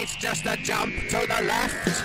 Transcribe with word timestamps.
It's 0.00 0.14
just 0.14 0.46
a 0.46 0.56
jump 0.62 0.94
to 1.08 1.26
the 1.26 1.42
left. 1.42 2.04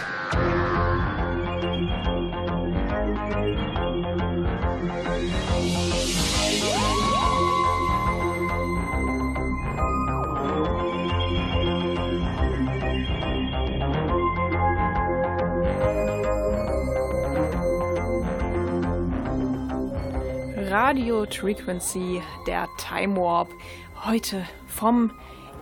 Radio 20.72 21.28
Frequency, 21.28 22.24
der 22.48 22.68
Time 22.80 23.16
Warp. 23.16 23.50
Heute 24.04 24.48
vom 24.66 25.12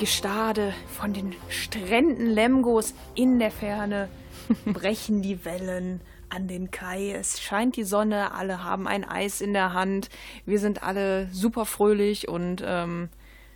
Gestade, 0.02 0.74
von 0.88 1.14
den 1.14 1.36
Stränden 1.50 2.26
Lemgos 2.26 2.96
in 3.14 3.38
der 3.38 3.52
Ferne 3.52 4.10
brechen 4.66 5.22
die 5.22 5.46
Wellen 5.46 6.02
an 6.28 6.48
den 6.48 6.72
Kai. 6.72 7.12
Es 7.12 7.40
scheint 7.40 7.76
die 7.76 7.84
Sonne, 7.84 8.34
alle 8.34 8.64
haben 8.64 8.88
ein 8.88 9.08
Eis 9.08 9.42
in 9.42 9.54
der 9.54 9.74
Hand. 9.74 10.10
Wir 10.44 10.58
sind 10.58 10.82
alle 10.82 11.30
super 11.32 11.68
fröhlich 11.68 12.28
und 12.28 12.64
ähm, 12.66 13.10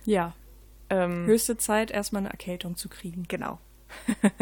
Ja, 0.04 0.34
ähm, 0.88 1.26
höchste 1.26 1.56
Zeit, 1.56 1.90
erstmal 1.90 2.20
eine 2.20 2.30
Erkältung 2.30 2.76
zu 2.76 2.88
kriegen. 2.88 3.24
genau. 3.26 3.58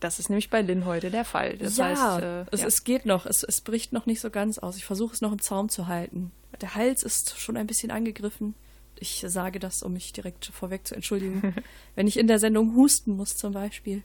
das 0.00 0.18
ist 0.18 0.28
nämlich 0.28 0.50
bei 0.50 0.60
Lynn 0.60 0.84
heute 0.84 1.10
der 1.10 1.24
Fall. 1.24 1.56
Das 1.56 1.78
ja, 1.78 1.84
heißt, 1.86 2.22
äh, 2.22 2.44
es, 2.50 2.60
ja. 2.60 2.66
es 2.66 2.84
geht 2.84 3.06
noch, 3.06 3.24
es, 3.24 3.42
es 3.42 3.62
bricht 3.62 3.94
noch 3.94 4.04
nicht 4.04 4.20
so 4.20 4.28
ganz 4.28 4.58
aus. 4.58 4.76
Ich 4.76 4.84
versuche 4.84 5.14
es 5.14 5.22
noch 5.22 5.32
im 5.32 5.40
Zaum 5.40 5.70
zu 5.70 5.86
halten. 5.86 6.30
Der 6.60 6.74
Hals 6.74 7.02
ist 7.02 7.40
schon 7.40 7.56
ein 7.56 7.66
bisschen 7.66 7.90
angegriffen. 7.90 8.54
Ich 8.98 9.24
sage 9.26 9.58
das, 9.58 9.82
um 9.82 9.92
mich 9.92 10.12
direkt 10.12 10.46
vorweg 10.46 10.86
zu 10.86 10.94
entschuldigen. 10.94 11.54
wenn 11.94 12.06
ich 12.06 12.18
in 12.18 12.26
der 12.26 12.38
Sendung 12.38 12.74
husten 12.76 13.16
muss 13.16 13.36
zum 13.36 13.52
Beispiel. 13.52 14.02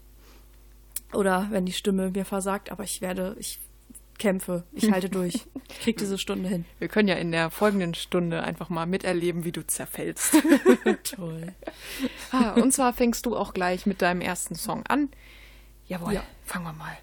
Oder 1.12 1.48
wenn 1.50 1.66
die 1.66 1.72
Stimme 1.72 2.10
mir 2.10 2.24
versagt, 2.24 2.70
aber 2.70 2.84
ich 2.84 3.00
werde, 3.00 3.36
ich 3.38 3.58
kämpfe, 4.18 4.64
ich 4.72 4.90
halte 4.90 5.08
durch. 5.10 5.46
Ich 5.68 5.80
krieg 5.80 5.96
diese 5.98 6.16
Stunde 6.18 6.48
hin. 6.48 6.64
wir 6.78 6.88
können 6.88 7.08
ja 7.08 7.16
in 7.16 7.32
der 7.32 7.50
folgenden 7.50 7.94
Stunde 7.94 8.42
einfach 8.42 8.68
mal 8.68 8.86
miterleben, 8.86 9.44
wie 9.44 9.52
du 9.52 9.66
zerfällst. 9.66 10.36
Toll. 11.04 11.52
Ah, 12.30 12.52
und 12.52 12.72
zwar 12.72 12.92
fängst 12.92 13.26
du 13.26 13.36
auch 13.36 13.52
gleich 13.52 13.84
mit 13.86 14.00
deinem 14.02 14.20
ersten 14.20 14.54
Song 14.54 14.84
an. 14.86 15.08
Jawohl, 15.86 16.14
Ja. 16.14 16.22
fangen 16.44 16.64
wir 16.66 16.72
mal 16.72 16.96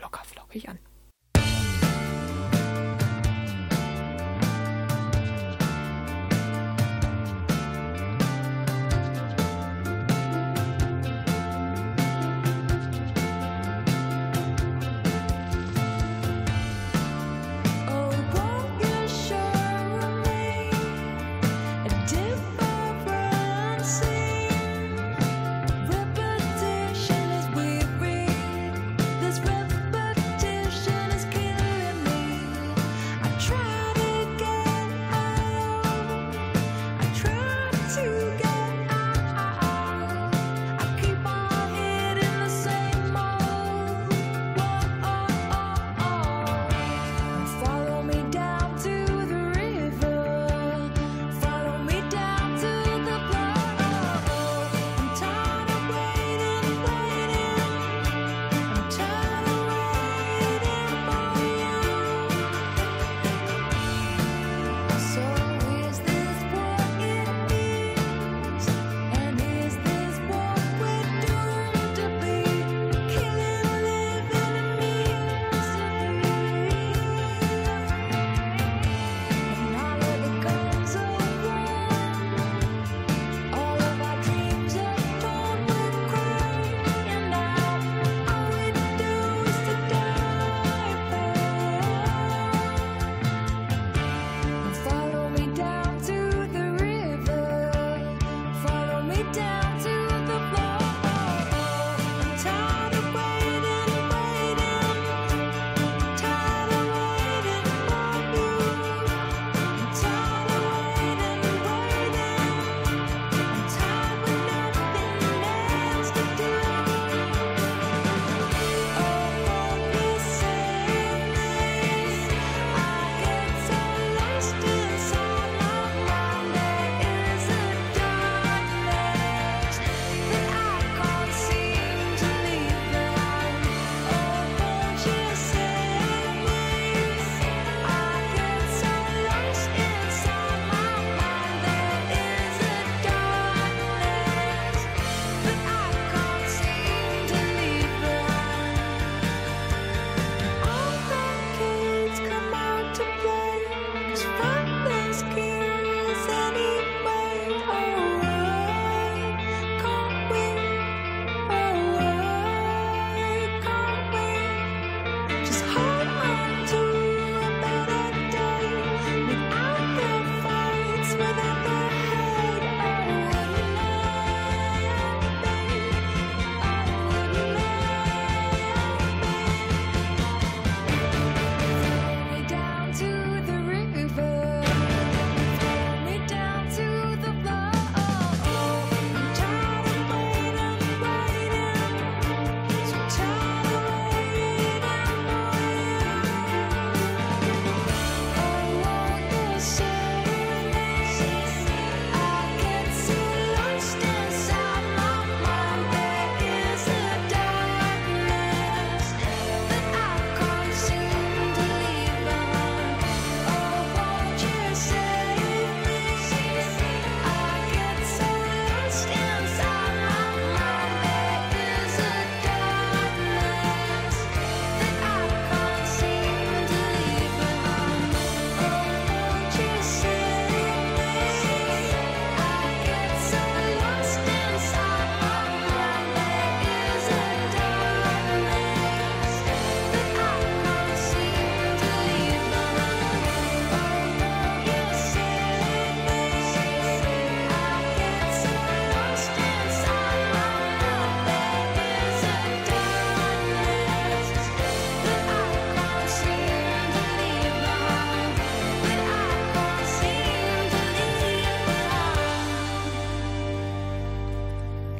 locker 0.00 0.22
flockig 0.24 0.68
an. 0.68 0.78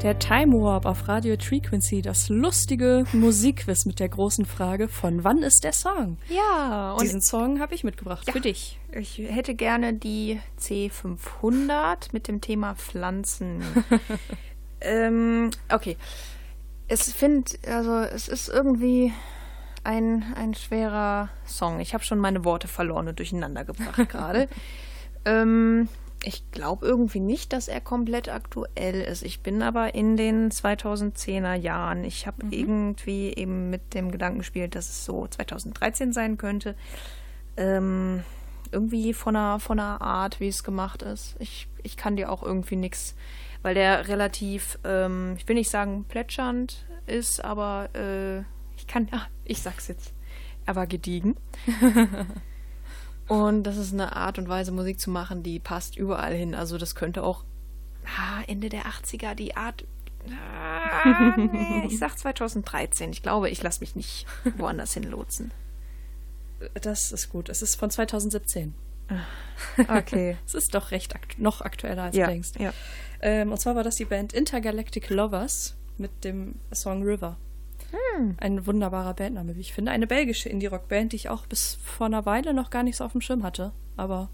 Der 0.04 0.18
Time 0.18 0.60
Warp 0.60 0.84
auf 0.84 1.08
Radio 1.08 1.34
Frequency, 1.40 2.02
das 2.02 2.28
lustige 2.28 3.06
Musikquiz 3.14 3.86
mit 3.86 4.00
der 4.00 4.10
großen 4.10 4.44
Frage, 4.44 4.86
von 4.86 5.24
wann 5.24 5.42
ist 5.42 5.64
der 5.64 5.72
Song? 5.72 6.18
Ja, 6.28 6.92
und 6.92 7.00
Diesen 7.00 7.22
Song 7.22 7.58
habe 7.58 7.74
ich 7.74 7.84
mitgebracht 7.84 8.30
für 8.30 8.42
dich. 8.42 8.78
ich 8.92 9.16
hätte 9.16 9.54
gerne 9.54 9.94
die 9.94 10.40
C500 10.60 12.10
mit 12.12 12.28
dem 12.28 12.42
Thema 12.42 12.74
Pflanzen. 12.74 13.64
ähm, 14.82 15.48
okay. 15.72 15.96
Es 16.86 17.10
find, 17.10 17.58
also 17.66 18.00
es 18.00 18.28
ist 18.28 18.50
irgendwie 18.50 19.10
ein, 19.84 20.34
ein 20.36 20.52
schwerer 20.52 21.30
Song. 21.46 21.80
Ich 21.80 21.94
habe 21.94 22.04
schon 22.04 22.18
meine 22.18 22.44
Worte 22.44 22.68
verloren 22.68 23.08
und 23.08 23.18
durcheinander 23.18 23.64
gebracht 23.64 24.06
gerade. 24.10 24.50
ähm, 25.24 25.88
ich 26.26 26.50
glaube 26.50 26.86
irgendwie 26.86 27.20
nicht, 27.20 27.52
dass 27.52 27.68
er 27.68 27.80
komplett 27.80 28.28
aktuell 28.28 29.00
ist. 29.02 29.22
Ich 29.22 29.40
bin 29.40 29.62
aber 29.62 29.94
in 29.94 30.16
den 30.16 30.50
2010er 30.50 31.54
Jahren. 31.54 32.04
Ich 32.04 32.26
habe 32.26 32.46
irgendwie 32.50 33.32
eben 33.34 33.70
mit 33.70 33.94
dem 33.94 34.10
Gedanken 34.10 34.38
gespielt, 34.38 34.74
dass 34.74 34.88
es 34.88 35.04
so 35.04 35.26
2013 35.26 36.12
sein 36.12 36.38
könnte. 36.38 36.76
Ähm, 37.56 38.24
irgendwie 38.72 39.12
von 39.12 39.34
der, 39.34 39.58
von 39.60 39.76
der 39.76 40.00
Art, 40.00 40.40
wie 40.40 40.48
es 40.48 40.64
gemacht 40.64 41.02
ist. 41.02 41.36
Ich, 41.38 41.68
ich 41.82 41.96
kann 41.96 42.16
dir 42.16 42.30
auch 42.30 42.42
irgendwie 42.42 42.76
nichts, 42.76 43.14
weil 43.62 43.74
der 43.74 44.08
relativ, 44.08 44.78
ähm, 44.84 45.34
ich 45.36 45.46
will 45.46 45.56
nicht 45.56 45.70
sagen 45.70 46.04
plätschernd 46.08 46.86
ist, 47.06 47.44
aber 47.44 47.90
äh, 47.94 48.40
ich 48.76 48.86
kann, 48.86 49.08
ah, 49.12 49.26
ich 49.44 49.60
sag's 49.62 49.88
jetzt, 49.88 50.14
er 50.64 50.74
war 50.74 50.86
gediegen. 50.86 51.36
Und 53.28 53.62
das 53.64 53.76
ist 53.76 53.92
eine 53.92 54.16
Art 54.16 54.38
und 54.38 54.48
Weise, 54.48 54.70
Musik 54.72 55.00
zu 55.00 55.10
machen, 55.10 55.42
die 55.42 55.58
passt 55.58 55.96
überall 55.96 56.34
hin. 56.34 56.54
Also 56.54 56.78
das 56.78 56.94
könnte 56.94 57.22
auch 57.22 57.44
ah, 58.04 58.42
Ende 58.46 58.68
der 58.68 58.84
80er 58.84 59.34
die 59.34 59.56
Art. 59.56 59.84
Ah, 60.30 61.36
nee, 61.36 61.84
ich 61.86 61.98
sag 61.98 62.18
2013. 62.18 63.12
Ich 63.12 63.22
glaube, 63.22 63.50
ich 63.50 63.62
lasse 63.62 63.80
mich 63.80 63.96
nicht 63.96 64.26
woanders 64.56 64.94
hinlotsen. 64.94 65.52
Das 66.80 67.12
ist 67.12 67.30
gut. 67.30 67.48
Es 67.48 67.62
ist 67.62 67.76
von 67.76 67.90
2017. 67.90 68.74
Okay. 69.88 70.36
Es 70.46 70.54
ist 70.54 70.74
doch 70.74 70.90
recht 70.90 71.14
akt 71.14 71.38
noch 71.38 71.60
aktueller 71.60 72.04
als 72.04 72.16
ja, 72.16 72.26
du 72.26 72.32
denkst. 72.32 72.52
ja. 72.58 72.72
Ähm, 73.20 73.52
und 73.52 73.58
zwar 73.58 73.76
war 73.76 73.84
das 73.84 73.96
die 73.96 74.04
Band 74.04 74.32
Intergalactic 74.32 75.10
Lovers 75.10 75.76
mit 75.98 76.24
dem 76.24 76.56
Song 76.72 77.02
River. 77.02 77.36
Hm. 78.16 78.36
Ein 78.38 78.66
wunderbarer 78.66 79.14
Bandname, 79.14 79.56
wie 79.56 79.60
ich 79.60 79.72
finde. 79.72 79.90
Eine 79.92 80.06
belgische 80.06 80.48
Indie-Rock-Band, 80.48 81.12
die 81.12 81.16
ich 81.16 81.28
auch 81.28 81.46
bis 81.46 81.78
vor 81.82 82.06
einer 82.06 82.26
Weile 82.26 82.54
noch 82.54 82.70
gar 82.70 82.82
nicht 82.82 82.96
so 82.96 83.04
auf 83.04 83.12
dem 83.12 83.20
Schirm 83.20 83.42
hatte. 83.42 83.72
Aber 83.96 84.28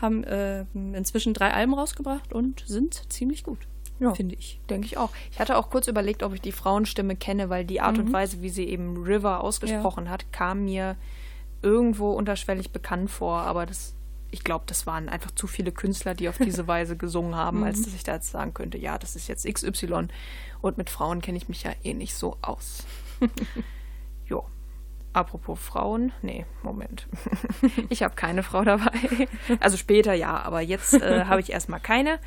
haben 0.00 0.24
äh, 0.24 0.64
inzwischen 0.74 1.32
drei 1.34 1.52
Alben 1.52 1.72
rausgebracht 1.74 2.32
und 2.32 2.62
sind 2.66 3.10
ziemlich 3.12 3.44
gut, 3.44 3.58
Ja. 3.98 4.12
finde 4.14 4.34
ich. 4.34 4.60
Denke 4.68 4.86
ich 4.86 4.98
auch. 4.98 5.10
Ich 5.30 5.40
hatte 5.40 5.56
auch 5.56 5.70
kurz 5.70 5.88
überlegt, 5.88 6.22
ob 6.22 6.34
ich 6.34 6.40
die 6.42 6.52
Frauenstimme 6.52 7.16
kenne, 7.16 7.48
weil 7.48 7.64
die 7.64 7.80
Art 7.80 7.98
und 7.98 8.12
Weise, 8.12 8.42
wie 8.42 8.50
sie 8.50 8.64
eben 8.68 9.02
River 9.04 9.42
ausgesprochen 9.42 10.10
hat, 10.10 10.30
kam 10.32 10.64
mir 10.66 10.96
irgendwo 11.62 12.10
unterschwellig 12.12 12.70
bekannt 12.72 13.10
vor. 13.10 13.38
Aber 13.38 13.64
das, 13.64 13.94
ich 14.30 14.44
glaube, 14.44 14.64
das 14.66 14.86
waren 14.86 15.08
einfach 15.08 15.30
zu 15.30 15.46
viele 15.46 15.72
Künstler, 15.72 16.14
die 16.14 16.28
auf 16.28 16.36
diese 16.36 16.66
Weise 16.68 16.96
gesungen 16.98 17.34
haben, 17.34 17.64
als 17.64 17.80
dass 17.82 17.94
ich 17.94 18.04
da 18.04 18.14
jetzt 18.16 18.30
sagen 18.30 18.52
könnte, 18.52 18.76
ja, 18.76 18.98
das 18.98 19.16
ist 19.16 19.28
jetzt 19.28 19.46
XY. 19.50 20.08
Und 20.66 20.78
mit 20.78 20.90
Frauen 20.90 21.20
kenne 21.20 21.38
ich 21.38 21.48
mich 21.48 21.62
ja 21.62 21.70
eh 21.84 21.94
nicht 21.94 22.16
so 22.16 22.38
aus. 22.42 22.84
jo. 24.26 24.44
Apropos 25.12 25.60
Frauen, 25.60 26.12
nee, 26.22 26.44
Moment. 26.64 27.06
ich 27.88 28.02
habe 28.02 28.16
keine 28.16 28.42
Frau 28.42 28.64
dabei. 28.64 29.28
Also 29.60 29.76
später 29.76 30.12
ja, 30.12 30.42
aber 30.42 30.60
jetzt 30.60 30.94
äh, 30.94 31.24
habe 31.26 31.40
ich 31.40 31.52
erstmal 31.52 31.78
keine. 31.78 32.18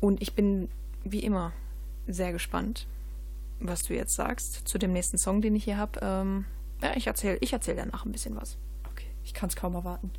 Und 0.00 0.22
ich 0.22 0.32
bin 0.32 0.70
wie 1.04 1.20
immer 1.20 1.52
sehr 2.06 2.32
gespannt, 2.32 2.86
was 3.58 3.82
du 3.82 3.94
jetzt 3.94 4.14
sagst 4.14 4.66
zu 4.66 4.78
dem 4.78 4.94
nächsten 4.94 5.18
Song, 5.18 5.42
den 5.42 5.54
ich 5.54 5.64
hier 5.64 5.76
habe. 5.76 6.00
Ähm, 6.02 6.46
ja, 6.82 6.96
ich 6.96 7.08
erzähle 7.08 7.36
ich 7.42 7.52
erzähl 7.52 7.76
danach 7.76 8.06
ein 8.06 8.12
bisschen 8.12 8.36
was. 8.36 8.56
Okay, 8.90 9.08
ich 9.22 9.34
kann 9.34 9.50
es 9.50 9.54
kaum 9.54 9.74
erwarten. 9.74 10.10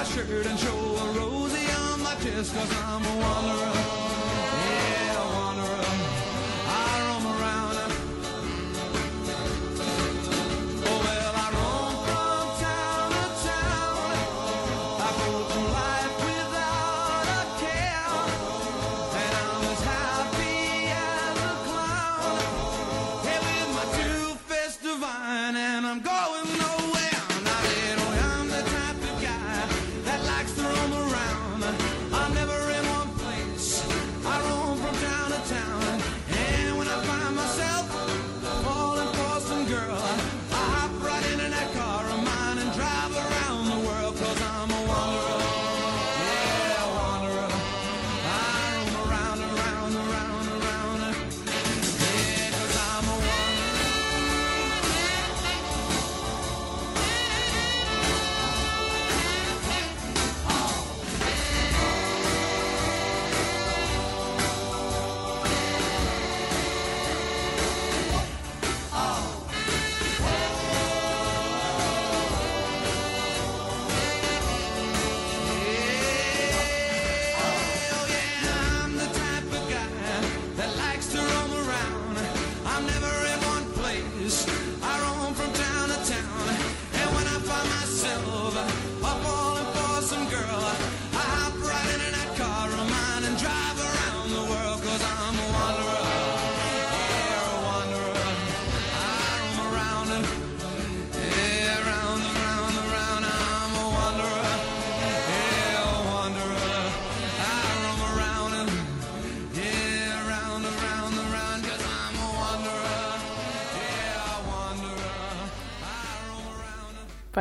My 0.00 0.06
shirt 0.06 0.46
and 0.46 0.58
show 0.58 0.68
a 0.68 1.12
Rosie 1.12 1.70
on 1.72 2.02
my 2.02 2.14
chest, 2.14 2.54
cause 2.54 2.72
I'm 2.84 3.04
a 3.04 3.20
wanderer. 3.20 3.79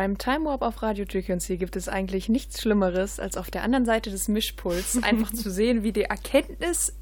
Beim 0.09 0.17
Time 0.17 0.45
Warp 0.45 0.63
auf 0.63 0.81
Radio 0.81 1.05
Frequency 1.05 1.57
gibt 1.57 1.75
es 1.75 1.87
eigentlich 1.87 2.29
nichts 2.29 2.63
Schlimmeres, 2.63 3.19
als 3.19 3.37
auf 3.37 3.51
der 3.51 3.61
anderen 3.61 3.85
Seite 3.85 4.09
des 4.09 4.27
Mischpuls 4.27 4.97
einfach 5.03 5.31
zu 5.31 5.51
sehen, 5.51 5.83
wie 5.83 5.91
die 5.91 6.05
Erkenntnis, 6.05 6.95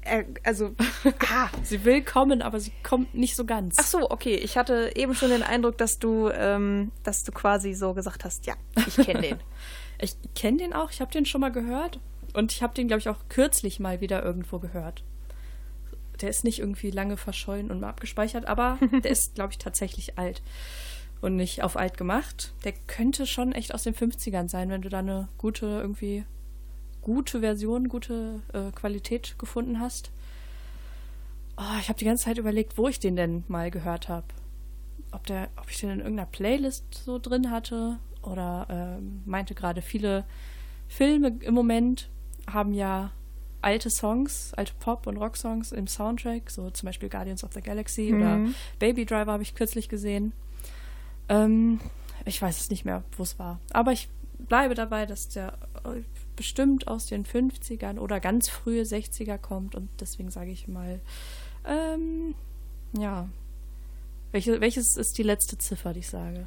äh, 0.00 0.24
also, 0.42 0.74
ah, 1.32 1.50
Sie 1.62 1.84
will 1.84 2.02
kommen, 2.02 2.42
aber 2.42 2.58
sie 2.58 2.72
kommt 2.82 3.14
nicht 3.14 3.36
so 3.36 3.44
ganz. 3.44 3.76
ach 3.78 3.84
so, 3.84 4.10
okay, 4.10 4.34
ich 4.34 4.58
hatte 4.58 4.90
eben 4.96 5.14
schon 5.14 5.30
den 5.30 5.44
Eindruck, 5.44 5.78
dass 5.78 6.00
du, 6.00 6.30
ähm, 6.30 6.90
dass 7.04 7.22
du 7.22 7.30
quasi 7.30 7.74
so 7.74 7.94
gesagt 7.94 8.24
hast, 8.24 8.46
ja, 8.46 8.54
ich 8.86 8.96
kenne 8.96 9.20
den. 9.20 9.38
Ich 10.00 10.16
kenne 10.36 10.58
den 10.58 10.72
auch, 10.74 10.92
ich 10.92 11.00
habe 11.00 11.10
den 11.10 11.26
schon 11.26 11.40
mal 11.40 11.50
gehört. 11.50 11.98
Und 12.32 12.52
ich 12.52 12.62
habe 12.62 12.72
den, 12.72 12.86
glaube 12.86 13.00
ich, 13.00 13.08
auch 13.08 13.18
kürzlich 13.28 13.80
mal 13.80 14.00
wieder 14.00 14.24
irgendwo 14.24 14.60
gehört. 14.60 15.02
Der 16.20 16.28
ist 16.28 16.44
nicht 16.44 16.60
irgendwie 16.60 16.92
lange 16.92 17.16
verschollen 17.16 17.68
und 17.68 17.80
mal 17.80 17.88
abgespeichert, 17.88 18.46
aber 18.46 18.78
der 19.02 19.10
ist, 19.10 19.34
glaube 19.34 19.52
ich, 19.52 19.58
tatsächlich 19.58 20.16
alt. 20.16 20.40
Und 21.20 21.36
nicht 21.36 21.62
auf 21.62 21.76
alt 21.76 21.96
gemacht. 21.96 22.52
Der 22.64 22.72
könnte 22.72 23.26
schon 23.26 23.52
echt 23.52 23.74
aus 23.74 23.82
den 23.82 23.94
50ern 23.94 24.48
sein, 24.48 24.70
wenn 24.70 24.82
du 24.82 24.88
da 24.88 25.00
eine 25.00 25.28
gute, 25.36 25.66
irgendwie 25.66 26.24
gute 27.00 27.40
Version, 27.40 27.88
gute 27.88 28.40
äh, 28.52 28.70
Qualität 28.70 29.36
gefunden 29.38 29.80
hast. 29.80 30.10
Oh, 31.56 31.78
ich 31.80 31.88
habe 31.88 31.98
die 31.98 32.04
ganze 32.04 32.24
Zeit 32.24 32.38
überlegt, 32.38 32.78
wo 32.78 32.86
ich 32.86 33.00
den 33.00 33.16
denn 33.16 33.42
mal 33.48 33.70
gehört 33.70 34.08
habe. 34.08 34.26
Ob, 35.10 35.26
der, 35.26 35.48
ob 35.56 35.68
ich 35.70 35.80
den 35.80 35.90
in 35.90 35.98
irgendeiner 35.98 36.28
Playlist 36.28 36.84
so 36.94 37.18
drin 37.18 37.50
hatte 37.50 37.98
oder 38.22 38.66
ähm, 38.70 39.22
meinte 39.24 39.54
gerade 39.54 39.82
viele 39.82 40.24
Filme 40.86 41.38
im 41.40 41.54
Moment 41.54 42.10
haben 42.46 42.74
ja 42.74 43.10
alte 43.60 43.90
Songs, 43.90 44.52
alte 44.54 44.72
Pop- 44.78 45.06
und 45.06 45.16
Rock-Songs 45.16 45.72
im 45.72 45.86
Soundtrack, 45.86 46.50
so 46.50 46.70
zum 46.70 46.86
Beispiel 46.86 47.08
Guardians 47.08 47.42
of 47.42 47.52
the 47.52 47.60
Galaxy 47.60 48.14
oder 48.14 48.40
Baby 48.78 49.04
Driver 49.04 49.32
habe 49.32 49.42
ich 49.42 49.54
kürzlich 49.54 49.88
gesehen. 49.88 50.32
Ähm, 51.28 51.80
ich 52.24 52.40
weiß 52.40 52.60
es 52.60 52.70
nicht 52.70 52.84
mehr, 52.84 53.04
wo 53.16 53.22
es 53.22 53.38
war. 53.38 53.60
Aber 53.72 53.92
ich 53.92 54.08
bleibe 54.38 54.74
dabei, 54.74 55.06
dass 55.06 55.28
der 55.28 55.54
äh, 55.84 56.02
bestimmt 56.36 56.88
aus 56.88 57.06
den 57.06 57.24
50ern 57.24 57.98
oder 57.98 58.20
ganz 58.20 58.48
frühe 58.48 58.82
60er 58.82 59.38
kommt 59.38 59.74
und 59.74 59.88
deswegen 60.00 60.30
sage 60.30 60.50
ich 60.50 60.68
mal, 60.68 61.00
ähm, 61.64 62.34
ja. 62.96 63.28
Welche, 64.30 64.60
welches 64.60 64.96
ist 64.96 65.16
die 65.16 65.22
letzte 65.22 65.56
Ziffer, 65.58 65.94
die 65.94 66.00
ich 66.00 66.08
sage? 66.08 66.46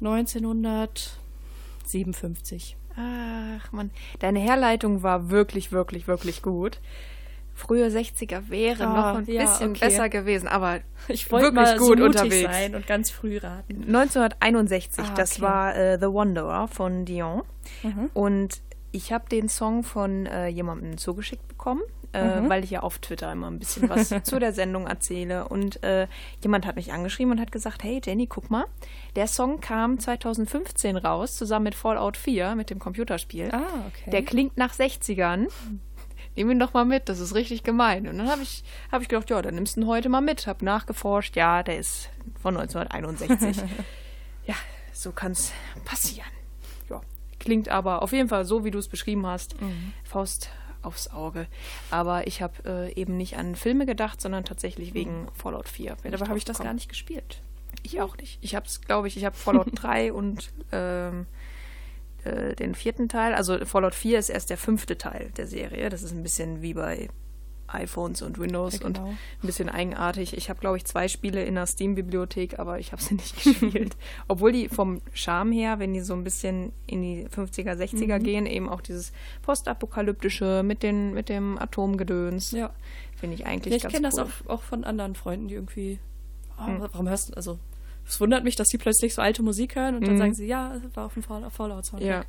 1957. 0.00 2.76
Ach 2.98 3.72
man, 3.72 3.90
deine 4.18 4.38
Herleitung 4.38 5.02
war 5.02 5.30
wirklich, 5.30 5.72
wirklich, 5.72 6.06
wirklich 6.06 6.42
gut. 6.42 6.78
Frühe 7.58 7.86
60er 7.86 8.50
wäre 8.50 8.86
Ah, 8.86 9.12
noch 9.12 9.18
ein 9.18 9.24
ja, 9.26 9.40
bisschen 9.40 9.70
okay. 9.70 9.80
besser 9.86 10.08
gewesen, 10.10 10.46
aber 10.46 10.80
Ich 11.08 11.32
wollte 11.32 11.46
wirklich 11.54 11.64
mal 11.66 11.78
gut 11.78 11.98
so 11.98 12.04
mutig 12.04 12.20
unterwegs. 12.22 12.52
sein 12.52 12.74
und 12.74 12.86
ganz 12.86 13.10
früh 13.10 13.38
raten. 13.38 13.82
1961, 13.86 15.04
Ah, 15.04 15.14
das 15.16 15.32
okay. 15.32 15.42
war 15.42 15.74
äh, 15.76 15.98
The 15.98 16.06
Wanderer 16.06 16.68
von 16.68 17.04
Dion. 17.06 17.42
Mhm. 17.82 18.10
Und 18.12 18.60
ich 18.92 19.10
habe 19.12 19.28
den 19.30 19.48
Song 19.48 19.82
von 19.84 20.26
äh, 20.26 20.48
jemandem 20.48 20.98
zugeschickt 20.98 21.48
bekommen, 21.48 21.80
äh, 22.12 22.40
Mhm. 22.42 22.48
weil 22.50 22.62
ich 22.64 22.70
ja 22.70 22.80
auf 22.80 22.98
Twitter 22.98 23.32
immer 23.32 23.46
ein 23.50 23.58
bisschen 23.58 23.88
was 23.88 24.08
zu 24.22 24.38
der 24.38 24.52
Sendung 24.52 24.86
erzähle. 24.86 25.48
Und 25.48 25.82
äh, 25.82 26.06
jemand 26.42 26.66
hat 26.66 26.76
mich 26.76 26.92
angeschrieben 26.92 27.32
und 27.32 27.40
hat 27.40 27.52
gesagt, 27.52 27.82
hey 27.84 28.00
Jenny, 28.04 28.26
guck 28.26 28.50
mal, 28.50 28.64
der 29.16 29.26
Song 29.26 29.60
kam 29.60 29.98
2015 29.98 30.96
raus, 30.96 31.36
zusammen 31.36 31.64
mit 31.64 31.74
Fallout 31.74 32.16
4, 32.18 32.54
mit 32.54 32.68
dem 32.70 32.78
Computerspiel. 32.78 33.50
Ah, 33.52 33.62
okay. 33.88 34.10
Der 34.10 34.22
klingt 34.22 34.56
nach 34.58 34.72
60ern. 34.74 35.48
Nimm 36.36 36.50
ihn 36.50 36.58
doch 36.58 36.74
mal 36.74 36.84
mit, 36.84 37.08
das 37.08 37.18
ist 37.18 37.34
richtig 37.34 37.62
gemein. 37.62 38.06
Und 38.06 38.18
dann 38.18 38.28
habe 38.28 38.42
ich, 38.42 38.62
hab 38.92 39.02
ich 39.02 39.08
gedacht, 39.08 39.30
ja, 39.30 39.40
dann 39.42 39.54
nimmst 39.54 39.76
du 39.76 39.80
ihn 39.80 39.86
heute 39.86 40.08
mal 40.08 40.20
mit. 40.20 40.46
Hab 40.46 40.62
nachgeforscht, 40.62 41.34
ja, 41.36 41.62
der 41.62 41.78
ist 41.78 42.10
von 42.40 42.56
1961. 42.56 43.64
ja, 44.46 44.54
so 44.92 45.12
kann 45.12 45.32
es 45.32 45.52
passieren. 45.84 46.28
Ja, 46.90 47.00
klingt 47.40 47.68
aber 47.68 48.02
auf 48.02 48.12
jeden 48.12 48.28
Fall 48.28 48.44
so, 48.44 48.64
wie 48.64 48.70
du 48.70 48.78
es 48.78 48.88
beschrieben 48.88 49.26
hast. 49.26 49.56
Faust 50.04 50.50
aufs 50.86 51.08
Auge. 51.08 51.46
Aber 51.90 52.26
ich 52.26 52.40
habe 52.40 52.54
äh, 52.64 52.92
eben 52.94 53.16
nicht 53.16 53.36
an 53.36 53.56
Filme 53.56 53.86
gedacht, 53.86 54.20
sondern 54.20 54.44
tatsächlich 54.44 54.94
wegen 54.94 55.28
Fallout 55.34 55.68
4. 55.68 55.96
bin 55.96 56.12
Dabei 56.12 56.28
habe 56.28 56.38
ich 56.38 56.44
das 56.44 56.58
gar 56.58 56.72
nicht 56.72 56.88
gespielt. 56.88 57.40
Ich 57.82 58.00
auch 58.00 58.16
nicht. 58.16 58.38
Ich 58.40 58.54
habe 58.54 58.66
es, 58.66 58.80
glaube 58.80 59.08
ich, 59.08 59.16
ich 59.16 59.24
habe 59.24 59.36
Fallout 59.36 59.70
3 59.74 60.12
und 60.12 60.50
ähm, 60.72 61.26
äh, 62.26 62.54
den 62.56 62.74
vierten 62.74 63.08
Teil. 63.08 63.34
Also 63.34 63.64
Fallout 63.64 63.94
4 63.94 64.18
ist 64.18 64.28
erst 64.28 64.50
der 64.50 64.58
fünfte 64.58 64.98
Teil 64.98 65.30
der 65.36 65.46
Serie. 65.46 65.88
Das 65.88 66.02
ist 66.02 66.12
ein 66.12 66.22
bisschen 66.22 66.62
wie 66.62 66.74
bei 66.74 67.08
iPhones 67.68 68.22
und 68.22 68.38
Windows 68.38 68.78
Ja, 68.78 68.86
und 68.86 68.94
genau. 68.98 69.08
ein 69.08 69.16
bisschen 69.42 69.68
eigenartig. 69.68 70.36
Ich 70.36 70.48
habe, 70.50 70.60
glaube 70.60 70.76
ich, 70.76 70.84
zwei 70.84 71.08
Spiele 71.08 71.42
in 71.44 71.56
der 71.56 71.66
Steam-Bibliothek, 71.66 72.60
aber 72.60 72.78
ich 72.78 72.92
habe 72.92 73.02
sie 73.02 73.14
nicht 73.16 73.42
gespielt. 73.42 73.96
Obwohl 74.28 74.52
die 74.52 74.68
vom 74.68 75.00
Charme 75.12 75.50
her, 75.50 75.80
wenn 75.80 75.92
die 75.92 76.00
so 76.00 76.14
ein 76.14 76.22
bisschen 76.22 76.72
in 76.86 77.02
die 77.02 77.26
50er, 77.28 77.74
Mhm. 77.74 77.80
60er 77.80 78.18
gehen, 78.20 78.46
eben 78.46 78.68
auch 78.68 78.80
dieses 78.80 79.12
postapokalyptische 79.42 80.62
mit, 80.64 80.82
den, 80.82 81.12
mit 81.12 81.28
dem 81.28 81.58
Atomgedöns, 81.58 82.52
Ja. 82.52 82.70
finde 83.16 83.34
ich 83.34 83.46
eigentlich 83.46 83.72
Ja, 83.72 83.76
ich 83.78 83.82
ganz 83.82 83.94
kenne 83.94 84.08
das 84.08 84.18
cool. 84.18 84.26
auch, 84.46 84.50
auch 84.58 84.62
von 84.62 84.84
anderen 84.84 85.14
Freunden, 85.14 85.48
die 85.48 85.54
irgendwie. 85.54 85.98
Oh, 86.58 86.66
Hm. 86.66 86.78
Warum 86.80 87.08
hörst 87.08 87.30
du. 87.30 87.34
Also, 87.34 87.58
es 88.06 88.20
wundert 88.20 88.44
mich, 88.44 88.56
dass 88.56 88.68
sie 88.68 88.78
plötzlich 88.78 89.14
so 89.14 89.22
alte 89.22 89.42
Musik 89.42 89.76
hören 89.76 89.96
und 89.96 90.06
dann 90.06 90.14
Mhm. 90.14 90.18
sagen 90.18 90.34
sie, 90.34 90.46
ja, 90.46 90.80
war 90.94 91.06
auf 91.06 91.14
dem 91.14 91.22
Fall- 91.22 91.50
Fallout-Soundtrack. 91.50 92.26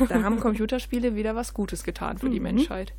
Ja. 0.00 0.06
Da 0.08 0.22
haben 0.22 0.40
Computerspiele 0.40 1.14
wieder 1.16 1.34
was 1.34 1.54
Gutes 1.54 1.82
getan 1.84 2.18
für 2.18 2.30
die 2.30 2.38
Mhm. 2.40 2.44
Menschheit. 2.56 2.92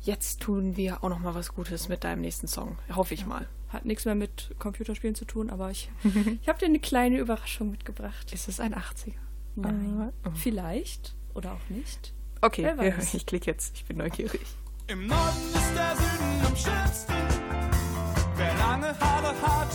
Jetzt 0.00 0.40
tun 0.40 0.76
wir 0.76 1.02
auch 1.02 1.08
noch 1.08 1.18
mal 1.20 1.34
was 1.34 1.54
Gutes 1.54 1.88
mit 1.88 2.04
deinem 2.04 2.20
nächsten 2.20 2.46
Song. 2.46 2.76
Hoffe 2.94 3.14
ich 3.14 3.24
mal. 3.26 3.46
Hat 3.70 3.84
nichts 3.86 4.04
mehr 4.04 4.14
mit 4.14 4.54
Computerspielen 4.58 5.14
zu 5.14 5.24
tun, 5.24 5.48
aber 5.50 5.70
ich, 5.70 5.90
ich 6.42 6.48
habe 6.48 6.58
dir 6.58 6.66
eine 6.66 6.78
kleine 6.78 7.18
Überraschung 7.18 7.70
mitgebracht. 7.70 8.32
Ist 8.32 8.48
es 8.48 8.60
ein 8.60 8.74
80er? 8.74 9.14
Nein. 9.56 10.12
Oh. 10.26 10.30
Vielleicht 10.34 11.14
oder 11.34 11.52
auch 11.52 11.70
nicht. 11.70 12.12
Okay, 12.40 12.62
Wer 12.76 12.86
ja, 12.88 12.96
weiß. 12.98 13.14
ich 13.14 13.24
klicke 13.26 13.46
jetzt. 13.50 13.76
Ich 13.76 13.84
bin 13.86 13.96
neugierig. 13.96 14.40
Im 14.88 15.06
Norden 15.06 15.36
ist 15.54 15.74
der 15.74 15.96
Süden 15.96 16.46
am 16.46 16.56
schönsten. 16.56 17.12
Wer 18.36 18.54
lange 18.58 18.98
Haare 19.00 19.34
hat, 19.42 19.68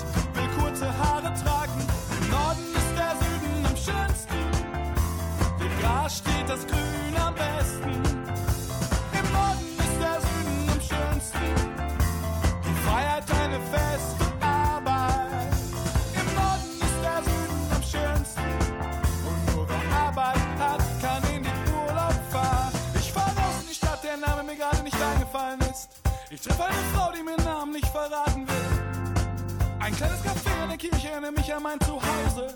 Ich 26.31 26.41
treffe 26.41 26.63
eine 26.63 26.75
Frau, 26.93 27.11
die 27.11 27.23
mir 27.23 27.37
Namen 27.37 27.73
nicht 27.73 27.87
verraten 27.87 28.47
will. 28.47 29.75
Ein 29.79 29.95
kleines 29.95 30.23
Café 30.23 30.63
in 30.63 30.69
der 30.69 30.77
Kirche 30.77 31.09
erinnert 31.09 31.35
mich 31.35 31.51
an 31.51 31.63
mein 31.63 31.79
Zuhause. 31.81 32.55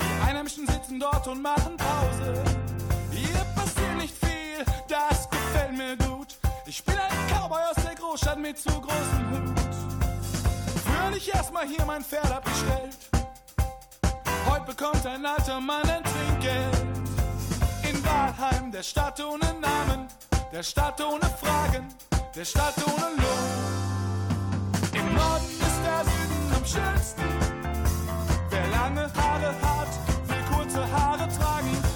Die 0.00 0.26
Einheimischen 0.26 0.66
sitzen 0.66 0.98
dort 0.98 1.26
und 1.28 1.42
machen 1.42 1.76
Pause. 1.76 2.42
Hier 3.10 3.44
passiert 3.54 3.96
nicht 3.98 4.14
viel, 4.16 4.64
das 4.88 5.28
gefällt 5.28 5.76
mir 5.76 5.94
gut. 5.98 6.38
Ich 6.64 6.82
bin 6.84 6.94
ein 6.96 7.28
Cowboy 7.28 7.60
aus 7.70 7.84
der 7.84 7.94
Großstadt 7.94 8.38
mit 8.38 8.58
zu 8.58 8.70
großem 8.80 9.30
Hut. 9.30 9.58
Früher 10.86 11.16
ich 11.18 11.34
erstmal 11.34 11.66
hier 11.66 11.84
mein 11.84 12.02
Pferd 12.02 12.32
abgestellt. 12.32 12.96
Heute 14.48 14.64
bekommt 14.64 15.04
ein 15.04 15.26
alter 15.26 15.60
Mann 15.60 15.86
ein 15.90 16.02
Trinkgeld. 16.02 16.84
In 17.90 18.02
Walheim, 18.06 18.72
der 18.72 18.82
Stadt 18.82 19.22
ohne 19.22 19.52
Namen, 19.60 20.08
der 20.50 20.62
Stadt 20.62 20.98
ohne 21.02 21.28
Fragen, 21.42 21.88
der 22.34 22.44
Stadt 22.44 22.74
ohne 22.86 23.16
Lohn. 23.16 23.48
Im 24.92 25.14
Norden 25.14 25.46
ist 25.46 25.80
der 25.84 26.04
Süden 26.04 26.52
am 26.54 26.64
schönsten. 26.64 27.22
Wer 28.50 28.68
lange 28.68 29.10
Haare 29.14 29.54
hat, 29.62 29.88
will 30.28 30.44
kurze 30.52 30.90
Haare 30.92 31.28
tragen. 31.28 31.87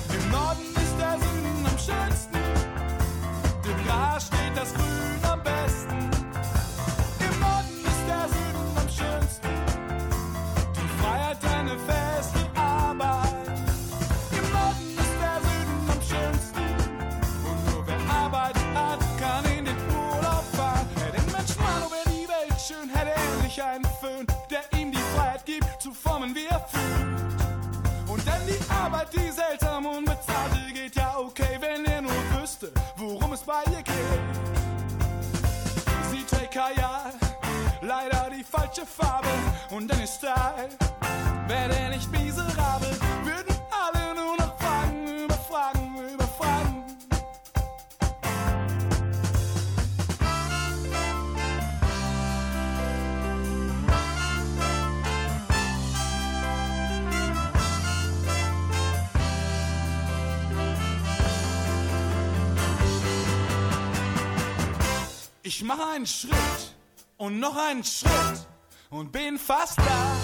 Ich 65.62 65.68
mache 65.68 65.90
einen 65.90 66.08
Schritt 66.08 66.74
und 67.18 67.38
noch 67.38 67.56
einen 67.56 67.84
Schritt 67.84 68.48
und 68.90 69.12
bin 69.12 69.38
fast 69.38 69.78
da. 69.78 70.16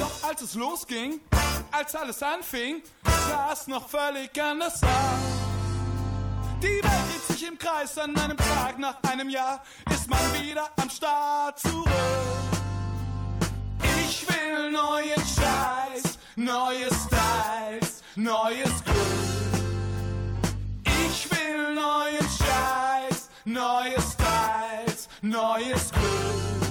Doch 0.00 0.28
als 0.28 0.42
es 0.42 0.54
losging, 0.54 1.20
als 1.70 1.94
alles 1.94 2.20
anfing, 2.24 2.82
sah 3.04 3.52
es 3.52 3.68
noch 3.68 3.88
völlig 3.88 4.30
anders 4.42 4.82
aus. 4.82 4.90
Die 6.60 6.82
Welt 6.82 6.82
dreht 6.82 7.38
sich 7.38 7.46
im 7.48 7.56
Kreis 7.56 7.96
an 7.98 8.16
einem 8.16 8.36
Tag 8.36 8.80
nach 8.80 9.00
einem 9.08 9.30
Jahr, 9.30 9.62
ist 9.92 10.10
man 10.10 10.18
wieder 10.42 10.68
am 10.82 10.90
Start 10.90 11.60
zurück. 11.60 11.86
Ich 14.04 14.26
will 14.28 14.72
neuen 14.72 15.22
Scheiß, 15.36 16.18
neue 16.34 16.86
Styles, 16.86 18.02
neues 18.16 18.84
Glück. 18.84 19.22
Ich 20.84 21.30
will 21.30 21.74
neuen 21.74 22.28
Scheiß, 22.28 23.21
neue 23.44 24.00
Styles, 24.00 25.08
neues 25.22 25.90
Glück. 25.92 26.61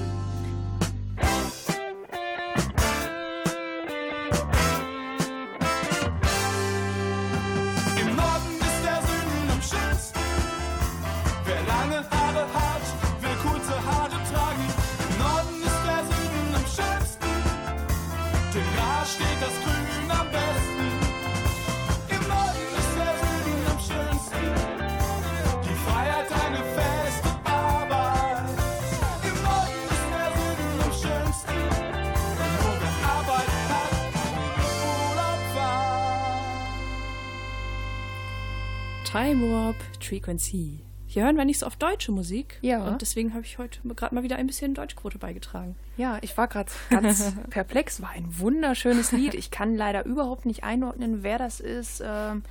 Time 39.11 39.51
Warp 39.51 39.75
Frequency. 39.99 40.85
Hier 41.05 41.25
hören 41.25 41.35
wir 41.35 41.43
nicht 41.43 41.59
so 41.59 41.65
oft 41.65 41.81
deutsche 41.81 42.13
Musik. 42.13 42.57
Ja. 42.61 42.87
Und 42.87 43.01
deswegen 43.01 43.33
habe 43.33 43.43
ich 43.43 43.57
heute 43.57 43.81
gerade 43.93 44.15
mal 44.15 44.23
wieder 44.23 44.37
ein 44.37 44.47
bisschen 44.47 44.73
Deutschquote 44.73 45.17
beigetragen. 45.17 45.75
Ja, 45.97 46.17
ich 46.21 46.37
war 46.37 46.47
gerade 46.47 46.71
ganz 46.89 47.33
perplex. 47.49 48.01
War 48.01 48.11
ein 48.11 48.39
wunderschönes 48.39 49.11
Lied. 49.11 49.33
Ich 49.33 49.51
kann 49.51 49.75
leider 49.75 50.05
überhaupt 50.05 50.45
nicht 50.45 50.63
einordnen, 50.63 51.23
wer 51.23 51.37
das 51.37 51.59
ist 51.59 52.01
ähm, 52.05 52.43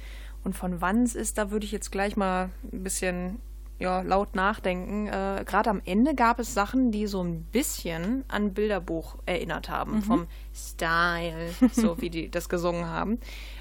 und 0.45 0.55
von 0.55 0.83
wann 0.83 1.05
es 1.05 1.15
ist. 1.15 1.39
Da 1.39 1.51
würde 1.51 1.65
ich 1.65 1.73
jetzt 1.73 1.93
gleich 1.93 2.19
mal 2.19 2.51
ein 2.71 2.83
bisschen 2.83 3.39
ja, 3.79 4.03
laut 4.03 4.37
nachdenken. 4.37 5.07
Äh, 5.07 5.45
gerade 5.47 5.71
am 5.71 5.81
Ende 5.87 6.15
gab 6.15 6.39
es 6.39 6.53
Sachen, 6.53 6.93
die 6.93 7.07
so 7.07 7.25
ein 7.25 7.45
bisschen 7.45 8.25
an 8.29 8.53
Bilderbuch 8.53 9.17
erinnert 9.25 9.71
haben. 9.71 10.03
Vom 10.03 10.27
Style, 10.55 11.55
so 11.73 11.99
wie 12.03 12.11
die 12.11 12.31
das 12.31 12.51
gesungen 12.51 12.85
haben. 12.85 13.19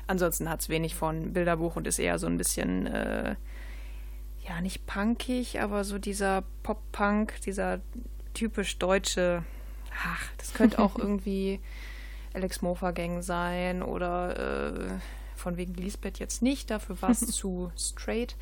Ansonsten 0.09 0.49
hat 0.49 0.61
es 0.61 0.69
wenig 0.69 0.95
von 0.95 1.33
Bilderbuch 1.33 1.75
und 1.75 1.85
ist 1.85 1.99
eher 1.99 2.17
so 2.17 2.25
ein 2.25 2.37
bisschen. 2.37 2.87
Äh, 2.87 3.35
ja, 4.47 4.59
nicht 4.61 4.87
punkig, 4.87 5.61
aber 5.61 5.83
so 5.83 5.99
dieser 5.99 6.43
Pop-Punk, 6.63 7.39
dieser 7.41 7.79
typisch 8.33 8.79
deutsche, 8.79 9.43
ach, 10.03 10.23
das 10.37 10.53
könnte 10.55 10.79
auch 10.79 10.95
irgendwie 10.97 11.59
Alex 12.33 12.63
Mofa 12.63 12.89
Gang 12.89 13.21
sein 13.21 13.83
oder 13.83 14.71
äh, 14.73 14.99
von 15.35 15.57
wegen 15.57 15.75
Lisbeth 15.75 16.17
jetzt 16.17 16.41
nicht, 16.41 16.71
dafür 16.71 16.99
war 17.03 17.11
es 17.11 17.19
zu 17.27 17.71
straight. 17.77 18.35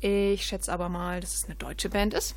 Ich 0.00 0.44
schätze 0.44 0.70
aber 0.70 0.90
mal, 0.90 1.20
dass 1.20 1.34
es 1.34 1.44
eine 1.46 1.54
deutsche 1.54 1.88
Band 1.88 2.12
ist. 2.12 2.34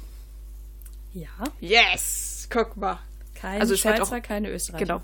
Ja. 1.14 1.28
Yes! 1.60 2.48
Guck 2.50 2.78
mal. 2.78 3.00
Keine 3.36 3.60
Also 3.60 3.76
Schweizer, 3.76 4.04
auch- 4.16 4.22
keine 4.22 4.50
Österreicher. 4.50 4.86
Genau. 4.86 5.02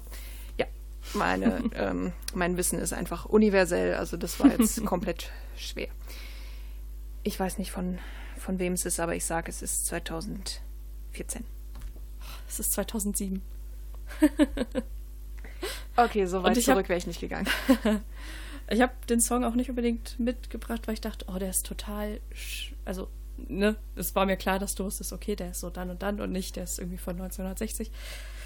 Meine, 1.14 1.64
ähm, 1.76 2.14
mein 2.34 2.58
Wissen 2.58 2.80
ist 2.80 2.94
einfach 2.94 3.26
universell, 3.26 3.96
also 3.96 4.18
das 4.18 4.40
war 4.40 4.52
jetzt 4.52 4.84
komplett 4.86 5.32
schwer. 5.56 5.88
Ich 7.24 7.40
weiß 7.40 7.58
nicht, 7.58 7.72
von, 7.72 8.00
von 8.38 8.60
wem 8.60 8.74
es 8.74 8.86
ist, 8.86 9.00
aber 9.00 9.16
ich 9.16 9.26
sage, 9.26 9.50
es 9.50 9.62
ist 9.62 9.86
2014. 9.88 11.44
Es 12.48 12.60
ist 12.60 12.74
2007. 12.74 13.42
Okay, 15.98 16.26
so 16.26 16.44
weit 16.44 16.62
zurück 16.62 16.90
wäre 16.90 16.98
ich 16.98 17.08
nicht 17.08 17.22
gegangen. 17.22 17.48
Ich 18.70 18.82
habe 18.82 18.94
den 19.10 19.22
Song 19.22 19.44
auch 19.44 19.54
nicht 19.54 19.70
unbedingt 19.70 20.20
mitgebracht, 20.20 20.88
weil 20.88 20.96
ich 20.96 21.02
dachte, 21.02 21.26
oh, 21.28 21.38
der 21.38 21.50
ist 21.50 21.66
total. 21.66 22.20
Also, 22.84 23.10
ne, 23.38 23.76
es 23.96 24.16
war 24.16 24.26
mir 24.26 24.38
klar, 24.38 24.60
dass 24.60 24.76
du 24.76 24.86
wusstest, 24.86 25.14
okay, 25.14 25.36
der 25.36 25.52
ist 25.52 25.60
so 25.60 25.70
dann 25.70 25.90
und 25.90 26.02
dann 26.02 26.20
und 26.20 26.32
nicht, 26.32 26.56
der 26.56 26.64
ist 26.64 26.80
irgendwie 26.80 26.98
von 26.98 27.14
1960. 27.14 27.92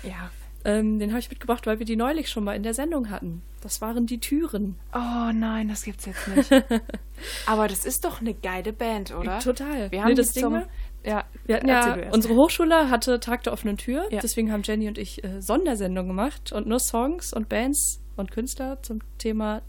Ja. 0.03 0.31
Ähm, 0.65 0.99
den 0.99 1.11
habe 1.11 1.19
ich 1.19 1.29
mitgebracht, 1.29 1.65
weil 1.67 1.79
wir 1.79 1.85
die 1.85 1.95
neulich 1.95 2.29
schon 2.29 2.43
mal 2.43 2.53
in 2.55 2.63
der 2.63 2.73
Sendung 2.73 3.09
hatten. 3.09 3.41
Das 3.61 3.79
waren 3.81 4.05
die 4.05 4.19
Türen. 4.19 4.75
Oh 4.93 5.31
nein, 5.33 5.67
das 5.69 5.83
gibt's 5.83 6.05
jetzt 6.05 6.27
nicht. 6.27 6.51
aber 7.45 7.67
das 7.67 7.85
ist 7.85 8.03
doch 8.03 8.19
eine 8.21 8.33
geile 8.33 8.73
Band, 8.73 9.13
oder? 9.15 9.39
Total. 9.39 9.89
Wir 9.91 9.99
Nee, 9.99 10.01
haben 10.03 10.15
das 10.15 10.27
das 10.27 10.33
Ding 10.35 10.43
zum, 10.43 10.63
ja, 11.05 11.23
Wir 11.45 11.55
hatten 11.55 11.67
ja, 11.69 12.11
unsere 12.11 12.35
Hochschule 12.35 12.89
hatte 12.89 13.19
Tag 13.21 13.43
der 13.43 13.53
offenen 13.53 13.77
Tür, 13.77 14.05
Ja. 14.11 14.19
deswegen 14.21 14.51
haben 14.51 14.63
Jenny 14.63 14.87
und 14.89 14.97
ich 14.97 15.23
äh, 15.23 15.41
Sondersendungen 15.41 16.09
gemacht 16.09 16.51
und 16.51 16.67
nur 16.67 16.79
Songs 16.79 17.33
und 17.33 17.47
Bands 17.47 18.01
und 18.17 18.31
Künstler 18.31 18.81
zum 18.83 18.99
Thema 19.17 19.61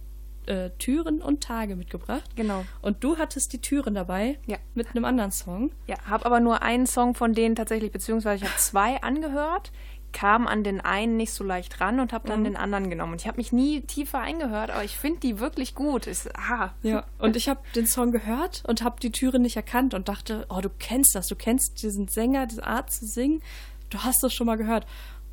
äh, 0.47 0.71
Türen 0.79 1.23
und 1.23 1.43
Tage 1.43 1.77
mitgebracht. 1.77 2.35
Genau. 2.35 2.65
Und 2.83 3.05
du 3.05 3.19
hattest 3.19 3.53
die 3.53 3.61
Türen 3.61 3.95
dabei 3.95 4.39
Ja. 4.47 4.57
mit 4.75 4.89
einem 4.91 5.05
anderen 5.05 5.31
Song. 5.31 5.71
Ja, 5.87 5.97
habe 6.05 6.27
aber 6.27 6.41
nur 6.41 6.63
einen 6.63 6.87
Song 6.87 7.15
von 7.15 7.33
denen 7.35 7.55
tatsächlich, 7.55 7.93
beziehungsweise 7.93 8.43
ich 8.45 8.51
habe 8.51 8.59
zwei 8.61 9.01
angehört, 9.03 9.71
kam 10.13 10.47
an 10.47 10.65
den 10.65 10.81
einen 10.81 11.17
nicht 11.17 11.33
so 11.33 11.45
leicht 11.45 11.81
ran 11.81 12.01
und 12.01 12.13
habe 12.13 12.29
dann 12.29 12.45
den 12.45 12.57
anderen 12.57 12.91
genommen. 12.91 13.13
Und 13.13 13.21
ich 13.21 13.27
habe 13.29 13.37
mich 13.37 13.53
nie 13.53 13.81
tiefer 13.83 14.19
eingehört, 14.21 14.71
aber 14.71 14.85
ich 14.85 14.97
finde 14.97 15.21
die 15.21 15.39
wirklich 15.39 15.75
gut. 15.75 16.07
Ist, 16.07 16.31
ah, 16.37 16.73
Ja, 16.83 17.05
und 17.19 17.37
ich 17.37 17.49
habe 17.49 17.61
den 17.75 17.87
Song 17.87 18.11
gehört 18.13 18.63
und 18.67 18.83
habe 18.83 19.01
die 19.01 19.11
Türen 19.13 19.43
nicht 19.43 19.57
erkannt 19.57 19.95
und 19.95 20.09
dachte, 20.09 20.47
oh, 20.49 20.61
du 20.61 20.69
kennst 20.69 21.15
das, 21.15 21.29
du 21.29 21.37
kennst 21.37 21.83
diesen 21.83 22.09
Sänger, 22.09 22.47
diese 22.47 22.65
Art 22.67 22.91
zu 22.93 23.07
singen, 23.07 23.43
du 23.91 23.99
hast 23.99 24.23
das 24.23 24.33
schon 24.35 24.47
mal 24.47 24.57
gehört. 24.57 24.87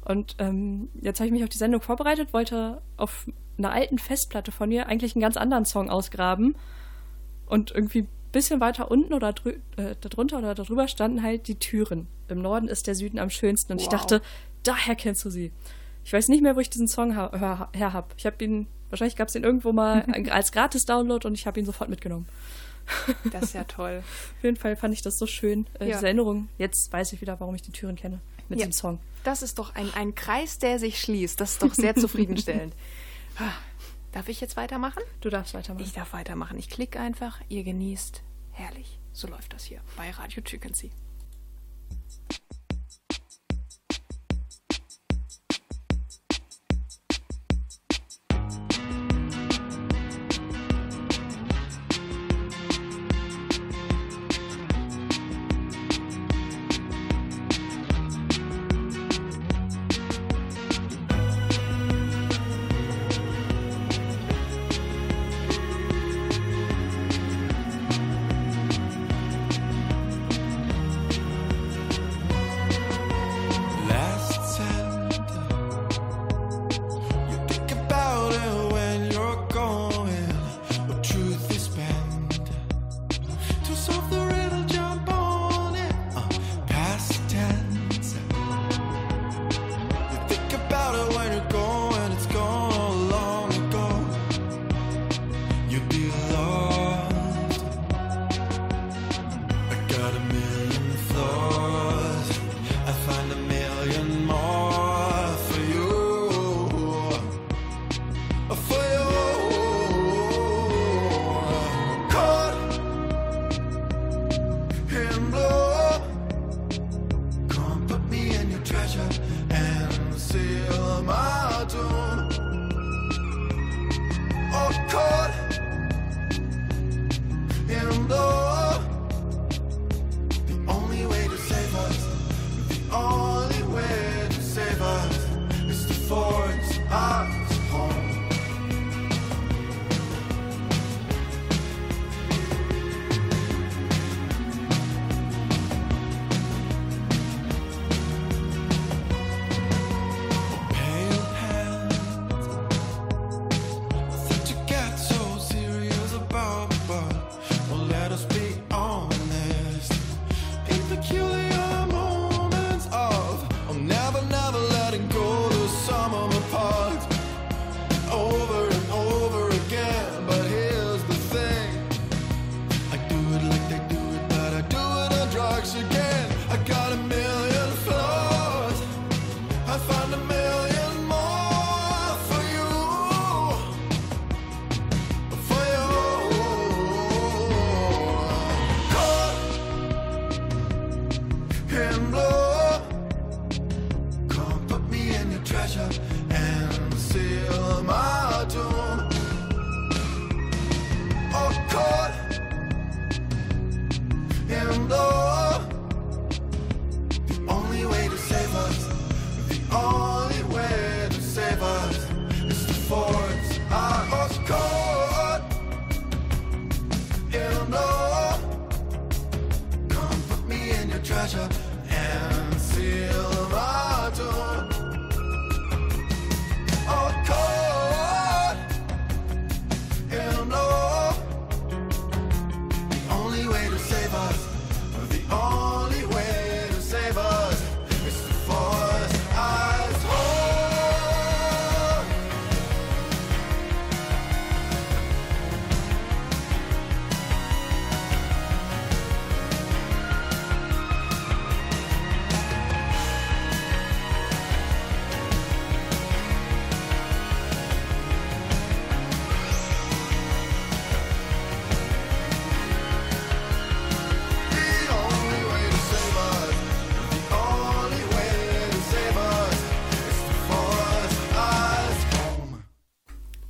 Und 0.06 0.36
ähm, 0.40 0.90
jetzt 1.02 1.20
habe 1.20 1.28
ich 1.28 1.34
mich 1.34 1.44
auf 1.44 1.50
die 1.50 1.58
Sendung 1.58 1.82
vorbereitet, 1.82 2.32
wollte 2.34 2.82
auf 2.96 3.26
einer 3.58 3.72
alten 3.72 3.98
Festplatte 4.00 4.52
von 4.52 4.72
ihr 4.72 4.88
eigentlich 4.88 5.16
einen 5.16 5.22
ganz 5.22 5.36
anderen 5.38 5.66
Song 5.66 5.90
ausgraben 5.90 6.56
und 7.48 7.72
irgendwie 7.72 8.02
ein 8.04 8.08
bisschen 8.32 8.60
weiter 8.60 8.92
unten 8.92 9.14
oder 9.14 9.34
äh, 9.78 9.96
darunter 10.02 10.38
oder 10.38 10.54
darüber 10.54 10.88
standen 10.88 11.24
halt 11.24 11.48
die 11.48 11.56
Türen. 11.56 12.08
Im 12.28 12.42
Norden 12.42 12.68
ist 12.68 12.88
der 12.88 12.96
Süden 12.96 13.20
am 13.20 13.30
schönsten 13.30 13.72
und 13.74 13.80
ich 13.82 13.88
Wow. 13.88 13.94
dachte, 13.94 14.22
daher 14.68 14.96
kennst 14.96 15.24
du 15.26 15.30
sie. 15.30 15.52
Ich 16.04 16.14
weiß 16.14 16.30
nicht 16.30 16.42
mehr, 16.42 16.56
wo 16.56 16.60
ich 16.60 16.70
diesen 16.70 16.88
Song 16.88 17.16
hör, 17.16 17.70
her 17.74 17.94
habe. 17.94 18.08
Ich 18.18 18.26
habe 18.26 18.44
ihn, 18.44 18.68
wahrscheinlich 18.90 19.16
gab 19.16 19.28
es 19.28 19.36
ihn 19.36 19.44
irgendwo 19.44 19.74
mal 19.74 20.04
als 20.30 20.52
Gratis-Download 20.52 21.28
und 21.28 21.34
ich 21.34 21.48
habe 21.48 21.60
ihn 21.60 21.66
sofort 21.66 21.90
mitgenommen. 21.90 22.28
das 23.32 23.44
ist 23.46 23.54
ja 23.54 23.66
toll. 23.66 24.02
Auf 24.38 24.44
jeden 24.44 24.56
Fall 24.56 24.76
fand 24.78 24.94
ich 24.94 25.02
das 25.02 25.18
so 25.20 25.28
schön, 25.28 25.68
äh, 25.80 25.86
Ja. 25.90 25.96
diese 25.96 26.06
Erinnerung. 26.06 26.48
Jetzt 26.58 26.92
weiß 26.94 27.12
ich 27.14 27.20
wieder, 27.22 27.40
warum 27.40 27.54
ich 27.56 27.62
die 27.62 27.72
Türen 27.74 27.96
kenne 27.98 28.22
mit 28.48 28.60
Ja. 28.60 28.66
dem 28.66 28.72
Song. 28.72 29.00
Das 29.26 29.42
ist 29.42 29.60
doch 29.60 29.76
ein, 29.76 29.94
ein 29.94 30.16
Kreis, 30.16 30.58
der 30.60 30.80
sich 30.80 31.02
schließt. 31.02 31.42
Das 31.42 31.52
ist 31.54 31.64
doch 31.64 31.74
sehr 31.74 31.96
zufriedenstellend. 31.96 32.74
Ah, 33.40 33.52
Darf 34.14 34.30
ich 34.30 34.42
jetzt 34.42 34.58
weitermachen? 34.58 35.04
Du 35.22 35.30
darfst 35.30 35.54
weitermachen. 35.54 35.84
Ich 35.86 35.94
darf 35.94 36.14
weitermachen. 36.14 36.58
Ich 36.58 36.70
klicke 36.70 37.00
einfach, 37.00 37.40
ihr 37.50 37.64
genießt. 37.64 38.24
Herrlich. 38.54 38.98
So 39.14 39.28
läuft 39.28 39.54
das 39.54 39.66
hier 39.66 39.80
bei 39.96 40.10
Radio 40.10 40.42
Chickensee. 40.42 40.90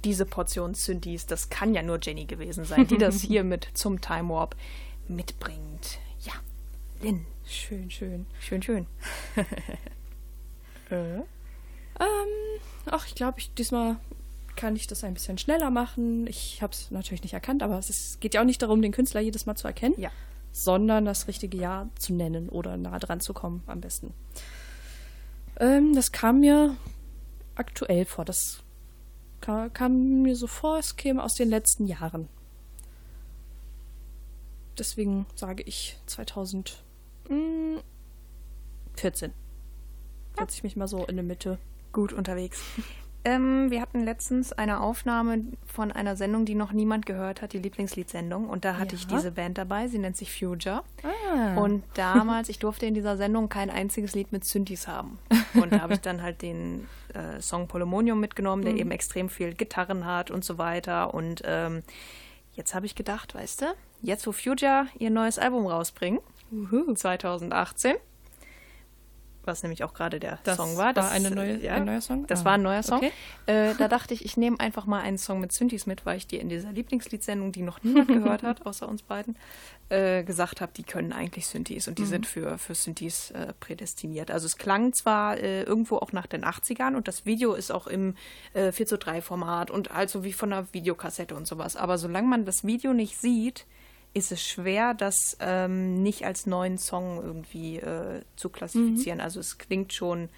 Diese 0.07 0.25
Portion 0.25 0.73
Synthes, 0.73 1.25
das 1.25 1.49
kann 1.49 1.73
ja 1.73 1.83
nur 1.83 1.99
Jenny 2.01 2.23
gewesen 2.23 2.63
sein, 2.63 2.87
die 2.87 2.97
das 2.97 3.19
hier 3.21 3.43
mit 3.53 3.67
zum 3.73 3.99
Time 3.99 4.29
Warp 4.29 4.55
mitbringt. 5.09 5.99
Ja, 6.21 6.31
Lynn, 7.01 7.25
Schön, 7.45 7.91
schön. 7.91 8.25
schön, 8.39 8.61
schön. 8.61 8.87
äh? 10.89 11.15
Ähm, 11.17 11.23
ach, 12.85 13.05
ich 13.05 13.15
glaube, 13.15 13.39
ich, 13.39 13.53
diesmal 13.53 13.97
kann 14.55 14.77
ich 14.77 14.87
das 14.87 15.03
ein 15.03 15.13
bisschen 15.13 15.37
schneller 15.37 15.69
machen. 15.71 16.25
Ich 16.27 16.61
habe 16.61 16.71
es 16.71 16.89
natürlich 16.89 17.23
nicht 17.23 17.33
erkannt, 17.33 17.61
aber 17.61 17.77
es 17.77 17.89
ist, 17.89 18.21
geht 18.21 18.33
ja 18.33 18.39
auch 18.41 18.45
nicht 18.45 18.61
darum, 18.61 18.81
den 18.81 18.93
Künstler 18.93 19.19
jedes 19.19 19.45
Mal 19.45 19.55
zu 19.55 19.67
erkennen, 19.67 19.95
Ja. 19.97 20.09
sondern 20.53 21.03
das 21.03 21.27
richtige 21.27 21.57
Jahr 21.57 21.89
zu 21.99 22.13
nennen 22.13 22.47
oder 22.47 22.77
nah 22.77 22.97
dran 22.99 23.19
zu 23.19 23.33
kommen 23.33 23.61
am 23.67 23.81
besten. 23.81 24.13
Ähm, 25.59 25.93
das 25.95 26.11
kam 26.13 26.39
mir 26.39 26.77
aktuell 27.55 28.05
vor. 28.05 28.23
Das 28.23 28.63
kam, 29.41 29.71
kam 29.73 30.21
mir 30.21 30.35
so 30.35 30.47
vor, 30.47 30.77
es 30.77 30.95
käme 30.95 31.23
aus 31.23 31.35
den 31.35 31.49
letzten 31.49 31.85
Jahren. 31.85 32.27
Deswegen 34.77 35.25
sage 35.35 35.63
ich 35.63 35.97
2014. 36.05 36.83
Setze 40.37 40.55
ich 40.55 40.63
mich 40.63 40.75
mal 40.75 40.87
so 40.87 41.05
in 41.05 41.15
der 41.15 41.25
Mitte. 41.25 41.57
Gut 41.91 42.13
unterwegs. 42.13 42.61
Ähm, 43.25 43.69
wir 43.71 43.81
hatten 43.81 44.03
letztens 44.05 44.53
eine 44.53 44.79
Aufnahme 44.79 45.43
von 45.65 45.91
einer 45.91 46.15
Sendung, 46.15 46.45
die 46.45 46.55
noch 46.55 46.71
niemand 46.71 47.05
gehört 47.05 47.41
hat, 47.41 47.51
die 47.51 47.59
Lieblingsliedsendung. 47.59 48.47
Und 48.49 48.63
da 48.63 48.77
hatte 48.77 48.95
ich 48.95 49.03
Ja. 49.03 49.17
diese 49.17 49.31
Band 49.31 49.57
dabei, 49.57 49.87
sie 49.89 49.99
nennt 49.99 50.15
sich 50.15 50.31
Future. 50.37 50.83
Ah. 51.03 51.57
Und 51.59 51.83
damals, 51.95 52.47
ich 52.47 52.59
durfte 52.59 52.85
in 52.85 52.93
dieser 52.93 53.17
Sendung 53.17 53.49
kein 53.49 53.69
einziges 53.69 54.15
Lied 54.15 54.31
mit 54.31 54.45
Synthes 54.45 54.87
haben. 54.87 55.19
Und 55.55 55.73
da 55.73 55.81
habe 55.81 55.93
ich 55.93 55.99
dann 56.01 56.21
halt 56.21 56.41
den 56.41 56.87
äh, 57.13 57.41
Song 57.41 57.67
Polymonium 57.67 58.19
mitgenommen, 58.19 58.63
der 58.63 58.75
eben 58.75 58.91
extrem 58.91 59.29
viel 59.29 59.53
Gitarren 59.53 60.05
hat 60.05 60.31
und 60.31 60.45
so 60.45 60.57
weiter. 60.57 61.13
Und 61.13 61.41
ähm, 61.45 61.83
jetzt 62.53 62.73
habe 62.75 62.85
ich 62.85 62.95
gedacht, 62.95 63.35
weißt 63.35 63.61
du, 63.63 63.65
jetzt 64.01 64.25
wo 64.25 64.31
Future 64.31 64.87
ihr 64.99 65.09
neues 65.09 65.37
Album 65.37 65.65
rausbringen, 65.65 66.19
2018, 66.95 67.95
was 69.47 69.63
nämlich 69.63 69.83
auch 69.83 69.93
gerade 69.93 70.19
der 70.19 70.39
Das 70.43 70.57
Song 70.57 70.77
war. 70.77 70.95
war 70.95 71.09
eine 71.11 71.31
neue- 71.31 71.71
ein 71.71 71.85
neuer 71.85 72.01
Song? 72.01 72.27
Das 72.27 72.41
Ah, 72.41 72.45
war 72.45 72.53
ein 72.53 72.61
neuer 72.61 72.83
Song. 72.83 72.97
okay. 72.99 73.11
Äh, 73.47 73.73
da 73.77 73.87
dachte 73.87 74.13
ich, 74.13 74.23
ich 74.25 74.37
nehme 74.37 74.59
einfach 74.59 74.85
mal 74.85 75.01
einen 75.01 75.17
Song 75.17 75.39
mit 75.39 75.51
Synthes 75.53 75.85
mit, 75.87 76.05
weil 76.05 76.17
ich 76.17 76.27
dir 76.27 76.39
in 76.41 76.49
dieser 76.49 76.71
Lieblingsliedssendung, 76.71 77.51
die 77.51 77.61
noch 77.63 77.81
niemand 77.83 78.07
gehört 78.09 78.43
hat, 78.43 78.65
außer 78.65 78.87
uns 78.87 79.01
beiden, 79.03 79.37
äh, 79.89 80.23
gesagt 80.23 80.59
habe, 80.61 80.71
die 80.75 80.83
können 80.83 81.13
eigentlich 81.13 81.47
Synthes 81.47 81.87
und 81.87 81.97
die 81.97 82.05
sind 82.05 82.25
für, 82.25 82.57
für 82.57 82.75
Synthes 82.75 83.31
äh, 83.31 83.53
prädestiniert. 83.59 84.29
Also 84.31 84.45
es 84.45 84.57
klang 84.57 84.91
zwar 84.93 85.37
äh, 85.37 85.63
irgendwo 85.63 85.97
auch 85.97 86.11
nach 86.11 86.27
den 86.27 86.43
80ern 86.43 86.95
und 86.95 87.07
das 87.07 87.25
Video 87.25 87.53
ist 87.53 87.71
auch 87.71 87.87
im 87.87 88.15
äh, 88.53 88.71
4 88.73 88.85
zu 88.85 88.97
3 88.97 89.21
Format 89.21 89.71
und 89.71 89.91
also 89.91 90.23
wie 90.25 90.33
von 90.33 90.51
einer 90.51 90.67
Videokassette 90.73 91.35
und 91.35 91.47
sowas. 91.47 91.77
Aber 91.77 91.97
solange 91.97 92.27
man 92.27 92.45
das 92.45 92.63
Video 92.65 92.91
nicht 92.93 93.17
sieht, 93.17 93.65
ist 94.17 94.31
es 94.31 94.41
schwer, 94.41 94.93
das 94.93 95.37
ähm, 95.39 96.01
nicht 96.03 96.25
als 96.25 96.45
neuen 96.45 96.77
Song 96.77 97.21
irgendwie 97.23 97.77
äh, 97.77 98.21
zu 98.35 98.49
klassifizieren. 98.49 99.21
Also 99.21 99.39
es 99.39 99.57
klingt 99.57 99.93
schon 99.93 100.29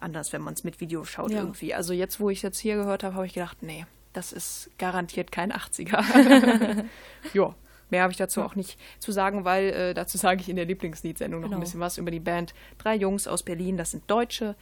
anders, 0.00 0.32
wenn 0.32 0.42
man 0.42 0.54
es 0.54 0.64
mit 0.64 0.80
Video 0.80 1.04
schaut 1.04 1.30
Ja. 1.30 1.38
irgendwie. 1.40 1.72
Also 1.74 1.92
jetzt, 1.92 2.20
wo 2.20 2.28
ich 2.30 2.38
es 2.38 2.42
jetzt 2.42 2.58
hier 2.58 2.76
gehört 2.76 3.02
habe, 3.02 3.14
habe 3.14 3.26
ich 3.26 3.32
gedacht, 3.34 3.62
nee, 3.62 3.86
das 4.12 4.32
ist 4.32 4.70
garantiert 4.78 5.32
kein 5.32 5.52
80er. 5.52 6.84
ja, 7.32 7.54
mehr 7.90 8.02
habe 8.02 8.10
ich 8.12 8.16
dazu 8.18 8.42
auch 8.42 8.54
nicht 8.56 8.78
zu 8.98 9.12
sagen, 9.12 9.44
weil 9.44 9.66
äh, 9.70 9.94
dazu 9.94 10.18
sage 10.18 10.40
ich 10.40 10.48
in 10.48 10.56
der 10.56 10.64
Lieblingsliedsendung 10.66 11.40
noch 11.40 11.48
Genau. 11.48 11.58
ein 11.58 11.60
bisschen 11.64 11.80
was 11.80 11.98
über 11.98 12.10
die 12.10 12.20
Band. 12.20 12.52
Drei 12.78 12.94
Jungs 12.96 13.26
aus 13.28 13.42
Berlin, 13.42 13.76
das 13.76 13.92
sind 13.92 14.10
Deutsche. 14.10 14.54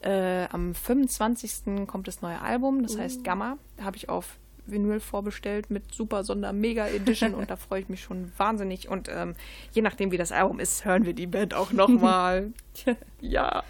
Äh, 0.00 0.46
am 0.50 0.74
25. 0.74 1.86
kommt 1.86 2.08
das 2.08 2.22
neue 2.22 2.40
Album, 2.40 2.82
das 2.82 2.96
heißt 2.98 3.22
Gamma. 3.22 3.58
Da 3.76 3.84
habe 3.84 3.96
ich 3.96 4.08
auf 4.08 4.38
Vinyl 4.66 5.00
vorbestellt 5.00 5.70
mit 5.70 5.92
super 5.94 6.24
Sonder 6.24 6.52
Mega 6.52 6.86
Edition 6.88 7.34
und 7.34 7.50
da 7.50 7.56
freue 7.56 7.80
ich 7.82 7.88
mich 7.88 8.02
schon 8.02 8.30
wahnsinnig. 8.36 8.88
Und 8.88 9.08
ähm, 9.08 9.34
je 9.72 9.82
nachdem, 9.82 10.10
wie 10.12 10.16
das 10.16 10.32
Album 10.32 10.60
ist, 10.60 10.84
hören 10.84 11.04
wir 11.06 11.14
die 11.14 11.26
Band 11.26 11.54
auch 11.54 11.72
nochmal. 11.72 12.52
ja. 13.20 13.62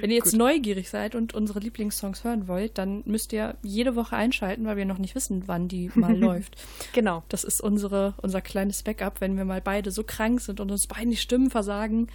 Wenn 0.00 0.10
ihr 0.10 0.16
jetzt 0.16 0.34
neugierig 0.34 0.88
seid 0.90 1.14
und 1.14 1.34
unsere 1.34 1.58
Lieblingssongs 1.60 2.24
hören 2.24 2.48
wollt, 2.48 2.78
dann 2.78 3.02
müsst 3.06 3.32
ihr 3.32 3.56
jede 3.62 3.94
Woche 3.96 4.16
einschalten, 4.16 4.64
weil 4.66 4.76
wir 4.76 4.84
noch 4.86 4.98
nicht 4.98 5.14
wissen, 5.14 5.44
wann 5.46 5.68
die 5.68 5.90
mal 5.94 6.16
läuft. 6.18 6.56
Genau. 6.92 7.22
Das 7.28 7.44
ist 7.44 7.60
unsere, 7.60 8.14
unser 8.22 8.40
kleines 8.40 8.82
Backup, 8.82 9.20
wenn 9.20 9.36
wir 9.36 9.44
mal 9.44 9.60
beide 9.60 9.90
so 9.90 10.02
krank 10.04 10.40
sind 10.40 10.60
und 10.60 10.70
uns 10.70 10.86
beiden 10.86 11.10
die 11.10 11.16
Stimmen 11.16 11.50
versagen, 11.50 12.08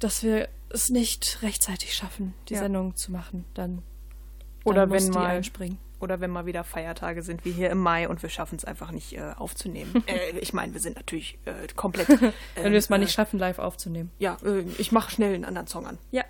dass 0.00 0.22
wir 0.22 0.48
es 0.70 0.88
nicht 0.90 1.38
rechtzeitig 1.42 1.94
schaffen, 1.94 2.34
die 2.48 2.54
Ja. 2.54 2.60
Sendung 2.60 2.96
zu 2.96 3.12
machen. 3.12 3.44
Dann, 3.54 3.82
Oder 4.64 4.80
dann 4.82 4.88
muss 4.90 5.04
wenn 5.06 5.12
die 5.12 5.18
mal- 5.18 5.26
einspringen. 5.26 5.78
Oder 6.00 6.20
wenn 6.20 6.30
mal 6.30 6.46
wieder 6.46 6.64
Feiertage 6.64 7.22
sind, 7.22 7.44
wie 7.44 7.52
hier 7.52 7.70
im 7.70 7.78
Mai 7.78 8.08
und 8.08 8.22
wir 8.22 8.30
schaffen 8.30 8.56
es 8.56 8.64
einfach 8.64 8.90
nicht 8.90 9.16
äh, 9.16 9.32
aufzunehmen. 9.36 10.02
äh, 10.06 10.38
ich 10.38 10.52
meine, 10.52 10.72
wir 10.72 10.80
sind 10.80 10.96
natürlich 10.96 11.38
äh, 11.44 11.66
komplett. 11.76 12.08
Wenn 12.08 12.72
wir 12.72 12.78
es 12.78 12.88
mal 12.88 12.96
äh, 12.96 13.00
nicht 13.00 13.12
schaffen, 13.12 13.38
live 13.38 13.58
aufzunehmen. 13.58 14.10
Ja, 14.18 14.36
äh, 14.44 14.64
ich 14.78 14.92
mache 14.92 15.10
schnell 15.10 15.34
einen 15.34 15.44
anderen 15.44 15.66
Song 15.66 15.86
an. 15.86 15.98
Ja. 16.10 16.24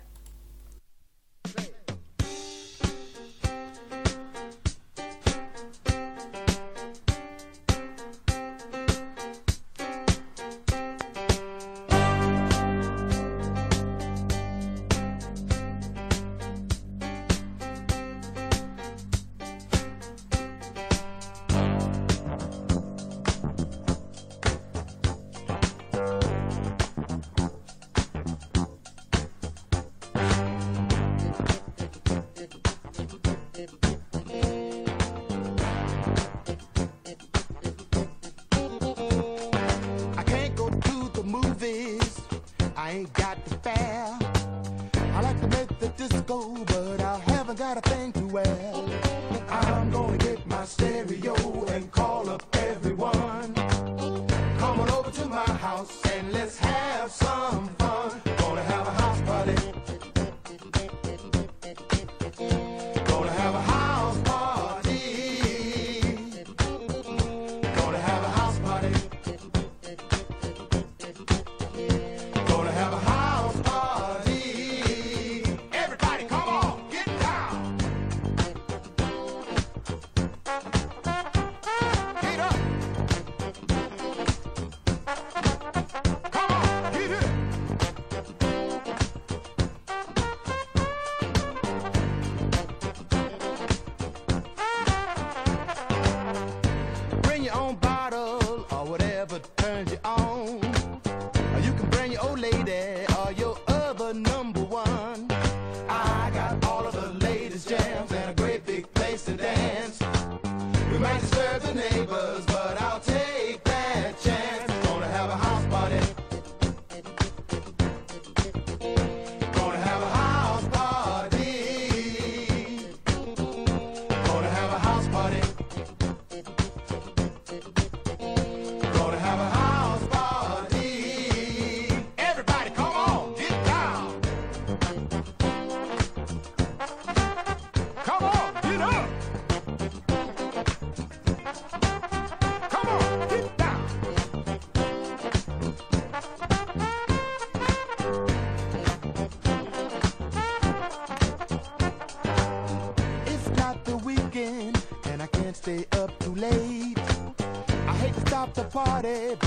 Want 158.51 158.71
to 158.71 158.77
party, 158.77 159.40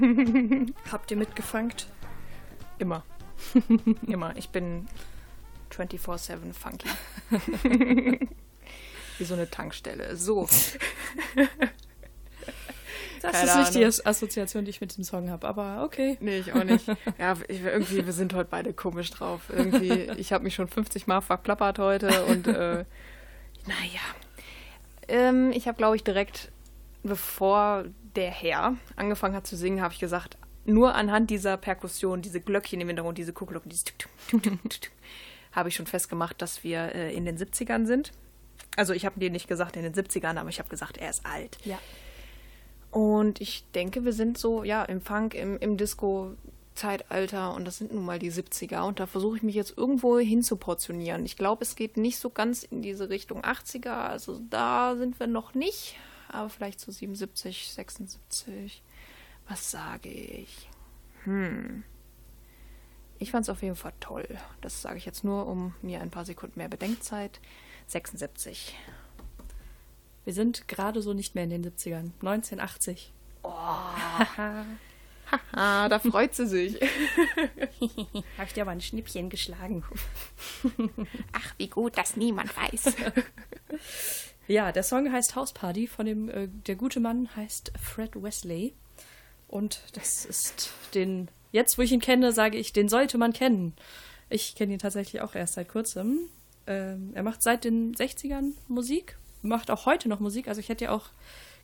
Habt 0.92 1.10
ihr 1.10 1.16
mitgefangt? 1.16 1.86
Immer. 2.78 3.04
Immer. 4.06 4.36
Ich 4.36 4.48
bin 4.50 4.86
24-7 5.70 6.52
funky. 6.52 6.88
Wie 9.18 9.24
so 9.24 9.34
eine 9.34 9.48
Tankstelle. 9.50 10.16
So. 10.16 10.48
Das 13.22 13.32
Keine 13.32 13.46
ist 13.50 13.56
nicht 13.56 13.74
die 13.74 13.78
Ahnung. 13.78 13.88
As- 13.88 14.04
Assoziation, 14.06 14.64
die 14.64 14.70
ich 14.70 14.80
mit 14.80 14.90
diesem 14.90 15.04
Song 15.04 15.30
habe, 15.30 15.46
aber 15.48 15.82
okay. 15.84 16.18
Nee, 16.20 16.38
ich 16.38 16.52
auch 16.52 16.64
nicht. 16.64 16.86
Ja, 17.18 17.34
ich, 17.48 17.62
irgendwie, 17.62 18.04
wir 18.04 18.12
sind 18.12 18.34
heute 18.34 18.48
beide 18.50 18.72
komisch 18.74 19.10
drauf. 19.10 19.42
Irgendwie, 19.50 19.92
ich 20.18 20.32
habe 20.32 20.44
mich 20.44 20.54
schon 20.54 20.68
50 20.68 21.06
Mal 21.06 21.20
verklappert 21.22 21.78
heute 21.78 22.24
und 22.26 22.46
äh, 22.48 22.84
naja. 23.66 24.00
Ähm, 25.08 25.52
ich 25.52 25.66
habe, 25.68 25.78
glaube 25.78 25.96
ich, 25.96 26.04
direkt, 26.04 26.50
bevor 27.02 27.84
der 28.16 28.30
Herr 28.30 28.76
angefangen 28.96 29.34
hat 29.34 29.46
zu 29.46 29.56
singen, 29.56 29.82
habe 29.82 29.94
ich 29.94 30.00
gesagt, 30.00 30.36
nur 30.64 30.94
anhand 30.94 31.30
dieser 31.30 31.56
Perkussion, 31.56 32.22
diese 32.22 32.40
Glöckchen 32.40 32.80
im 32.80 32.88
Hintergrund, 32.88 33.18
diese 33.18 33.32
Kuhglocken, 33.32 33.68
dieses 33.68 33.84
Tuk, 33.84 34.10
Tuk, 34.30 34.42
Tuk, 34.42 34.92
habe 35.52 35.68
ich 35.68 35.74
schon 35.74 35.86
festgemacht, 35.86 36.40
dass 36.40 36.64
wir 36.64 36.94
äh, 36.94 37.14
in 37.14 37.24
den 37.24 37.38
70ern 37.38 37.86
sind. 37.86 38.12
Also 38.76 38.92
ich 38.92 39.04
habe 39.06 39.20
dir 39.20 39.30
nicht 39.30 39.46
gesagt 39.46 39.76
in 39.76 39.82
den 39.82 39.94
70ern, 39.94 40.36
aber 40.36 40.48
ich 40.48 40.58
habe 40.58 40.68
gesagt, 40.68 40.98
er 40.98 41.10
ist 41.10 41.24
alt. 41.26 41.58
Ja. 41.64 41.78
Und 42.90 43.40
ich 43.40 43.64
denke, 43.74 44.04
wir 44.04 44.12
sind 44.12 44.38
so, 44.38 44.64
ja, 44.64 44.84
im 44.84 45.00
Funk, 45.00 45.34
im, 45.34 45.58
im 45.58 45.76
Disco-Zeitalter 45.76 47.54
und 47.54 47.64
das 47.64 47.78
sind 47.78 47.92
nun 47.92 48.04
mal 48.04 48.18
die 48.18 48.32
70er 48.32 48.86
und 48.86 49.00
da 49.00 49.06
versuche 49.06 49.36
ich 49.36 49.42
mich 49.42 49.54
jetzt 49.54 49.76
irgendwo 49.76 50.18
hin 50.18 50.42
zu 50.42 50.56
portionieren. 50.56 51.24
Ich 51.24 51.36
glaube, 51.36 51.62
es 51.62 51.76
geht 51.76 51.96
nicht 51.96 52.18
so 52.18 52.30
ganz 52.30 52.62
in 52.62 52.82
diese 52.82 53.10
Richtung 53.10 53.42
80er, 53.42 53.90
also 53.90 54.40
da 54.48 54.96
sind 54.96 55.18
wir 55.18 55.26
noch 55.26 55.54
nicht, 55.54 55.96
aber 56.34 56.50
vielleicht 56.50 56.80
so 56.80 56.92
77, 56.92 57.72
76. 57.72 58.82
Was 59.48 59.70
sage 59.70 60.08
ich? 60.08 60.68
Hm. 61.24 61.84
Ich 63.18 63.30
fand 63.30 63.44
es 63.44 63.48
auf 63.48 63.62
jeden 63.62 63.76
Fall 63.76 63.92
toll. 64.00 64.26
Das 64.60 64.82
sage 64.82 64.98
ich 64.98 65.06
jetzt 65.06 65.24
nur, 65.24 65.46
um 65.46 65.74
mir 65.82 66.00
ein 66.00 66.10
paar 66.10 66.24
Sekunden 66.24 66.58
mehr 66.58 66.68
Bedenkzeit. 66.68 67.40
76. 67.86 68.74
Wir 70.24 70.32
sind 70.32 70.68
gerade 70.68 71.02
so 71.02 71.12
nicht 71.12 71.34
mehr 71.34 71.44
in 71.44 71.50
den 71.50 71.64
70ern. 71.64 72.10
1980. 72.20 73.12
Ah, 75.52 75.88
da 75.88 75.98
freut 75.98 76.34
sie 76.34 76.46
sich. 76.46 76.74
Habe 78.38 78.46
ich 78.46 78.52
dir 78.52 78.62
aber 78.62 78.70
ein 78.70 78.80
Schnippchen 78.80 79.30
geschlagen. 79.30 79.82
Ach, 81.32 81.54
wie 81.56 81.68
gut, 81.68 81.96
dass 81.96 82.16
niemand 82.16 82.50
weiß. 82.56 82.94
Ja, 84.46 84.72
der 84.72 84.82
Song 84.82 85.10
heißt 85.10 85.36
House 85.36 85.52
Party 85.52 85.86
von 85.86 86.06
dem, 86.06 86.28
äh, 86.28 86.48
der 86.48 86.76
gute 86.76 87.00
Mann 87.00 87.28
heißt 87.34 87.72
Fred 87.80 88.20
Wesley. 88.22 88.74
Und 89.48 89.80
das 89.94 90.24
ist 90.24 90.70
den, 90.94 91.28
jetzt 91.52 91.78
wo 91.78 91.82
ich 91.82 91.92
ihn 91.92 92.00
kenne, 92.00 92.32
sage 92.32 92.58
ich, 92.58 92.72
den 92.72 92.88
sollte 92.88 93.18
man 93.18 93.32
kennen. 93.32 93.74
Ich 94.28 94.54
kenne 94.54 94.72
ihn 94.74 94.78
tatsächlich 94.78 95.22
auch 95.22 95.34
erst 95.34 95.54
seit 95.54 95.68
kurzem. 95.68 96.18
Ähm, 96.66 97.12
er 97.14 97.22
macht 97.22 97.42
seit 97.42 97.64
den 97.64 97.94
60ern 97.94 98.52
Musik, 98.68 99.16
macht 99.42 99.70
auch 99.70 99.86
heute 99.86 100.08
noch 100.08 100.20
Musik. 100.20 100.48
Also 100.48 100.60
ich 100.60 100.68
hätte 100.68 100.84
ja 100.86 100.90
auch 100.92 101.06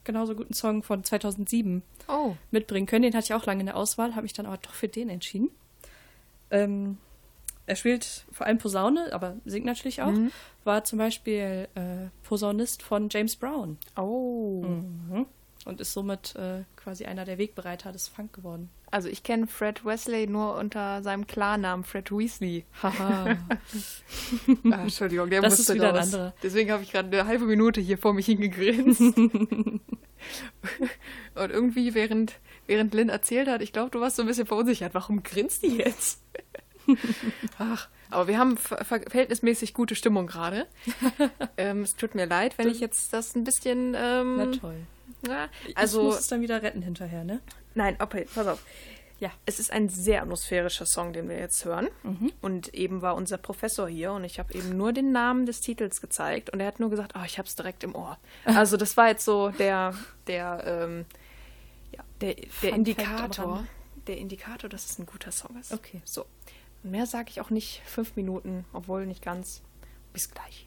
genauso 0.05 0.35
guten 0.35 0.55
Song 0.55 0.83
von 0.83 1.05
2007 1.05 1.83
Oh. 2.09 2.35
mitbringen 2.51 2.87
können. 2.87 3.03
Den 3.03 3.15
hatte 3.15 3.27
ich 3.27 3.35
auch 3.35 3.47
lange 3.47 3.61
in 3.61 3.67
der 3.67 3.77
Auswahl, 3.77 4.13
habe 4.13 4.23
mich 4.23 4.33
dann 4.33 4.47
aber 4.47 4.57
doch 4.59 4.73
für 4.75 4.89
den 4.89 5.09
entschieden. 5.11 5.51
Ähm, 6.51 6.99
er 7.71 7.77
spielt 7.77 8.27
vor 8.33 8.47
allem 8.47 8.59
Posaune, 8.59 9.13
aber 9.13 9.37
singt 9.45 9.65
natürlich 9.65 10.03
auch. 10.03 10.13
War 10.65 10.85
zum 10.85 10.99
Beispiel 10.99 11.69
äh, 11.75 12.09
Posaunist 12.23 12.83
von 12.83 13.09
James 13.11 13.37
Brown 13.37 13.79
Oh. 13.97 14.65
und 15.65 15.81
ist 15.81 15.93
somit 15.93 16.35
äh, 16.37 16.65
quasi 16.77 17.05
einer 17.07 17.25
der 17.25 17.39
Wegbereiter 17.39 17.93
des 17.93 18.09
Funk 18.09 18.33
geworden. 18.33 18.69
Also 18.91 19.09
ich 19.09 19.23
kenne 19.23 19.47
Fred 19.47 19.85
Wesley 19.85 20.27
nur 20.27 20.57
unter 20.57 21.01
seinem 21.03 21.27
Klarnamen 21.29 21.85
Fred 21.85 22.11
Weasley. 22.11 22.65
Haha. 22.83 23.37
Ah, 24.73 24.83
Entschuldigung, 24.83 25.31
der 25.31 25.43
Das 25.43 25.59
musste 25.59 25.73
ist 25.75 25.77
wieder 25.79 25.91
ein 25.91 25.97
raus. 25.97 26.13
anderer. 26.13 26.35
Deswegen 26.43 26.73
habe 26.73 26.83
ich 26.83 26.91
gerade 26.91 27.09
eine 27.09 27.29
halbe 27.29 27.45
Minute 27.47 27.81
hier 27.81 27.99
vor 27.99 28.13
mich 28.15 28.27
hingegrinst. 28.27 29.01
Und 31.35 31.51
irgendwie, 31.51 31.95
während, 31.95 32.35
während 32.67 32.93
Lynn 32.95 33.09
erzählt 33.09 33.49
hat, 33.49 33.63
ich 33.63 33.73
glaube, 33.73 33.91
du 33.91 34.01
warst 34.01 34.17
so 34.17 34.23
ein 34.23 34.27
bisschen 34.29 34.47
verunsichert. 34.47 34.93
Warum 34.95 35.23
grinst 35.23 35.63
die 35.63 35.79
jetzt? 35.79 36.21
Ach, 37.59 37.89
aber 38.11 38.29
wir 38.29 38.39
haben 38.39 38.57
ver 38.57 38.85
ver 38.85 39.01
verhältnismäßig 39.01 39.75
gute 39.75 39.95
Stimmung 39.95 40.27
gerade. 40.27 40.67
ähm, 41.57 41.83
es 41.83 41.97
tut 41.97 42.15
mir 42.15 42.27
leid, 42.27 42.59
wenn 42.59 42.69
ich 42.69 42.81
jetzt 42.81 43.13
das 43.13 43.35
ein 43.35 43.45
bisschen... 43.45 43.95
Ähm, 43.97 44.37
Na 44.37 44.47
toll. 44.47 44.77
na, 45.23 45.49
ich 45.67 45.77
also, 45.77 46.05
muss 46.05 46.21
es 46.21 46.29
dann 46.29 46.41
wieder 46.41 46.63
retten 46.63 46.83
hinterher, 46.83 47.25
ne? 47.25 47.41
Nein, 47.75 47.97
okay, 48.01 48.27
pass 48.35 48.47
auf. 48.47 48.63
Ja. 49.21 49.31
Es 49.45 49.61
ist 49.61 49.71
ein 49.71 49.91
sehr 49.91 50.23
atmosphärischer 50.23 50.87
Song, 50.87 51.13
den 51.13 51.29
wir 51.29 51.39
jetzt 51.39 51.65
hören. 51.67 51.89
Und 52.41 52.73
eben 52.75 53.03
war 53.03 53.15
unser 53.15 53.37
Professor 53.37 53.87
hier 53.87 54.13
und 54.13 54.25
ich 54.25 54.39
habe 54.39 54.55
eben 54.55 54.77
nur 54.77 54.93
den 54.93 55.13
Namen 55.13 55.45
des 55.45 55.61
Titels 55.61 56.01
gezeigt 56.01 56.51
und 56.51 56.61
er 56.61 56.67
hat 56.67 56.81
nur 56.81 56.89
gesagt, 56.89 57.13
oh, 57.15 57.23
ich 57.25 57.39
habe 57.39 57.47
es 57.47 57.55
direkt 57.55 57.85
im 57.85 57.95
Ohr. 57.95 58.19
Also 58.45 58.77
das 58.77 58.97
war 58.97 59.09
jetzt 59.09 59.25
so 59.25 59.51
der, 59.51 59.95
der, 60.27 60.65
ähm, 60.67 61.05
ja, 61.93 62.03
der, 62.21 62.35
der 62.63 62.73
Indikator, 62.73 63.65
der 64.07 64.17
Indikator, 64.17 64.71
dass 64.71 64.87
es 64.87 64.99
ein 64.99 65.07
guter 65.07 65.31
Song 65.33 65.57
ist. 65.61 65.73
Okay. 65.73 66.01
So. 66.05 66.25
Mehr 66.83 67.07
sage 67.07 67.31
ich 67.31 67.41
auch 67.41 67.51
nicht. 67.51 67.83
Fünf 67.85 68.17
Minuten, 68.17 68.65
obwohl 68.73 69.07
nicht 69.07 69.23
ganz. 69.23 69.63
Bis 70.13 70.31
gleich. 70.31 70.67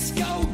Let's 0.00 0.12
go. 0.12 0.49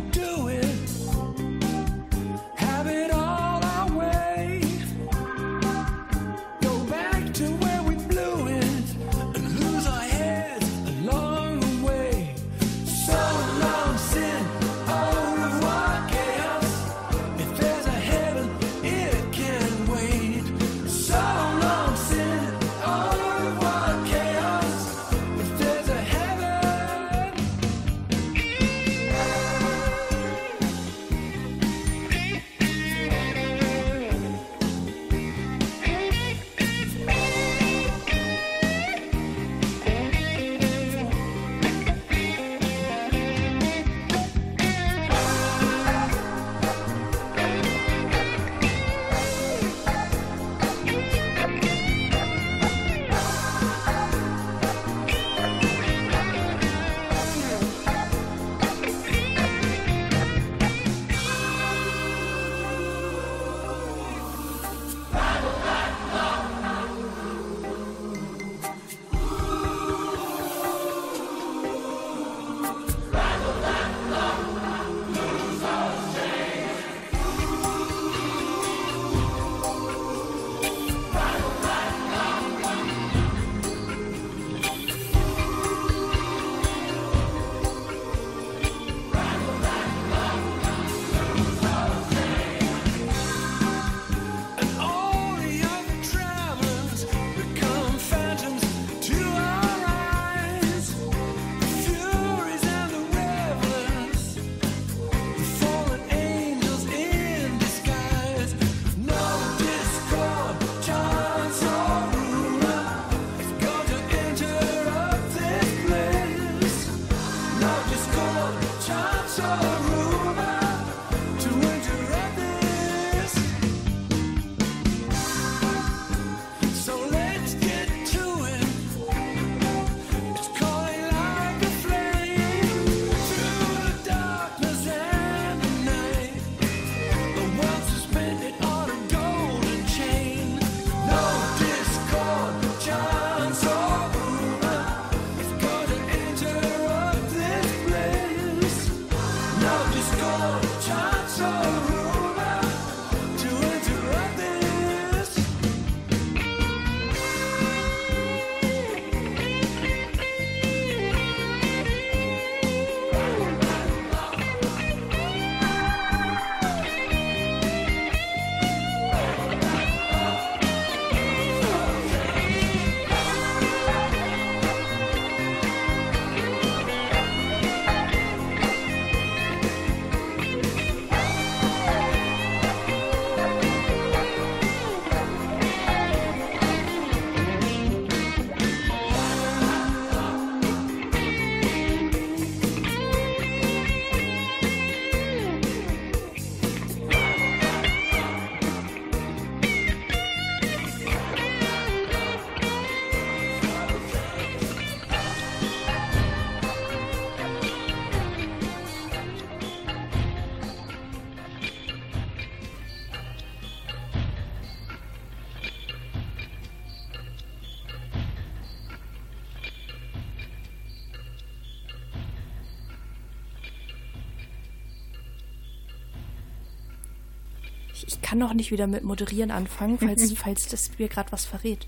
Kann 228.36 228.48
noch 228.48 228.54
nicht 228.54 228.70
wieder 228.70 228.86
mit 228.86 229.02
Moderieren 229.02 229.50
anfangen, 229.50 229.98
falls, 229.98 230.32
falls 230.34 230.68
das 230.68 230.90
mir 230.98 231.08
gerade 231.08 231.32
was 231.32 231.46
verrät. 231.46 231.86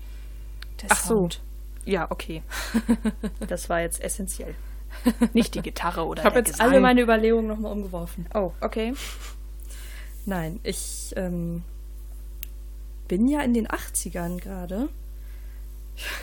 Der 0.81 0.89
Ach 0.91 0.99
so. 0.99 1.15
Sound. 1.15 1.41
Ja, 1.85 2.09
okay. 2.09 2.43
Das 3.47 3.69
war 3.69 3.81
jetzt 3.81 4.01
essentiell. 4.01 4.55
Nicht 5.33 5.55
die 5.55 5.61
Gitarre 5.61 6.05
oder 6.05 6.21
Ich 6.21 6.25
habe 6.25 6.39
jetzt 6.39 6.53
Gesang. 6.53 6.67
alle 6.67 6.79
meine 6.79 7.01
Überlegungen 7.01 7.47
nochmal 7.47 7.71
umgeworfen. 7.71 8.27
Oh, 8.33 8.51
okay. 8.61 8.93
Nein, 10.25 10.59
ich 10.63 11.13
ähm, 11.15 11.63
bin 13.07 13.27
ja 13.27 13.41
in 13.41 13.53
den 13.53 13.67
80ern 13.67 14.39
gerade. 14.39 14.89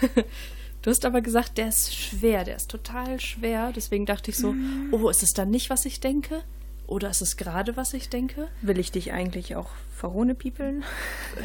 du 0.83 0.91
hast 0.91 1.05
aber 1.05 1.21
gesagt, 1.21 1.59
der 1.59 1.69
ist 1.69 1.95
schwer, 1.95 2.45
der 2.45 2.57
ist 2.57 2.71
total 2.71 3.21
schwer. 3.21 3.73
Deswegen 3.75 4.07
dachte 4.07 4.31
ich 4.31 4.37
so, 4.37 4.55
oh, 4.91 5.09
ist 5.09 5.23
es 5.23 5.33
dann 5.33 5.51
nicht, 5.51 5.71
was 5.71 5.85
ich 5.87 6.01
denke? 6.01 6.43
Oder 6.87 7.11
ist 7.11 7.21
es 7.21 7.37
gerade, 7.37 7.77
was 7.77 7.93
ich 7.95 8.09
denke? 8.09 8.47
Will 8.63 8.79
ich 8.79 8.93
dich 8.93 9.13
eigentlich 9.13 9.57
auch 9.57 9.71
verhohnepiepeln? 9.97 10.85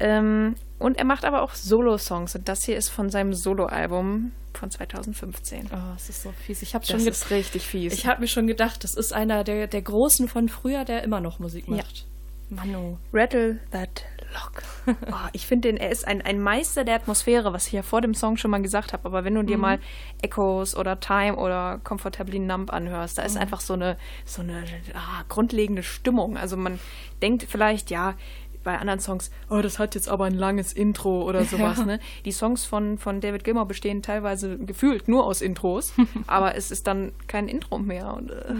Ähm, 0.00 0.54
und 0.78 0.96
er 0.98 1.04
macht 1.04 1.24
aber 1.24 1.42
auch 1.42 1.52
Solo-Songs 1.54 2.34
und 2.34 2.48
das 2.48 2.64
hier 2.64 2.76
ist 2.76 2.88
von 2.88 3.10
seinem 3.10 3.34
Solo-Album 3.34 4.32
von 4.54 4.70
2015. 4.70 5.68
Oh, 5.72 5.76
es 5.96 6.08
ist 6.08 6.22
so 6.22 6.32
fies. 6.32 6.62
Ich 6.62 6.74
habe 6.74 6.82
Das 6.84 6.90
schon 6.90 7.00
ge- 7.00 7.10
ist 7.10 7.30
richtig 7.30 7.66
fies. 7.66 7.92
Ich 7.92 8.06
habe 8.06 8.20
mir 8.22 8.26
schon 8.28 8.46
gedacht, 8.46 8.82
das 8.82 8.94
ist 8.96 9.12
einer 9.12 9.44
der, 9.44 9.66
der 9.66 9.82
Großen 9.82 10.26
von 10.28 10.48
früher, 10.48 10.84
der 10.84 11.02
immer 11.04 11.20
noch 11.20 11.38
Musik 11.38 11.66
Ja. 11.68 11.76
macht. 11.76 12.06
Manu. 12.48 12.96
Rattle 13.12 13.60
That 13.70 14.04
Lock. 14.32 14.62
Oh, 15.12 15.28
ich 15.32 15.46
finde 15.46 15.68
den, 15.68 15.76
er 15.76 15.90
ist 15.90 16.04
ein, 16.06 16.20
ein 16.22 16.40
Meister 16.40 16.82
der 16.84 16.96
Atmosphäre, 16.96 17.52
was 17.52 17.66
ich 17.68 17.72
ja 17.74 17.82
vor 17.82 18.00
dem 18.00 18.14
Song 18.14 18.36
schon 18.36 18.50
mal 18.50 18.60
gesagt 18.62 18.92
habe. 18.92 19.04
Aber 19.04 19.22
wenn 19.24 19.34
du 19.34 19.42
dir 19.44 19.58
mal 19.58 19.78
Echoes 20.22 20.74
oder 20.76 20.98
Time 20.98 21.36
oder 21.36 21.80
Comfortably 21.84 22.38
Numb 22.40 22.72
anhörst, 22.72 23.18
da 23.18 23.22
ist 23.22 23.36
einfach 23.36 23.60
so 23.60 23.74
eine, 23.74 23.96
so 24.24 24.42
eine 24.42 24.64
ah, 24.94 25.22
grundlegende 25.28 25.82
Stimmung. 25.84 26.36
Also 26.36 26.56
man 26.56 26.80
denkt 27.22 27.46
vielleicht, 27.48 27.90
ja, 27.90 28.14
bei 28.62 28.78
anderen 28.78 29.00
Songs, 29.00 29.30
oh, 29.48 29.60
das 29.60 29.78
hat 29.78 29.94
jetzt 29.94 30.08
aber 30.08 30.24
ein 30.26 30.34
langes 30.34 30.72
Intro 30.72 31.22
oder 31.22 31.44
sowas. 31.44 31.78
Ja. 31.78 31.84
Ne? 31.84 32.00
Die 32.24 32.32
Songs 32.32 32.64
von, 32.64 32.98
von 32.98 33.20
David 33.20 33.44
Gilmour 33.44 33.66
bestehen 33.66 34.02
teilweise 34.02 34.58
gefühlt 34.58 35.08
nur 35.08 35.24
aus 35.24 35.40
Intros, 35.40 35.92
aber 36.26 36.54
es 36.56 36.70
ist 36.70 36.86
dann 36.86 37.12
kein 37.26 37.48
Intro 37.48 37.78
mehr. 37.78 38.14
Und, 38.14 38.30
äh, 38.30 38.54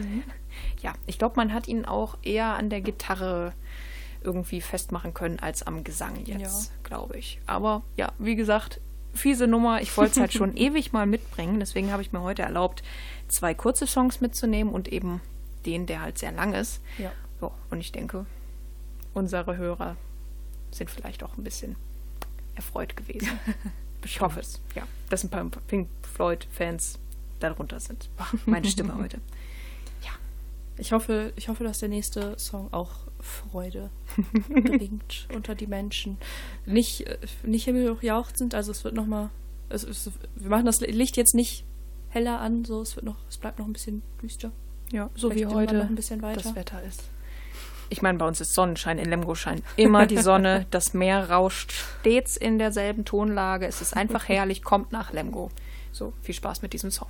Ja, 0.83 0.95
ich 1.07 1.19
glaube, 1.19 1.37
man 1.37 1.53
hat 1.53 1.69
ihn 1.69 1.85
auch 1.85 2.17
eher 2.23 2.55
an 2.55 2.71
der 2.71 2.81
Gitarre 2.81 3.53
irgendwie 4.23 4.61
festmachen 4.61 5.15
können 5.15 5.39
als 5.39 5.63
am 5.63 5.85
Gesang 5.85 6.25
jetzt, 6.25 6.73
glaube 6.85 7.17
ich. 7.17 7.41
Aber 7.47 7.83
ja, 7.97 8.13
wie 8.19 8.37
gesagt, 8.37 8.81
fiese 9.15 9.47
Nummer. 9.47 9.81
Ich 9.81 9.97
wollte 9.97 10.13
es 10.13 10.21
halt 10.21 10.33
schon 10.33 10.57
ewig 10.57 10.93
mal 10.93 11.07
mitbringen. 11.07 11.61
Deswegen 11.61 11.93
habe 11.93 12.03
ich 12.03 12.13
mir 12.13 12.21
heute 12.21 12.43
erlaubt, 12.43 12.83
zwei 13.29 13.55
kurze 13.55 13.87
Songs 13.87 14.21
mitzunehmen 14.21 14.73
und 14.73 14.89
eben 14.89 15.21
den, 15.67 15.87
der 15.87 16.03
halt 16.03 16.19
sehr 16.19 16.33
lang 16.33 16.55
ist. 16.55 16.81
Ja. 16.99 17.13
So, 17.41 17.53
und 17.71 17.81
ich 17.81 17.93
denke, 17.93 18.27
unsere 19.15 19.57
Hörer 19.57 19.97
sind 20.71 20.91
vielleicht 20.91 21.23
auch 21.23 21.37
ein 21.37 21.45
bisschen 21.45 21.77
erfreut 22.55 22.97
gewesen. 22.97 23.29
ich 24.05 24.21
hoffe 24.21 24.41
es, 24.41 24.61
ja. 24.75 24.83
Dass 25.09 25.25
ein 25.25 25.31
paar 25.31 25.45
Pink 25.67 25.89
Floyd-Fans 26.15 26.99
darunter 27.41 27.81
sind. 27.81 28.09
Meine 28.47 28.69
Stimme 28.69 28.97
heute. 28.97 29.21
Ich 30.81 30.93
hoffe, 30.93 31.35
ich 31.37 31.49
hoffe, 31.49 31.63
dass 31.63 31.81
der 31.81 31.91
nächste 31.91 32.39
Song 32.39 32.73
auch 32.73 32.91
Freude 33.21 33.91
bringt 34.49 35.29
unter 35.33 35.55
die 35.55 35.67
Menschen. 35.67 36.17
Nicht, 36.65 37.07
äh, 37.07 37.19
nicht 37.43 37.65
himmelhochjauchzend, 37.65 38.55
also 38.55 38.73
es 38.73 38.83
wird 38.83 38.95
nochmal. 38.95 39.29
Es, 39.69 39.85
es, 39.85 40.11
wir 40.37 40.49
machen 40.49 40.65
das 40.65 40.81
Licht 40.81 41.19
jetzt 41.19 41.35
nicht 41.35 41.65
heller 42.09 42.41
an, 42.41 42.65
so 42.65 42.81
es 42.81 42.97
wird 42.97 43.05
noch, 43.05 43.17
es 43.29 43.37
bleibt 43.37 43.59
noch 43.59 43.67
ein 43.67 43.75
bisschen 43.75 44.03
düster. 44.23 44.53
Ja, 44.91 45.11
so 45.15 45.35
wie 45.35 45.45
heute 45.45 45.77
noch 45.77 45.87
ein 45.87 45.95
bisschen 45.95 46.23
weiter. 46.23 46.41
das 46.41 46.55
Wetter 46.55 46.83
ist. 46.83 47.03
Ich 47.91 48.03
meine, 48.03 48.19
bei 48.19 48.27
uns 48.27 48.41
ist 48.41 48.55
Sonnenschein. 48.55 48.99
In 48.99 49.11
Lemgo 49.11 49.35
scheint 49.35 49.63
immer 49.77 50.07
die 50.07 50.19
Sonne. 50.19 50.67
Das 50.71 50.95
Meer 50.95 51.29
rauscht 51.31 51.73
stets 51.73 52.37
in 52.37 52.59
derselben 52.59 53.05
Tonlage. 53.05 53.67
Es 53.67 53.81
ist 53.83 53.97
einfach 53.97 54.29
herrlich. 54.29 54.63
Kommt 54.63 54.93
nach 54.93 55.13
Lemgo. 55.13 55.51
So, 55.93 56.13
viel 56.23 56.35
Spaß 56.35 56.63
mit 56.63 56.73
diesem 56.73 56.91
Song. 56.93 57.09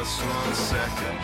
Just 0.00 0.22
one 0.22 0.54
second. 0.54 1.18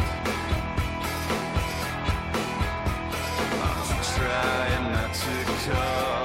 I'm 3.62 4.02
trying 4.14 4.92
not 4.92 5.14
to 5.14 5.44
cause 5.44 6.15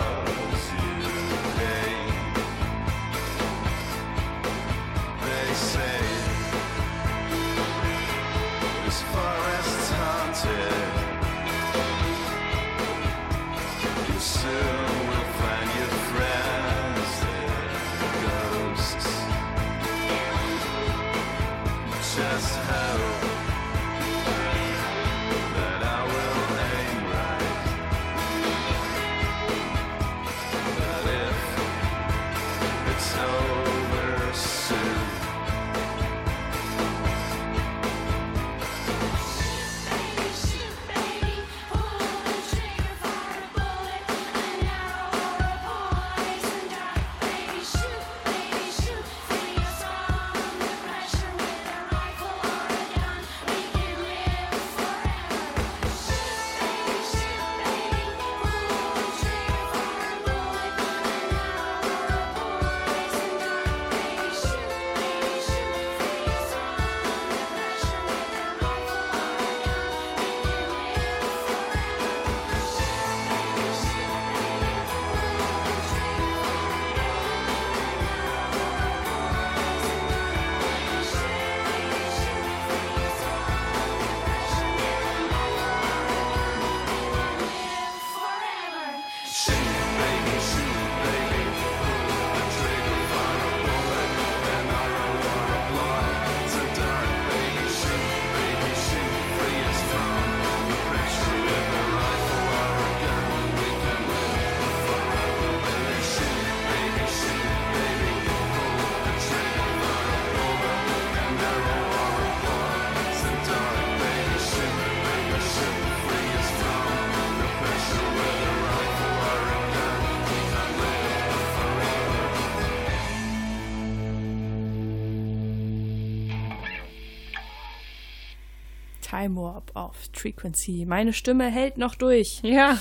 Warp 129.29 129.71
auf 129.75 129.95
Frequency. 130.13 130.85
Meine 130.87 131.13
Stimme 131.13 131.49
hält 131.49 131.77
noch 131.77 131.95
durch. 131.95 132.39
Ja, 132.43 132.77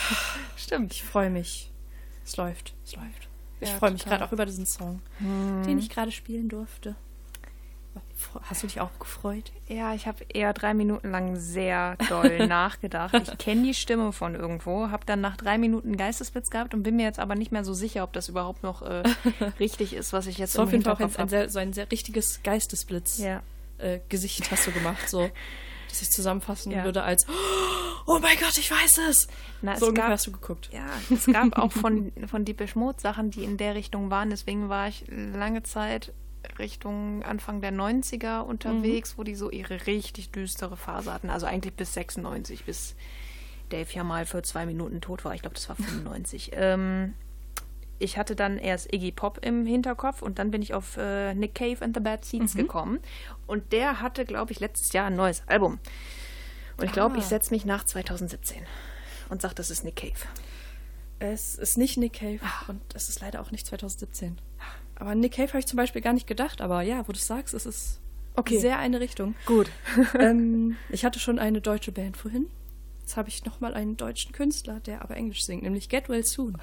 stimmt. 0.56 0.92
Ich 0.92 1.02
freue 1.02 1.30
mich. 1.30 1.70
Es 2.24 2.36
läuft, 2.36 2.74
es 2.84 2.96
läuft. 2.96 3.28
Ich 3.60 3.70
Ja, 3.70 3.76
freue 3.76 3.92
mich 3.92 4.04
gerade 4.04 4.24
auch 4.24 4.32
über 4.32 4.44
diesen 4.46 4.66
Song, 4.66 5.00
den 5.20 5.78
ich 5.78 5.88
gerade 5.88 6.12
spielen 6.12 6.48
durfte. 6.48 6.94
Hast 8.42 8.62
du 8.62 8.66
dich 8.66 8.80
auch 8.80 8.98
gefreut? 8.98 9.52
Ja, 9.68 9.94
ich 9.94 10.06
habe 10.06 10.24
eher 10.28 10.52
drei 10.52 10.74
Minuten 10.74 11.10
lang 11.10 11.36
sehr 11.36 11.96
doll 12.08 12.46
nachgedacht. 12.46 13.14
Ich 13.14 13.38
kenne 13.38 13.62
die 13.62 13.74
Stimme 13.74 14.12
von 14.12 14.34
irgendwo, 14.34 14.90
habe 14.90 15.06
dann 15.06 15.20
nach 15.22 15.36
drei 15.36 15.56
Minuten 15.56 15.96
Geistesblitz 15.96 16.50
gehabt 16.50 16.74
und 16.74 16.82
bin 16.82 16.96
mir 16.96 17.04
jetzt 17.04 17.18
aber 17.18 17.34
nicht 17.36 17.52
mehr 17.52 17.64
so 17.64 17.72
sicher, 17.72 18.04
ob 18.04 18.12
das 18.12 18.28
überhaupt 18.28 18.62
noch 18.62 18.82
äh, 18.82 19.02
richtig 19.60 19.94
ist, 19.94 20.12
was 20.12 20.26
ich 20.26 20.36
jetzt 20.38 20.54
So 20.54 20.62
im 20.62 20.66
auf 20.66 20.72
jeden 20.72 20.84
Fall 20.84 20.94
auch 20.94 20.98
ein, 21.00 21.06
Hinterkopf 21.08 21.22
ein 21.22 21.28
sehr, 21.30 21.48
so 21.48 21.58
ein 21.58 21.72
sehr 21.72 21.90
richtiges 21.90 22.42
Geistesblitz. 22.42 23.18
Ja. 23.18 23.42
äh, 23.78 24.00
hast 24.50 24.66
du 24.66 24.72
gemacht, 24.72 25.08
so 25.08 25.30
dass 25.96 26.02
ich 26.02 26.10
zusammenfassen 26.12 26.72
Ja. 26.72 26.84
würde 26.84 27.02
als 27.02 27.26
Oh 28.08 28.20
mein 28.20 28.36
Gott, 28.38 28.56
ich 28.56 28.70
weiß 28.70 28.98
es. 29.10 29.26
Na, 29.62 29.76
so 29.76 29.88
es 29.88 29.94
gab- 29.94 30.08
hast 30.10 30.26
du 30.28 30.32
geguckt. 30.32 30.70
Ja, 30.72 30.86
es 31.12 31.26
gab 31.26 31.58
auch 31.58 31.72
von, 31.82 32.12
von 32.28 32.44
Deepish 32.44 32.76
Mode 32.76 33.00
Sachen, 33.00 33.30
die 33.32 33.42
in 33.42 33.56
der 33.56 33.74
Richtung 33.74 34.10
waren. 34.10 34.30
Deswegen 34.30 34.68
war 34.68 34.86
ich 34.86 35.04
lange 35.08 35.64
Zeit 35.64 36.12
Richtung 36.60 37.24
Anfang 37.24 37.60
der 37.60 37.72
90er 37.72 38.42
unterwegs, 38.42 39.18
wo 39.18 39.24
die 39.24 39.34
so 39.34 39.50
ihre 39.50 39.88
richtig 39.88 40.30
düstere 40.30 40.76
Phase 40.76 41.12
hatten. 41.12 41.30
Also 41.30 41.46
eigentlich 41.46 41.74
bis 41.74 41.94
96, 41.94 42.64
bis 42.64 42.94
Dave 43.70 43.88
ja 43.92 44.04
mal 44.04 44.24
für 44.24 44.42
zwei 44.42 44.66
Minuten 44.66 45.00
tot 45.00 45.24
war. 45.24 45.34
Ich 45.34 45.40
glaube, 45.42 45.54
das 45.56 45.68
war 45.68 45.74
95. 45.74 46.52
ähm, 46.54 47.14
ich 47.98 48.18
hatte 48.18 48.36
dann 48.36 48.58
erst 48.58 48.92
Iggy 48.92 49.12
Pop 49.12 49.38
im 49.42 49.64
Hinterkopf 49.66 50.22
und 50.22 50.38
dann 50.38 50.50
bin 50.50 50.62
ich 50.62 50.74
auf 50.74 50.96
äh, 50.96 51.34
Nick 51.34 51.54
Cave 51.54 51.76
and 51.80 51.96
the 51.96 52.00
Bad 52.02 52.24
Seeds 52.24 52.54
gekommen. 52.54 53.00
Und 53.46 53.72
der 53.72 54.00
hatte, 54.00 54.24
glaube 54.24 54.52
ich, 54.52 54.60
letztes 54.60 54.92
Jahr 54.92 55.06
ein 55.06 55.16
neues 55.16 55.42
Album. 55.46 55.78
Und 56.76 56.84
ich 56.84 56.92
glaube, 56.92 57.14
Ah. 57.14 57.18
ich 57.18 57.24
setze 57.24 57.54
mich 57.54 57.64
nach 57.64 57.84
2017 57.84 58.62
und 59.30 59.40
sage, 59.40 59.54
das 59.54 59.70
ist 59.70 59.82
Nick 59.84 59.96
Cave. 59.96 60.12
Es 61.18 61.54
ist 61.56 61.78
nicht 61.78 61.96
Nick 61.96 62.14
Cave 62.14 62.40
und 62.68 62.80
es 62.94 63.08
ist 63.08 63.20
leider 63.22 63.40
auch 63.40 63.50
nicht 63.50 63.66
2017. 63.66 64.38
Aber 64.96 65.10
an 65.10 65.20
Nick 65.20 65.32
Cave 65.34 65.48
habe 65.48 65.58
ich 65.60 65.66
zum 65.66 65.78
Beispiel 65.78 66.02
gar 66.02 66.12
nicht 66.12 66.26
gedacht, 66.26 66.60
aber 66.60 66.82
ja, 66.82 67.00
wo 67.08 67.12
du 67.12 67.18
es 67.18 67.26
sagst, 67.26 67.54
es 67.54 67.64
ist 67.66 68.00
Okay. 68.34 68.58
sehr 68.58 68.78
eine 68.78 69.00
Richtung. 69.00 69.34
Gut. 69.46 69.70
ähm, 70.18 70.76
ich 70.90 71.06
hatte 71.06 71.18
schon 71.18 71.38
eine 71.38 71.62
deutsche 71.62 71.90
Band 71.92 72.18
vorhin. 72.18 72.46
Jetzt 73.06 73.16
habe 73.16 73.28
ich 73.28 73.44
nochmal 73.44 73.72
einen 73.74 73.96
deutschen 73.96 74.32
Künstler, 74.32 74.80
der 74.80 75.00
aber 75.02 75.16
Englisch 75.16 75.44
singt, 75.44 75.62
nämlich 75.62 75.88
Get 75.88 76.08
Well 76.08 76.24
Soon. 76.24 76.58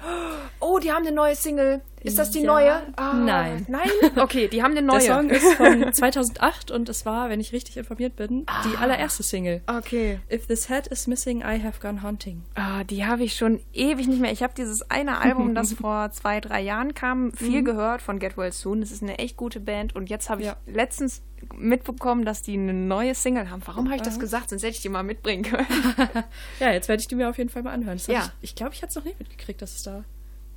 Oh, 0.60 0.78
die 0.78 0.92
haben 0.92 1.06
eine 1.06 1.16
neue 1.16 1.34
Single. 1.36 1.80
Ist 2.02 2.18
das 2.18 2.32
die 2.32 2.40
Ja. 2.40 2.46
neue? 2.46 2.82
Ah, 2.96 3.14
Nein. 3.14 3.64
Nein? 3.66 3.88
Okay, 4.16 4.48
die 4.48 4.62
haben 4.62 4.72
eine 4.72 4.82
neue. 4.82 4.98
Der 5.00 5.14
Song 5.16 5.30
ist 5.30 5.54
von 5.54 5.90
2008 5.90 6.70
und 6.70 6.90
es 6.90 7.06
war, 7.06 7.30
wenn 7.30 7.40
ich 7.40 7.54
richtig 7.54 7.78
informiert 7.78 8.16
bin, 8.16 8.44
die 8.70 8.76
allererste 8.76 9.22
Single. 9.22 9.62
Okay. 9.66 10.20
If 10.30 10.46
this 10.46 10.68
head 10.68 10.86
is 10.88 11.06
missing, 11.06 11.38
I 11.40 11.62
have 11.64 11.80
gone 11.80 12.02
hunting. 12.02 12.42
Ah, 12.56 12.84
die 12.84 13.06
habe 13.06 13.24
ich 13.24 13.36
schon 13.36 13.60
ewig 13.72 14.06
nicht 14.06 14.20
mehr. 14.20 14.30
Ich 14.30 14.42
habe 14.42 14.52
dieses 14.54 14.90
eine 14.90 15.22
Album, 15.22 15.54
das 15.54 15.72
vor 15.80 16.10
zwei, 16.10 16.42
drei 16.42 16.60
Jahren 16.60 16.92
kam, 16.92 17.32
viel 17.32 17.62
gehört 17.64 18.02
von 18.02 18.18
Get 18.18 18.36
Well 18.36 18.52
Soon. 18.52 18.82
Das 18.82 18.90
ist 18.92 19.02
eine 19.02 19.16
echt 19.18 19.38
gute 19.38 19.60
Band. 19.60 19.96
Und 19.96 20.10
jetzt 20.10 20.28
habe 20.28 20.42
ich 20.42 20.48
Ja. 20.48 20.56
letztens 20.66 21.22
mitbekommen, 21.54 22.24
dass 22.24 22.42
die 22.42 22.54
eine 22.54 22.72
neue 22.72 23.14
Single 23.14 23.50
haben. 23.50 23.62
Warum 23.66 23.86
habe 23.86 23.96
ich 23.96 24.02
das 24.02 24.18
gesagt? 24.18 24.50
Sonst 24.50 24.62
hätte 24.62 24.76
ich 24.76 24.82
die 24.82 24.88
mal 24.88 25.02
mitbringen 25.02 25.42
können. 25.42 25.66
Ja, 26.60 26.72
jetzt 26.72 26.88
werde 26.88 27.00
ich 27.00 27.08
die 27.08 27.14
mir 27.14 27.28
auf 27.28 27.38
jeden 27.38 27.50
Fall 27.50 27.62
mal 27.62 27.72
anhören. 27.72 27.96
Das 27.98 28.06
Ja. 28.06 28.32
Ich, 28.40 28.50
ich 28.50 28.54
glaube, 28.54 28.74
ich 28.74 28.82
hatte 28.82 28.90
es 28.90 28.96
noch 28.96 29.04
nicht 29.04 29.18
mitgekriegt, 29.18 29.60
dass 29.62 29.74
es 29.74 29.82
da 29.82 30.04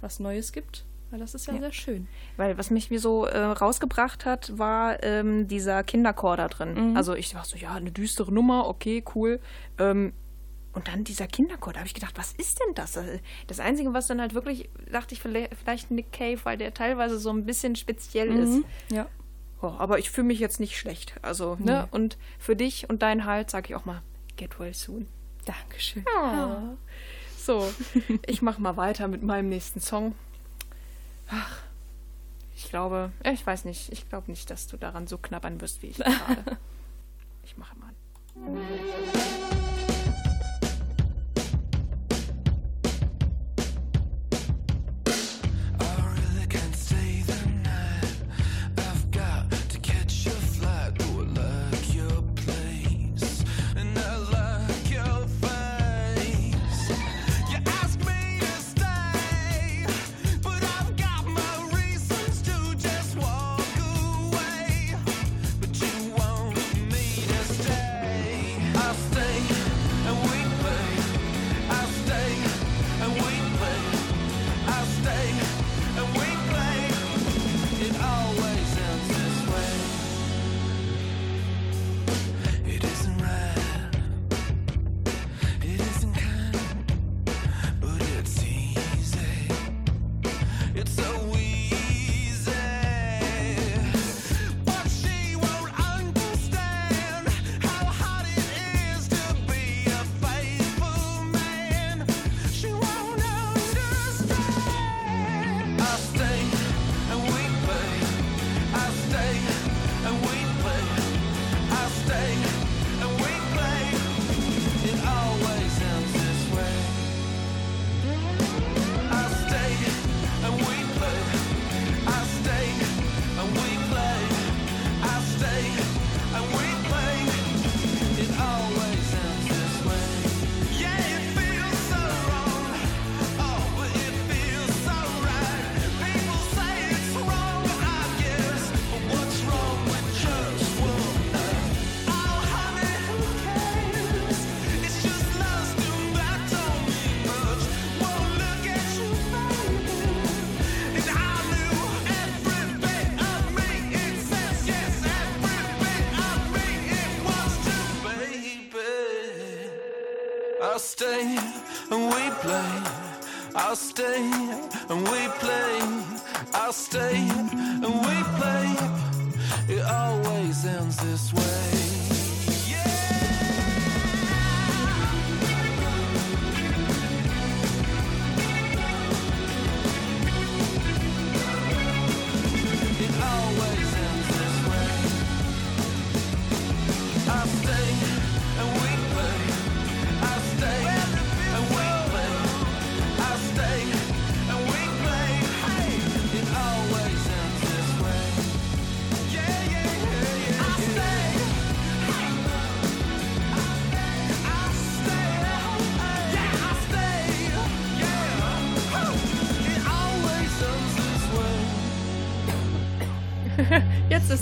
was 0.02 0.20
Neues 0.20 0.52
gibt. 0.52 0.86
Weil 1.10 1.20
das 1.20 1.34
ist 1.34 1.48
ja, 1.48 1.58
sehr 1.58 1.72
schön. 1.72 2.08
Weil 2.36 2.58
was 2.58 2.70
mich 2.70 2.90
wie 2.90 2.98
so 2.98 3.26
äh, 3.26 3.38
rausgebracht 3.40 4.26
hat, 4.26 4.58
war 4.58 5.02
ähm, 5.04 5.48
dieser 5.48 5.84
Kinderchor 5.84 6.36
da 6.36 6.48
drin. 6.50 6.98
Also 6.98 7.16
ich 7.16 7.32
dachte 7.32 7.50
so, 7.50 7.58
ja, 7.58 7.74
eine 7.74 7.92
düstere 7.92 8.32
Nummer, 8.34 8.68
okay, 8.68 9.04
cool. 9.16 9.40
Ähm, 9.78 10.12
und 10.74 10.90
dann 10.90 11.04
dieser 11.06 11.26
Kinderchor, 11.26 11.74
da 11.74 11.80
habe 11.80 11.88
ich 11.88 11.94
gedacht, 11.94 12.18
was 12.18 12.34
ist 12.34 12.60
denn 12.60 12.76
das? 12.76 12.98
Äh, 12.98 13.20
Das 13.48 13.60
Einzige, 13.60 13.94
was 13.94 14.08
dann 14.08 14.20
halt 14.20 14.34
wirklich, 14.34 14.70
dachte 14.92 15.16
ich, 15.16 15.22
vielleicht 15.22 15.56
vielleicht 15.56 15.92
Nick 15.92 16.12
Cave, 16.12 16.40
weil 16.44 16.58
der 16.58 16.74
teilweise 16.74 17.18
so 17.18 17.30
ein 17.32 17.46
bisschen 17.46 17.76
speziell 17.76 18.30
ist. 18.38 18.64
Ja. 18.92 19.08
Oh, 19.62 19.74
aber 19.78 19.98
ich 20.00 20.12
fühle 20.12 20.28
mich 20.28 20.40
jetzt 20.40 20.60
nicht 20.60 20.78
schlecht. 20.78 21.14
Also, 21.22 21.58
ne? 21.60 21.88
Und 21.92 22.18
für 22.38 22.56
dich 22.56 22.90
und 22.90 23.02
deinen 23.02 23.26
Halt 23.26 23.50
sage 23.50 23.70
ich 23.70 23.76
auch 23.76 23.86
mal, 23.86 24.02
get 24.36 24.60
well 24.60 24.74
soon. 24.74 25.08
Dankeschön. 25.46 26.06
So, 27.38 27.68
ich 28.28 28.42
mache 28.42 28.62
mal 28.62 28.78
weiter 28.78 29.08
mit 29.08 29.24
meinem 29.24 29.50
nächsten 29.50 29.80
Song. 29.80 30.14
Ach, 31.30 31.60
ich 32.56 32.70
glaube, 32.70 33.12
äh, 33.24 33.32
ich 33.32 33.46
weiß 33.46 33.66
nicht, 33.66 33.92
ich 33.92 34.10
glaube 34.10 34.30
nicht, 34.32 34.50
dass 34.50 34.68
du 34.68 34.78
daran 34.78 35.08
so 35.08 35.18
knabbern 35.18 35.62
wirst 35.62 35.82
wie 35.82 35.88
ich 35.88 35.98
gerade. 35.98 36.58
Ich 37.44 37.58
mache 37.58 37.76
mal. 37.80 37.94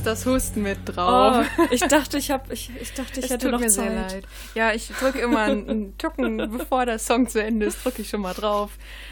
Das 0.05 0.25
Husten 0.25 0.61
mit 0.61 0.77
drauf. 0.85 1.45
Oh, 1.57 1.61
ich 1.71 1.81
dachte, 1.81 2.17
ich 2.17 2.31
habe, 2.31 2.53
ich, 2.53 2.69
ich 2.79 2.93
dachte, 2.93 3.19
ich 3.19 3.25
es 3.25 3.31
hätte 3.31 3.45
tut 3.45 3.51
noch 3.51 3.59
mir 3.59 3.67
Zeit. 3.67 3.85
sehr 3.89 3.95
leid. 3.95 4.27
Ja, 4.53 4.71
ich 4.73 4.87
drücke 4.87 5.19
immer 5.19 5.39
einen, 5.41 5.69
einen 5.69 5.97
Tucken, 5.97 6.37
bevor 6.57 6.85
der 6.85 6.99
Song 6.99 7.27
zu 7.27 7.41
Ende 7.43 7.65
ist, 7.65 7.83
drücke 7.83 8.01
ich 8.01 8.09
schon 8.09 8.21
mal 8.21 8.33
drauf. 8.33 8.71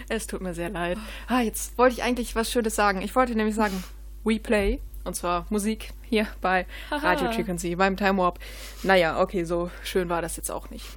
Es 0.09 0.27
tut 0.27 0.41
mir 0.41 0.53
sehr 0.53 0.69
leid. 0.69 0.97
Ah, 1.27 1.41
jetzt 1.41 1.77
wollte 1.77 1.95
ich 1.95 2.03
eigentlich 2.03 2.35
was 2.35 2.51
Schönes 2.51 2.75
sagen. 2.75 3.01
Ich 3.01 3.15
wollte 3.15 3.35
nämlich 3.35 3.55
sagen, 3.55 3.83
We 4.23 4.39
Play, 4.39 4.79
und 5.03 5.15
zwar 5.15 5.45
Musik 5.49 5.91
hier 6.09 6.27
bei 6.41 6.65
Radio 6.91 7.31
Frequency, 7.31 7.75
beim 7.75 7.97
Time 7.97 8.17
Warp. 8.19 8.39
Naja, 8.83 9.19
okay, 9.21 9.43
so 9.43 9.69
schön 9.83 10.09
war 10.09 10.21
das 10.21 10.37
jetzt 10.37 10.51
auch 10.51 10.69
nicht. 10.69 10.85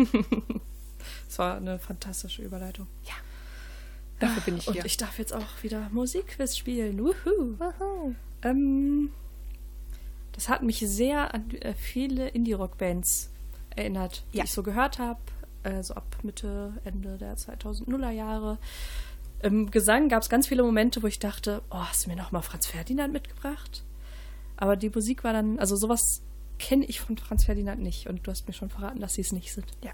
Es 1.28 1.38
war 1.40 1.56
eine 1.56 1.78
fantastische 1.78 2.42
Überleitung. 2.42 2.86
Dafür 4.20 4.42
bin 4.42 4.56
ich 4.56 4.66
Und 4.68 4.74
hier. 4.74 4.84
ich 4.86 4.96
darf 4.96 5.18
jetzt 5.18 5.34
auch 5.34 5.62
wieder 5.62 5.88
Musikquiz 5.92 6.56
spielen. 6.56 6.98
Wuhu. 6.98 8.14
Ähm, 8.42 9.10
das 10.36 10.48
hat 10.48 10.62
mich 10.62 10.78
sehr 10.78 11.34
an 11.34 11.50
äh, 11.50 11.74
viele 11.74 12.28
Indie-Rock-Bands 12.28 13.30
erinnert, 13.74 14.22
die 14.32 14.38
Ja. 14.38 14.44
ich 14.44 14.52
so 14.52 14.62
gehört 14.62 14.98
habe. 14.98 15.20
Äh, 15.64 15.82
so 15.82 15.94
ab 15.94 16.04
Mitte, 16.22 16.74
Ende 16.84 17.18
der 17.18 17.36
2000er 17.36 18.10
Jahre. 18.10 18.58
Im 19.42 19.70
Gesang 19.70 20.08
gab 20.08 20.22
es 20.22 20.28
ganz 20.28 20.46
viele 20.46 20.62
Momente, 20.62 21.02
wo 21.02 21.06
ich 21.08 21.18
dachte, 21.18 21.60
oh, 21.70 21.78
hast 21.78 22.06
du 22.06 22.10
mir 22.10 22.16
noch 22.16 22.32
mal 22.32 22.40
Franz 22.42 22.66
Ferdinand 22.66 23.12
mitgebracht? 23.12 23.82
Aber 24.56 24.76
die 24.76 24.88
Musik 24.90 25.24
war 25.24 25.32
dann, 25.32 25.58
also 25.58 25.76
sowas 25.76 26.22
kenne 26.58 26.86
ich 26.86 27.00
von 27.00 27.18
Franz 27.18 27.44
Ferdinand 27.44 27.82
nicht. 27.82 28.06
Und 28.06 28.26
du 28.26 28.30
hast 28.30 28.46
mir 28.46 28.54
schon 28.54 28.70
verraten, 28.70 29.00
dass 29.00 29.14
sie 29.14 29.20
es 29.20 29.32
nicht 29.32 29.52
sind. 29.52 29.66
Ja. 29.84 29.90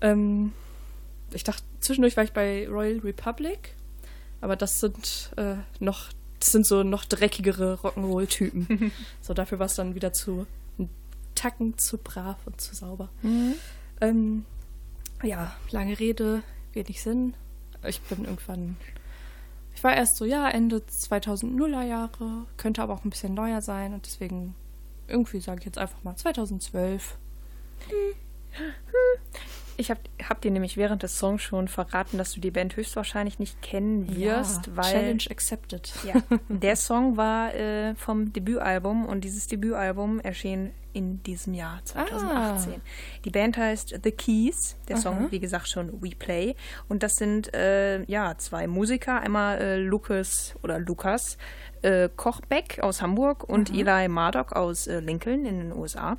Ähm, 0.00 0.52
ich 1.32 1.44
dachte, 1.44 1.62
zwischendurch 1.80 2.16
war 2.16 2.24
ich 2.24 2.32
bei 2.32 2.66
Royal 2.68 2.98
Republic, 3.00 3.74
aber 4.40 4.56
das 4.56 4.80
sind 4.80 5.30
äh, 5.36 5.56
noch, 5.80 6.08
das 6.38 6.52
sind 6.52 6.66
so 6.66 6.82
noch 6.82 7.04
dreckigere 7.04 7.78
Rock'n'Roll-Typen. 7.82 8.92
so 9.20 9.34
dafür 9.34 9.58
war 9.58 9.66
es 9.66 9.74
dann 9.74 9.94
wieder 9.94 10.12
zu 10.12 10.46
Tacken 11.34 11.78
zu 11.78 11.98
brav 11.98 12.36
und 12.46 12.60
zu 12.60 12.74
sauber. 12.74 13.08
Ähm, 14.00 14.44
ja, 15.22 15.54
lange 15.70 15.98
Rede, 15.98 16.42
wenig 16.72 17.00
Sinn. 17.02 17.34
Ich 17.86 18.00
bin 18.02 18.24
irgendwann, 18.24 18.76
ich 19.74 19.84
war 19.84 19.94
erst 19.94 20.16
so, 20.16 20.24
ja, 20.24 20.48
Ende 20.48 20.78
2000er 20.78 21.82
Jahre, 21.82 22.46
könnte 22.56 22.82
aber 22.82 22.94
auch 22.94 23.04
ein 23.04 23.10
bisschen 23.10 23.34
neuer 23.34 23.62
sein 23.62 23.94
und 23.94 24.04
deswegen 24.04 24.56
irgendwie 25.06 25.40
sage 25.40 25.60
ich 25.60 25.66
jetzt 25.66 25.78
einfach 25.78 26.02
mal 26.02 26.16
2012. 26.16 27.16
Ich 29.80 29.90
habe 29.90 30.00
hab 30.28 30.40
dir 30.40 30.50
nämlich 30.50 30.76
während 30.76 31.04
des 31.04 31.18
Songs 31.18 31.40
schon 31.40 31.68
verraten, 31.68 32.18
dass 32.18 32.32
du 32.32 32.40
die 32.40 32.50
Band 32.50 32.76
höchstwahrscheinlich 32.76 33.38
nicht 33.38 33.62
kennen 33.62 34.08
wirst, 34.16 34.66
Ja, 34.66 34.76
weil 34.76 34.92
Challenge 34.92 35.22
accepted. 35.30 35.92
Ja, 36.04 36.14
der 36.48 36.74
Song 36.74 37.16
war 37.16 37.54
äh, 37.54 37.94
vom 37.94 38.32
Debütalbum 38.32 39.06
und 39.06 39.22
dieses 39.22 39.46
Debütalbum 39.46 40.18
erschien 40.18 40.72
in 40.92 41.22
diesem 41.22 41.54
Jahr 41.54 41.80
2018. 41.84 42.80
Die 43.24 43.30
Band 43.30 43.56
heißt 43.56 44.00
The 44.02 44.10
Keys, 44.10 44.76
der 44.88 44.96
Song, 44.96 45.30
wie 45.30 45.38
gesagt, 45.38 45.68
schon 45.68 46.02
We 46.02 46.10
Play. 46.18 46.56
Und 46.88 47.04
das 47.04 47.14
sind 47.14 47.54
äh, 47.54 48.02
ja 48.04 48.36
zwei 48.36 48.66
Musiker, 48.66 49.20
einmal 49.20 49.58
äh, 49.58 49.76
Lukas 49.76 50.56
oder 50.64 50.80
Lukas 50.80 51.38
äh, 51.82 52.08
Kochbeck 52.16 52.80
aus 52.82 53.00
Hamburg 53.00 53.44
und 53.48 53.70
Eli 53.72 54.08
Mardok 54.08 54.54
aus 54.54 54.88
äh, 54.88 54.98
Lincoln 54.98 55.44
in 55.46 55.58
den 55.60 55.72
USA. 55.72 56.16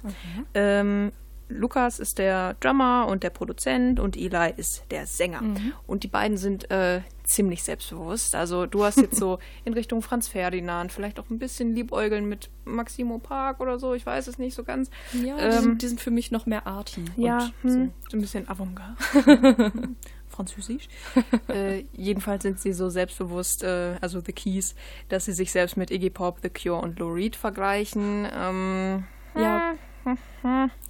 Ähm, 0.54 1.12
Lukas 1.50 2.00
ist 2.00 2.20
der 2.20 2.54
Drummer 2.60 3.08
und 3.10 3.24
der 3.24 3.32
Produzent 3.32 4.00
und 4.00 4.16
Eli 4.16 4.54
ist 4.56 4.86
der 4.92 5.06
Sänger. 5.06 5.42
Und 5.88 6.04
die 6.04 6.08
beiden 6.08 6.38
sind 6.38 6.70
äh, 6.72 7.02
ziemlich 7.24 7.64
selbstbewusst. 7.64 8.36
Also 8.36 8.66
du 8.66 8.84
hast 8.84 8.98
jetzt 8.98 9.18
so 9.18 9.40
in 9.66 9.74
Richtung 9.74 10.02
Franz 10.02 10.28
Ferdinand, 10.28 10.92
vielleicht 10.92 11.20
auch 11.20 11.30
ein 11.30 11.40
bisschen 11.40 11.74
Liebäugeln 11.74 12.30
mit 12.30 12.50
Maximo 12.66 13.18
Park 13.18 13.60
oder 13.60 13.80
so, 13.80 13.94
ich 13.94 14.06
weiß 14.06 14.28
es 14.28 14.38
nicht 14.38 14.56
so 14.56 14.64
ganz. 14.64 14.90
Ja, 15.14 15.38
die, 15.38 15.42
Ähm, 15.44 15.52
sind, 15.62 15.82
die 15.82 15.88
sind 15.88 16.02
für 16.02 16.12
mich 16.12 16.32
noch 16.32 16.46
mehr 16.46 16.68
arty. 16.68 17.06
ja, 17.18 17.50
und 17.64 17.70
hm, 17.70 17.92
so 18.10 18.18
ein 18.18 18.22
bisschen 18.22 18.48
Avantgarde. 18.48 19.72
Französisch. 20.28 20.88
äh, 21.50 21.84
jedenfalls 21.94 22.44
sind 22.44 22.60
sie 22.60 22.72
so 22.74 22.90
selbstbewusst, 22.90 23.64
äh, 23.64 23.98
also 24.00 24.22
The 24.22 24.32
Keys, 24.32 24.76
dass 25.10 25.26
sie 25.26 25.34
sich 25.34 25.52
selbst 25.52 25.76
mit 25.76 25.92
Iggy 25.92 26.12
Pop, 26.12 26.40
The 26.42 26.50
Cure 26.50 26.82
und 26.82 27.00
Lou 27.00 27.10
Reed 27.12 27.36
vergleichen. 27.36 28.28
Ähm, 28.34 29.04
so. 29.34 29.42
Ja, 29.42 29.74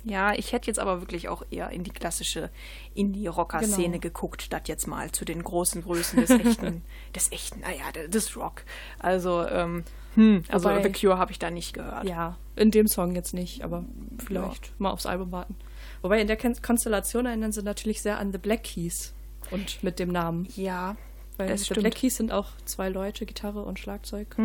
ja, 0.03 0.33
ich 0.33 0.51
hätte 0.53 0.67
jetzt 0.67 0.79
aber 0.79 1.01
wirklich 1.01 1.27
auch 1.29 1.43
eher 1.51 1.69
in 1.71 1.83
die 1.83 1.91
klassische 1.91 2.49
Indie-Rocker-Szene 2.95 3.99
Genau. 3.99 3.99
geguckt, 3.99 4.41
statt 4.41 4.67
jetzt 4.67 4.87
mal 4.87 5.11
zu 5.11 5.25
den 5.25 5.43
großen 5.43 5.81
Größen 5.83 6.19
des 6.21 6.29
echten, 6.29 6.83
des 7.15 7.31
echten, 7.31 7.59
naja, 7.61 8.07
des 8.07 8.35
Rock. 8.37 8.63
Also, 8.99 9.45
ähm, 9.47 9.83
hm, 10.15 10.43
also 10.49 10.69
Wobei- 10.69 10.83
The 10.83 10.91
Cure 10.91 11.17
habe 11.17 11.31
ich 11.31 11.39
da 11.39 11.49
nicht 11.51 11.73
gehört. 11.73 12.05
ja, 12.05 12.37
in 12.55 12.71
dem 12.71 12.87
Song 12.87 13.15
jetzt 13.15 13.33
nicht, 13.33 13.63
aber 13.63 13.83
vielleicht 14.25 14.79
mal 14.79 14.91
aufs 14.91 15.05
Album 15.05 15.31
warten. 15.31 15.55
Wobei 16.01 16.21
in 16.21 16.27
der 16.27 16.37
Kon- 16.37 16.61
Konstellation 16.61 17.25
erinnern 17.25 17.51
sie 17.51 17.63
natürlich 17.63 18.01
sehr 18.01 18.19
an 18.19 18.31
The 18.31 18.37
Black 18.37 18.63
Keys 18.63 19.13
und 19.51 19.83
mit 19.83 19.99
dem 19.99 20.09
Namen. 20.11 20.47
Ja, 20.55 20.95
Weil 21.37 21.47
das 21.49 21.61
The 21.61 21.65
stimmt. 21.67 21.79
Black 21.81 21.95
Keys 21.95 22.15
sind 22.17 22.31
auch 22.31 22.47
zwei 22.65 22.89
Leute, 22.89 23.25
Gitarre 23.25 23.63
und 23.63 23.79
Schlagzeug. 23.79 24.35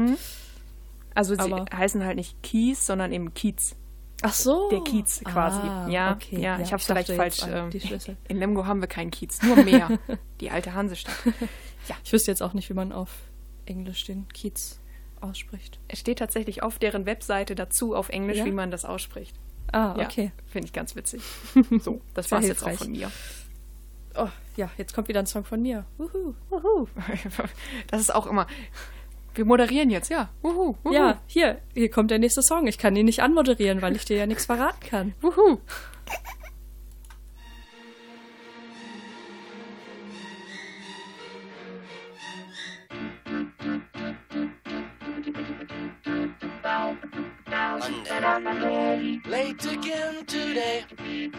Also 1.15 1.35
sie 1.35 1.41
Aber- 1.41 1.65
heißen 1.73 2.05
halt 2.05 2.17
nicht 2.17 2.43
Kies, 2.43 2.87
sondern 2.87 3.13
eben 3.13 3.35
Kiez. 3.35 3.77
Ach 4.23 4.33
so. 4.33 4.69
Der 4.71 4.81
Kiez 4.81 5.21
quasi. 5.25 5.59
Ah, 5.67 5.89
ja, 5.89 6.13
okay. 6.13 6.41
ja, 6.41 6.59
ich 6.61 6.73
habe 6.73 6.81
es 6.81 6.87
vielleicht 6.87 7.13
falsch. 7.13 7.43
an 7.43 7.71
ähm, 7.73 8.17
in 8.29 8.37
Lemgo 8.39 8.65
haben 8.67 8.81
wir 8.81 8.89
keinen 8.89 9.11
Kiez, 9.11 9.43
nur 9.43 9.57
mehr. 9.57 9.99
die 10.41 10.51
alte 10.51 10.75
Hansestadt. 10.75 11.15
Ich 12.03 12.15
wüsste 12.15 12.31
jetzt 12.31 12.43
auch 12.43 12.55
nicht, 12.55 12.71
wie 12.71 12.75
man 12.75 12.93
auf 12.93 13.11
Englisch 13.67 14.05
den 14.05 14.27
Kiez 14.29 14.81
ausspricht. 15.21 15.79
Es 15.87 16.01
steht 16.01 16.19
tatsächlich 16.19 16.63
auf 16.63 16.79
deren 16.79 17.05
Webseite 17.05 17.55
dazu 17.55 17.95
auf 17.95 18.09
Englisch, 18.09 18.39
Ja? 18.39 18.47
wie 18.47 18.53
man 18.53 18.71
das 18.71 18.87
ausspricht. 18.87 19.37
Ah, 19.71 19.95
Ja, 19.99 20.07
okay. 20.07 20.33
Finde 20.47 20.65
ich 20.67 20.73
ganz 20.73 20.97
witzig. 20.97 21.21
So, 21.83 22.01
das 22.15 22.31
war's 22.31 22.47
jetzt 22.47 22.65
auch 22.65 22.73
von 22.73 22.91
mir. 22.91 23.11
Oh, 24.15 24.29
ja, 24.57 24.71
jetzt 24.79 24.95
kommt 24.95 25.09
wieder 25.09 25.19
ein 25.21 25.27
Song 25.27 25.45
von 25.45 25.61
mir. 25.61 25.85
Wuhu. 25.99 26.35
Wuhu. 26.49 26.89
Das 27.89 28.01
ist 28.01 28.15
auch 28.15 28.27
immer. 28.27 28.47
Wir 29.35 29.45
moderieren 29.45 29.91
jetzt, 29.91 30.11
ja. 30.11 30.29
Wuhu. 30.43 30.77
Wuhu. 30.85 30.95
Ja, 30.95 31.21
hier, 31.27 31.61
hier 31.75 31.91
kommt 31.91 32.11
der 32.13 32.21
nächste 32.21 32.43
Song. 32.43 32.69
Ich 32.69 32.79
kann 32.79 32.95
ihn 32.95 33.07
nicht 33.07 33.21
anmoderieren, 33.21 33.83
weil 33.83 33.97
ich 33.97 34.05
dir 34.05 34.17
ja 34.17 34.27
nichts 34.27 34.47
verraten 34.47 34.81
kann. 34.81 35.15
Wuhu. 35.21 35.59
Late 49.27 49.71
again 49.71 50.27
today. 50.27 50.85
He'd 50.99 51.33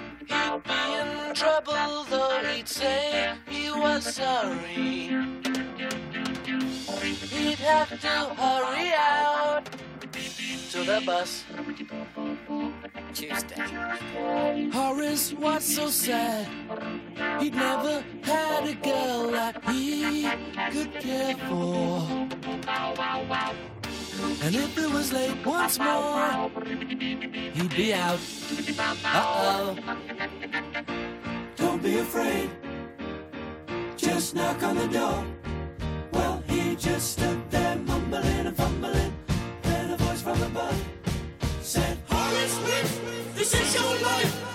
be 0.63 0.71
in 0.73 1.33
trouble, 1.33 2.05
though 2.09 2.41
he'd 2.53 2.67
say 2.67 3.33
he 3.47 3.69
was 3.71 4.15
sorry. 4.15 5.64
He'd 7.01 7.59
have 7.59 7.99
to 7.99 8.07
hurry 8.35 8.93
out 8.93 9.63
to 10.71 10.83
the 10.83 11.01
bus. 11.05 11.43
Tuesday. 13.13 14.69
Horace 14.71 15.33
was 15.33 15.63
so 15.63 15.87
sad. 15.89 16.47
He'd 17.39 17.55
never 17.55 18.03
had 18.23 18.67
a 18.67 18.75
girl 18.75 19.31
that 19.31 19.63
he 19.69 20.29
could 20.71 20.93
care 20.99 21.35
for. 21.47 22.27
And 24.43 24.55
if 24.55 24.77
it 24.77 24.89
was 24.89 25.11
late 25.11 25.45
once 25.45 25.79
more, 25.79 26.49
he'd 27.53 27.75
be 27.75 27.93
out. 27.93 28.19
Uh 29.03 29.23
oh. 29.37 29.75
Don't 31.55 31.81
be 31.81 31.99
afraid. 31.99 32.49
Just 33.97 34.35
knock 34.35 34.63
on 34.63 34.75
the 34.75 34.87
door. 34.87 35.25
Just 36.77 37.13
stood 37.13 37.49
there 37.51 37.77
mumbling 37.77 38.47
and 38.47 38.55
fumbling. 38.55 39.13
Then 39.61 39.91
a 39.91 39.97
voice 39.97 40.21
from 40.21 40.41
above 40.43 40.83
said, 41.61 41.97
Horace 42.09 42.57
this 43.33 43.53
is 43.53 43.75
your 43.75 44.01
life. 44.01 44.54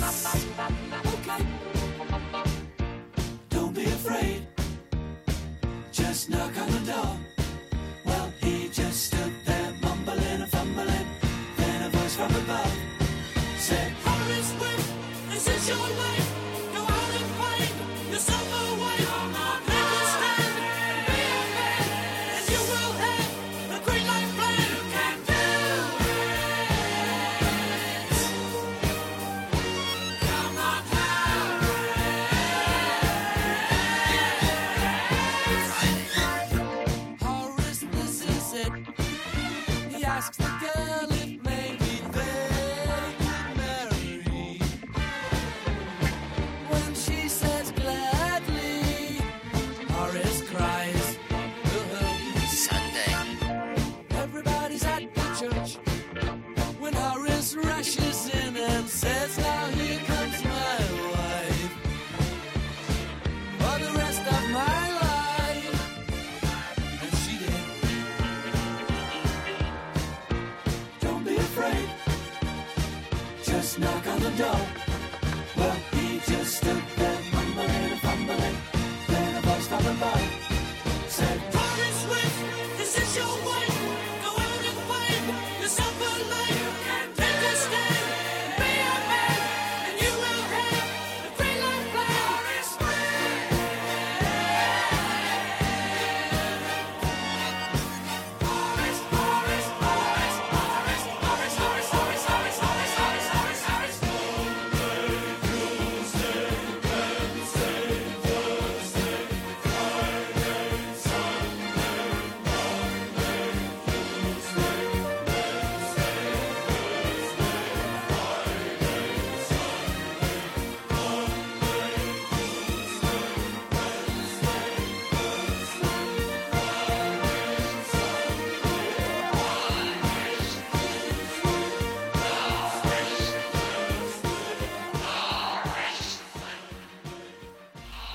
Yes. 0.00 0.87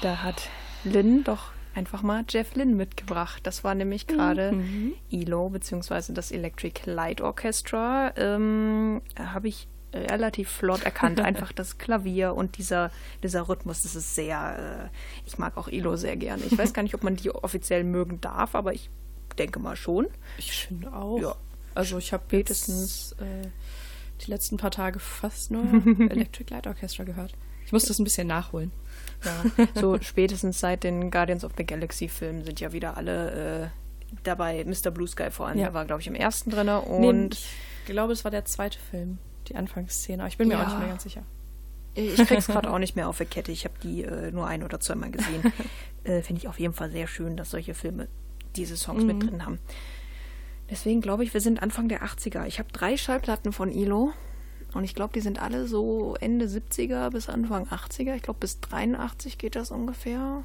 Da 0.03 0.21
hat 0.21 0.49
Lynn 0.83 1.23
doch 1.23 1.53
einfach 1.75 2.01
mal 2.01 2.25
Jeff 2.27 2.55
Lynn 2.55 2.75
mitgebracht. 2.75 3.39
Das 3.43 3.63
war 3.63 3.73
nämlich 3.73 4.05
gerade 4.05 4.61
ELO, 5.09 5.47
beziehungsweise 5.47 6.11
das 6.11 6.31
Electric 6.31 6.81
Light 6.83 7.21
Orchestra. 7.21 8.11
Ähm, 8.17 9.01
Habe 9.17 9.47
ich 9.47 9.69
relativ 9.93 10.49
flott 10.49 10.83
erkannt. 10.83 11.19
Einfach 11.21 11.53
das 11.53 11.77
Klavier 11.77 12.35
und 12.35 12.57
dieser, 12.57 12.91
dieser 13.23 13.47
Rhythmus, 13.47 13.83
das 13.83 13.95
ist 13.95 14.13
sehr, 14.13 14.89
äh, 14.91 14.97
ich 15.25 15.37
mag 15.37 15.55
auch 15.55 15.69
ELO 15.69 15.95
sehr 15.95 16.17
gerne. 16.17 16.43
Ich 16.43 16.57
weiß 16.57 16.73
gar 16.73 16.83
nicht, 16.83 16.95
ob 16.95 17.03
man 17.03 17.15
die 17.15 17.33
offiziell 17.33 17.85
mögen 17.85 18.19
darf, 18.19 18.55
aber 18.55 18.73
ich 18.73 18.89
denke 19.37 19.59
mal 19.59 19.77
schon. 19.77 20.07
Ich 20.37 20.51
finde 20.51 20.91
auch. 20.91 21.21
Ja. 21.21 21.35
Also 21.75 21.97
ich 21.97 22.11
habe 22.11 22.23
spätestens 22.27 23.13
äh, 23.13 23.47
die 24.25 24.31
letzten 24.31 24.57
paar 24.57 24.71
Tage 24.71 24.99
fast 24.99 25.49
nur 25.49 25.63
Electric 26.09 26.53
Light 26.53 26.67
Orchestra 26.67 27.05
gehört. 27.05 27.33
Ich 27.65 27.71
muss 27.71 27.85
das 27.85 27.99
ein 27.99 28.03
bisschen 28.03 28.27
nachholen. 28.27 28.73
Ja, 29.25 29.67
so 29.79 29.97
spätestens 30.01 30.59
seit 30.59 30.83
den 30.83 31.11
Guardians 31.11 31.43
of 31.45 31.51
the 31.57 31.65
Galaxy 31.65 32.07
Filmen 32.07 32.43
sind 32.43 32.59
ja 32.59 32.71
wieder 32.73 32.97
alle 32.97 33.63
äh, 33.63 34.17
dabei. 34.23 34.63
Mr. 34.65 34.91
Blue 34.91 35.07
Sky 35.07 35.31
vor 35.31 35.47
allem, 35.47 35.57
Ja. 35.57 35.65
der 35.65 35.73
war, 35.73 35.85
glaube 35.85 36.01
ich, 36.01 36.07
im 36.07 36.15
ersten 36.15 36.49
drin. 36.51 36.65
Nee, 36.67 37.07
Und 37.07 37.33
ich 37.35 37.85
glaube, 37.85 38.13
es 38.13 38.23
war 38.23 38.31
der 38.31 38.45
zweite 38.45 38.77
Film, 38.91 39.17
die 39.47 39.55
Anfangsszene. 39.55 40.21
Aber 40.23 40.27
ich 40.29 40.37
bin 40.37 40.47
mir 40.47 40.55
Ja. 40.55 40.63
auch 40.63 40.67
nicht 40.67 40.79
mehr 40.79 40.87
ganz 40.89 41.03
sicher. 41.03 41.23
ich 41.95 42.15
krieg's 42.27 42.47
gerade 42.47 42.69
auch 42.73 42.79
nicht 42.79 42.95
mehr 42.95 43.07
auf 43.09 43.17
der 43.17 43.25
Kette. 43.27 43.51
Ich 43.51 43.65
habe 43.65 43.75
die 43.81 44.03
äh, 44.03 44.31
nur 44.31 44.47
ein 44.47 44.63
oder 44.63 44.79
zweimal 44.79 45.11
gesehen. 45.11 45.41
äh, 46.03 46.21
Finde 46.21 46.41
ich 46.41 46.47
auf 46.47 46.59
jeden 46.59 46.73
Fall 46.73 46.91
sehr 46.91 47.07
schön, 47.07 47.37
dass 47.37 47.51
solche 47.51 47.73
Filme 47.73 48.07
diese 48.55 48.77
Songs 48.77 49.03
mit 49.03 49.21
drin 49.23 49.45
haben. 49.45 49.59
Deswegen 50.69 51.01
glaube 51.01 51.23
ich, 51.23 51.33
wir 51.33 51.41
sind 51.41 51.61
Anfang 51.61 51.89
der 51.89 52.03
80er. 52.03 52.45
Ich 52.45 52.59
habe 52.59 52.71
drei 52.71 52.97
Schallplatten 52.97 53.51
von 53.51 53.71
Ilo. 53.71 54.13
Und 54.73 54.83
ich 54.83 54.95
glaube, 54.95 55.13
die 55.13 55.21
sind 55.21 55.41
alle 55.41 55.67
so 55.67 56.15
Ende 56.19 56.45
70er 56.45 57.11
bis 57.11 57.29
Anfang 57.29 57.67
80er. 57.67 58.15
Ich 58.15 58.23
glaube, 58.23 58.39
bis 58.39 58.59
83 58.61 59.37
geht 59.37 59.55
das 59.55 59.71
ungefähr. 59.71 60.43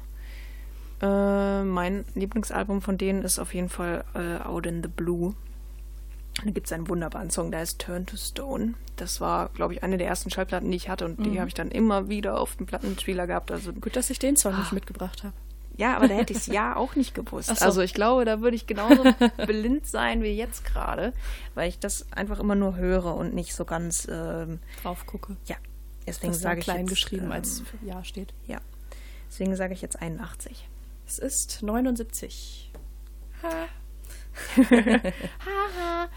Äh, 1.01 1.63
mein 1.63 2.05
Lieblingsalbum 2.15 2.81
von 2.81 2.97
denen 2.97 3.23
ist 3.23 3.39
auf 3.39 3.53
jeden 3.53 3.69
Fall 3.69 4.03
äh, 4.13 4.43
Out 4.43 4.65
in 4.65 4.83
the 4.83 4.89
Blue. 4.89 5.33
Da 6.43 6.51
gibt 6.51 6.67
es 6.67 6.73
einen 6.73 6.87
wunderbaren 6.87 7.29
Song, 7.29 7.51
der 7.51 7.61
heißt 7.61 7.79
Turn 7.79 8.05
to 8.05 8.15
Stone. 8.15 8.75
Das 8.95 9.19
war, 9.19 9.49
glaube 9.49 9.73
ich, 9.73 9.83
eine 9.83 9.97
der 9.97 10.07
ersten 10.07 10.29
Schallplatten, 10.29 10.71
die 10.71 10.77
ich 10.77 10.89
hatte. 10.89 11.05
Und 11.05 11.25
die 11.25 11.39
habe 11.39 11.47
ich 11.47 11.53
dann 11.53 11.69
immer 11.69 12.09
wieder 12.09 12.39
auf 12.39 12.55
dem 12.55 12.65
Plattenspieler 12.65 13.27
gehabt. 13.27 13.51
Also 13.51 13.73
Gut, 13.73 13.95
dass 13.95 14.09
ich 14.09 14.19
den 14.19 14.35
Song 14.35 14.57
nicht 14.57 14.71
mitgebracht 14.71 15.23
habe. 15.23 15.33
Ja, 15.79 15.95
aber 15.95 16.09
da 16.09 16.15
hätte 16.15 16.33
ich 16.33 16.39
es 16.39 16.47
ja 16.47 16.75
auch 16.75 16.95
nicht 16.95 17.15
gewusst. 17.15 17.55
So. 17.55 17.65
Also 17.65 17.81
ich 17.81 17.93
glaube, 17.93 18.25
da 18.25 18.41
würde 18.41 18.55
ich 18.55 18.67
genauso 18.67 19.03
blind 19.47 19.87
sein 19.87 20.21
wie 20.21 20.27
jetzt 20.35 20.65
gerade, 20.65 21.13
weil 21.55 21.69
ich 21.69 21.79
das 21.79 22.05
einfach 22.11 22.39
immer 22.39 22.55
nur 22.55 22.75
höre 22.75 23.15
und 23.15 23.33
nicht 23.33 23.55
so 23.55 23.63
ganz, 23.63 24.05
ähm, 24.11 24.59
Drauf 24.83 25.05
gucke. 25.05 25.37
ja. 25.45 25.55
Deswegen 26.05 26.33
Das 26.33 26.41
da 26.41 26.49
sage 26.49 26.59
ich 26.59 26.65
klein 26.65 26.79
jetzt, 26.81 26.89
geschrieben 26.89 27.25
ähm, 27.27 27.31
als 27.31 27.63
Ja 27.81 28.03
steht. 28.03 28.33
ja. 28.45 28.59
Deswegen 29.29 29.55
sage 29.55 29.73
ich 29.73 29.81
jetzt 29.81 30.01
81. 30.01 30.67
Es 31.07 31.19
ist 31.19 31.63
79. 31.63 32.71
Ha. 35.45 36.07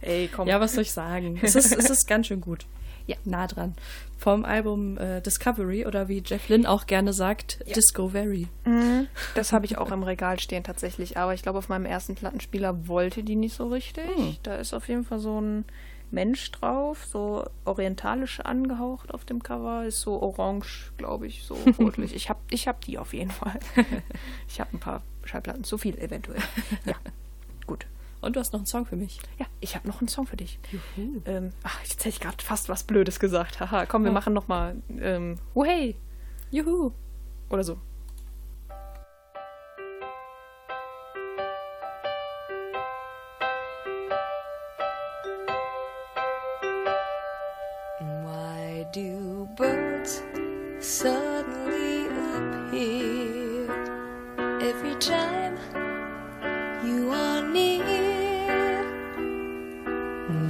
Ey, 0.00 0.28
komm. 0.28 0.48
Ja, 0.48 0.60
was 0.60 0.74
soll 0.74 0.82
ich 0.82 0.92
sagen? 0.92 1.38
Es 1.42 1.54
ist, 1.54 1.72
es 1.72 1.90
ist 1.90 2.06
ganz 2.06 2.26
schön 2.26 2.40
gut. 2.40 2.66
Ja. 3.06 3.16
Nah 3.24 3.46
dran. 3.46 3.74
Vom 4.16 4.44
Album 4.44 4.96
äh, 4.96 5.20
Discovery 5.20 5.84
oder 5.86 6.08
wie 6.08 6.22
Jeff 6.24 6.48
Lynne 6.48 6.68
auch 6.68 6.86
gerne 6.86 7.12
sagt, 7.12 7.58
Disco 7.74 8.08
Very. 8.08 8.48
Das 9.34 9.52
habe 9.52 9.66
ich 9.66 9.76
auch 9.78 9.90
im 9.90 10.02
Regal 10.02 10.40
stehen 10.40 10.64
tatsächlich. 10.64 11.18
Aber 11.18 11.34
ich 11.34 11.42
glaube, 11.42 11.58
auf 11.58 11.68
meinem 11.68 11.84
ersten 11.84 12.14
Plattenspieler 12.14 12.88
wollte 12.88 13.22
die 13.22 13.36
nicht 13.36 13.54
so 13.54 13.68
richtig. 13.68 14.08
Hm. 14.16 14.36
Da 14.42 14.56
ist 14.56 14.72
auf 14.72 14.88
jeden 14.88 15.04
Fall 15.04 15.18
so 15.18 15.40
ein 15.40 15.64
Mensch 16.10 16.50
drauf, 16.52 17.04
so 17.04 17.44
orientalisch 17.64 18.40
angehaucht 18.40 19.12
auf 19.12 19.24
dem 19.24 19.42
Cover. 19.42 19.84
Ist 19.84 20.00
so 20.00 20.22
orange, 20.22 20.92
glaube 20.96 21.26
ich, 21.26 21.42
so 21.44 21.54
rotlich. 21.78 22.14
ich 22.14 22.30
habe 22.30 22.40
ich 22.50 22.66
hab 22.68 22.80
die 22.82 22.98
auf 22.98 23.12
jeden 23.12 23.30
Fall. 23.30 23.58
ich 24.48 24.60
habe 24.60 24.70
ein 24.72 24.80
paar 24.80 25.02
Schallplatten, 25.24 25.64
zu 25.64 25.76
viel 25.76 25.98
eventuell. 25.98 26.40
Ja. 26.86 26.94
Und 28.24 28.36
du 28.36 28.40
hast 28.40 28.52
noch 28.52 28.60
einen 28.60 28.66
Song 28.66 28.86
für 28.86 28.96
mich. 28.96 29.20
Ja, 29.38 29.46
ich 29.60 29.74
habe 29.76 29.86
noch 29.86 30.00
einen 30.00 30.08
Song 30.08 30.26
für 30.26 30.36
dich. 30.36 30.58
Ähm, 31.26 31.50
ach, 31.62 31.80
jetzt 31.82 32.00
hätte 32.00 32.08
ich 32.08 32.20
gerade 32.20 32.42
fast 32.42 32.68
was 32.68 32.84
Blödes 32.84 33.20
gesagt. 33.20 33.60
Haha, 33.60 33.86
komm, 33.86 34.04
wir 34.04 34.12
machen 34.12 34.32
noch 34.32 34.48
mal 34.48 34.76
ähm, 35.00 35.38
Hey 35.54 35.96
Juhu. 36.50 36.92
oder 37.50 37.64
so. 37.64 37.78
Why 48.00 48.86
do 48.92 49.48
birds 49.56 50.22
suddenly 50.80 52.06
appear 52.36 53.70
every 54.60 54.94
time 54.98 55.43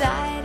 And 0.00 0.35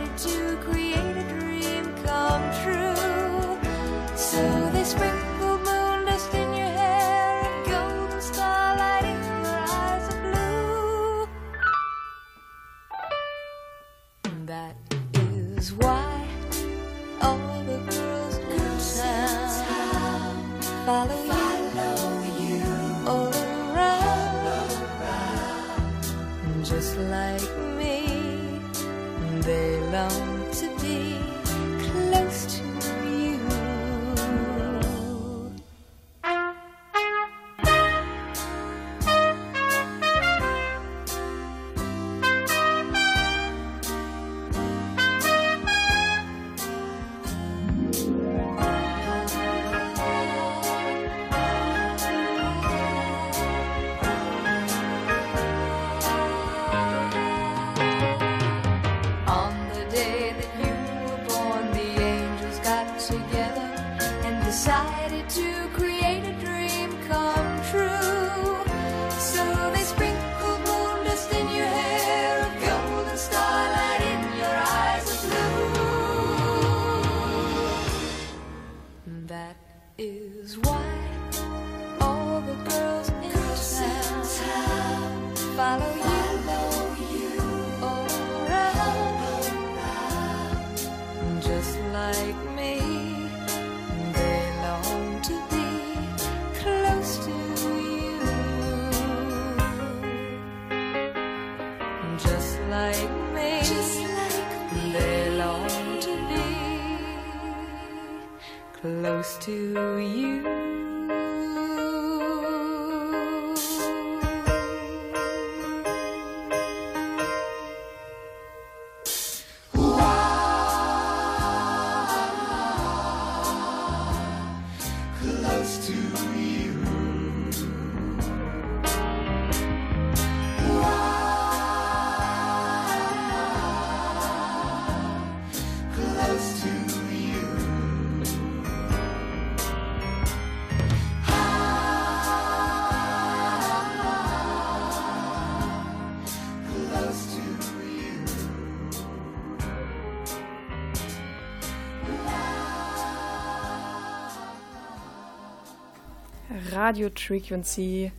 Radio 156.82 157.10
Frequency, 157.14 158.10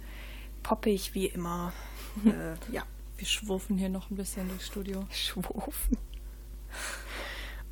poppig 0.63 1.13
wie 1.13 1.25
immer. 1.25 1.73
äh, 2.25 2.55
ja, 2.73 2.83
Wir 3.17 3.27
schwurfen 3.27 3.77
hier 3.77 3.89
noch 3.89 4.09
ein 4.09 4.15
bisschen 4.15 4.47
durchs 4.47 4.67
Studio. 4.67 5.05
schwufen. 5.11 5.97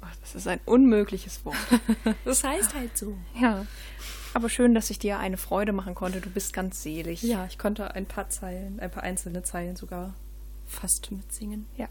Oh, 0.02 0.08
das 0.20 0.36
ist 0.36 0.48
ein 0.50 0.60
unmögliches 0.66 1.46
Wort. 1.46 1.56
Das 2.26 2.44
heißt 2.44 2.76
halt 2.76 2.98
so. 2.98 3.18
ja. 3.40 3.66
Aber 4.34 4.50
schön, 4.50 4.74
dass 4.74 4.90
ich 4.90 5.00
dir 5.00 5.18
eine 5.18 5.38
Freude 5.38 5.72
machen 5.72 5.96
konnte. 5.96 6.20
Du 6.20 6.30
bist 6.30 6.52
ganz 6.52 6.84
selig. 6.84 7.22
Ja, 7.24 7.46
ich 7.46 7.58
konnte 7.58 7.96
ein 7.96 8.06
paar 8.06 8.28
Zeilen, 8.28 8.82
ein 8.82 8.92
paar 8.92 9.04
einzelne 9.04 9.44
Zeilen 9.44 9.78
sogar 9.78 10.14
fast 10.66 11.10
mitsingen. 11.10 11.68
Ja. 11.78 11.88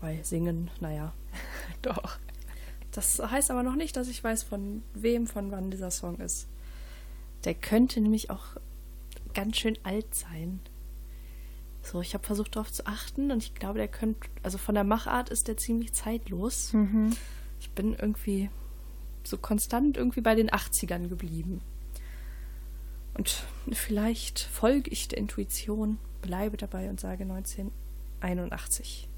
Weil 0.00 0.24
singen, 0.24 0.70
naja. 0.78 1.12
Doch. 1.82 2.18
Das 2.92 3.18
heißt 3.18 3.50
aber 3.50 3.64
noch 3.64 3.74
nicht, 3.74 3.96
dass 3.96 4.06
ich 4.06 4.22
weiß, 4.22 4.44
von 4.44 4.84
wem, 4.94 5.26
von 5.26 5.50
wann 5.50 5.72
dieser 5.72 5.90
Song 5.90 6.20
ist. 6.20 6.46
Der 7.46 7.54
könnte 7.54 8.00
nämlich 8.02 8.28
auch 8.28 8.44
ganz 9.32 9.56
schön 9.56 9.78
alt 9.84 10.14
sein. 10.14 10.60
So, 11.82 12.00
ich 12.00 12.12
habe 12.14 12.24
versucht 12.24 12.56
darauf 12.56 12.72
zu 12.72 12.84
achten 12.86 13.30
und 13.30 13.42
ich 13.42 13.54
glaube, 13.54 13.78
der 13.78 13.88
könnte, 13.88 14.28
also 14.42 14.58
von 14.58 14.74
der 14.74 14.84
Machart 14.84 15.30
ist 15.30 15.46
der 15.46 15.56
ziemlich 15.56 15.92
zeitlos. 15.92 16.72
Ich 17.60 17.70
bin 17.70 17.94
irgendwie 17.94 18.50
so 19.22 19.38
konstant 19.38 19.96
irgendwie 19.96 20.20
bei 20.20 20.34
den 20.34 20.50
80ern 20.50 21.08
geblieben. 21.08 21.62
Und 23.14 23.44
vielleicht 23.72 24.40
folge 24.40 24.90
ich 24.90 25.08
der 25.08 25.18
Intuition, 25.18 25.98
bleibe 26.22 26.56
dabei 26.56 26.90
und 26.90 27.00
sage 27.00 27.22
1981. 27.22 29.08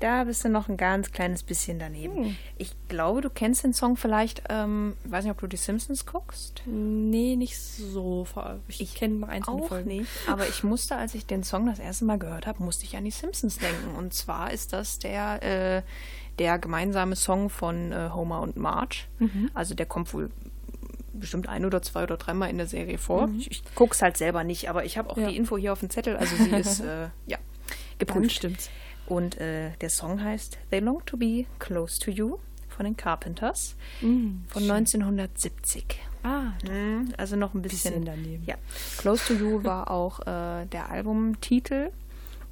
Da 0.00 0.24
bist 0.24 0.44
du 0.44 0.48
noch 0.50 0.68
ein 0.68 0.76
ganz 0.76 1.10
kleines 1.12 1.42
bisschen 1.42 1.78
daneben. 1.78 2.36
Ich 2.58 2.72
glaube, 2.88 3.22
du 3.22 3.30
kennst 3.30 3.64
den 3.64 3.72
Song 3.72 3.96
vielleicht, 3.96 4.42
ähm, 4.50 4.94
weiß 5.04 5.24
nicht, 5.24 5.30
ob 5.32 5.40
du 5.40 5.46
die 5.46 5.56
Simpsons 5.56 6.04
guckst. 6.04 6.62
Nee, 6.66 7.36
nicht 7.36 7.58
so. 7.58 8.24
vor- 8.24 8.58
Ich, 8.68 8.94
kenne 8.94 9.14
mal 9.14 9.30
einzelne 9.30 9.62
Auch 9.62 9.68
Folgen. 9.68 9.88
nicht. 9.88 10.10
Aber 10.28 10.46
ich 10.48 10.62
musste, 10.64 10.96
als 10.96 11.14
ich 11.14 11.26
den 11.26 11.42
Song 11.44 11.66
das 11.66 11.78
erste 11.78 12.04
Mal 12.04 12.18
gehört 12.18 12.46
habe, 12.46 12.62
musste 12.62 12.84
ich 12.84 12.96
an 12.96 13.04
die 13.04 13.10
Simpsons 13.10 13.58
denken. 13.58 13.96
Und 13.96 14.12
zwar 14.12 14.52
ist 14.52 14.72
das 14.74 14.98
der, 14.98 15.42
äh, 15.42 15.82
der 16.38 16.58
gemeinsame 16.58 17.16
Song 17.16 17.48
von 17.48 17.92
äh, 17.92 18.10
Homer 18.12 18.42
und 18.42 18.56
Marge. 18.56 18.96
Also 19.54 19.74
der 19.74 19.86
kommt 19.86 20.12
wohl 20.12 20.30
bestimmt 21.14 21.48
ein 21.48 21.64
oder 21.64 21.80
zwei 21.80 22.02
oder 22.02 22.16
dreimal 22.16 22.50
in 22.50 22.58
der 22.58 22.66
Serie 22.66 22.98
vor. 22.98 23.30
Ich, 23.38 23.50
ich 23.50 23.74
gucke 23.74 23.94
es 23.94 24.02
halt 24.02 24.16
selber 24.16 24.44
nicht, 24.44 24.68
aber 24.68 24.84
ich 24.84 24.98
habe 24.98 25.08
auch 25.10 25.16
Ja. 25.16 25.28
die 25.28 25.36
Info 25.36 25.56
hier 25.56 25.72
auf 25.72 25.80
dem 25.80 25.88
Zettel. 25.90 26.16
Also 26.16 26.36
sie 26.36 26.50
ist, 26.50 26.80
äh, 26.80 27.08
ja, 27.26 27.38
geprüft. 27.98 28.32
stimmt's. 28.32 28.68
Und 29.06 29.38
äh, 29.40 29.70
der 29.80 29.90
Song 29.90 30.22
heißt 30.22 30.58
They 30.70 30.80
Long 30.80 31.04
to 31.06 31.16
Be 31.16 31.44
Close 31.58 31.98
to 32.00 32.10
You 32.10 32.38
von 32.68 32.84
den 32.86 32.96
Carpenters 32.96 33.76
von 34.48 34.70
1970. 34.70 35.84
Ah, 36.22 36.52
Mhm, 36.68 37.12
Also 37.18 37.36
noch 37.36 37.52
ein 37.54 37.60
bisschen, 37.62 38.00
Bisschen 38.00 38.04
daneben. 38.06 38.42
Ja, 38.46 38.54
Close 38.98 39.26
to 39.28 39.34
You 39.34 39.62
war 39.62 39.90
auch 39.90 40.20
äh, 40.20 40.64
der 40.66 40.90
Albumtitel. 40.90 41.90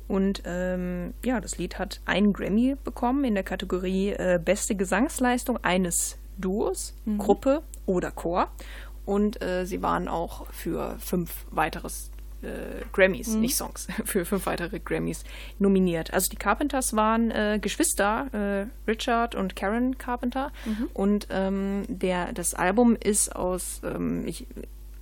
Und 0.08 0.42
ähm, 0.44 1.14
ja, 1.24 1.40
das 1.40 1.56
Lied 1.58 1.78
hat 1.78 2.00
einen 2.04 2.32
Grammy 2.34 2.76
bekommen 2.84 3.24
in 3.24 3.34
der 3.34 3.44
Kategorie 3.44 4.10
äh, 4.10 4.38
Beste 4.44 4.74
Gesangsleistung 4.76 5.56
eines 5.64 6.18
Duos, 6.36 6.92
Gruppe 7.18 7.62
oder 7.86 8.10
Chor. 8.10 8.48
Und 9.06 9.42
äh, 9.42 9.64
sie 9.64 9.80
waren 9.82 10.06
auch 10.08 10.46
für 10.52 10.96
fünf 11.00 11.46
weiteres 11.50 12.10
äh, 12.42 12.84
Grammys, 12.92 13.28
nicht 13.28 13.56
Songs, 13.56 13.88
für 14.04 14.24
fünf 14.24 14.46
weitere 14.46 14.78
Grammys 14.80 15.24
nominiert. 15.58 16.12
Also 16.12 16.28
die 16.30 16.36
Carpenters 16.36 16.94
waren 16.96 17.30
äh, 17.30 17.58
Geschwister, 17.60 18.26
äh, 18.86 18.90
Richard 18.90 19.34
und 19.34 19.56
Karen 19.56 19.98
Carpenter. 19.98 20.52
Und 20.94 21.28
ähm, 21.30 21.84
der, 21.88 22.32
das 22.32 22.54
Album 22.54 22.96
ist 22.96 23.34
aus, 23.34 23.80
ähm, 23.84 24.26
ich 24.26 24.46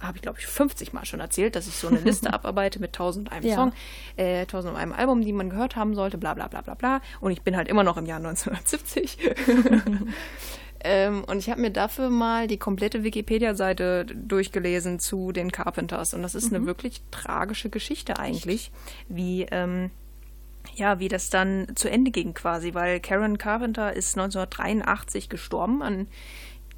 habe 0.01 0.17
ich 0.17 0.23
glaube 0.23 0.39
ich 0.39 0.47
50 0.47 0.95
Mal 0.95 1.05
schon 1.05 1.21
erzählt, 1.21 1.55
dass 1.57 1.67
ich 1.67 1.75
so 1.75 1.89
eine 1.89 1.99
Liste 1.99 2.33
abarbeite 2.33 2.81
mit 2.81 2.91
1000 2.91 3.31
einem 3.33 3.45
Ja. 3.47 3.55
Song, 3.55 3.73
äh, 4.17 4.41
1000 4.41 4.75
einem 4.77 4.93
Album, 4.93 5.21
die 5.23 5.33
man 5.35 5.51
gehört 5.51 5.77
haben 5.77 5.95
sollte, 5.95 6.17
bla 6.17 6.33
bla 6.35 6.49
bla 6.49 6.63
bla 6.63 6.75
bla. 6.75 7.01
Und 7.21 7.33
ich 7.33 7.43
bin 7.43 7.55
halt 7.57 7.69
immer 7.69 7.83
noch 7.85 7.97
im 7.99 8.07
Jahr 8.07 8.17
1970. 8.19 9.19
Ähm, 10.83 11.25
und 11.25 11.39
ich 11.39 11.51
habe 11.51 11.61
mir 11.61 11.71
dafür 11.71 12.11
mal 12.11 12.47
die 12.47 12.57
komplette 12.57 13.05
Wikipedia-Seite 13.05 14.07
durchgelesen 14.07 14.99
zu 14.99 15.33
den 15.33 15.53
Carpenters. 15.53 16.15
Und 16.15 16.23
das 16.23 16.35
ist 16.35 16.53
eine 16.53 16.65
wirklich 16.67 17.03
tragische 17.11 17.71
Geschichte 17.71 18.19
eigentlich, 18.19 18.73
wie, 19.09 19.47
ähm, 19.51 19.91
ja, 20.75 20.99
wie 20.99 21.09
das 21.09 21.31
dann 21.31 21.69
zu 21.75 21.91
Ende 21.91 22.11
ging 22.11 22.35
quasi, 22.35 22.75
weil 22.75 23.01
Karen 23.01 23.39
Carpenter 23.39 23.95
ist 23.95 24.17
1983 24.17 25.29
gestorben 25.29 25.83
an 25.83 26.07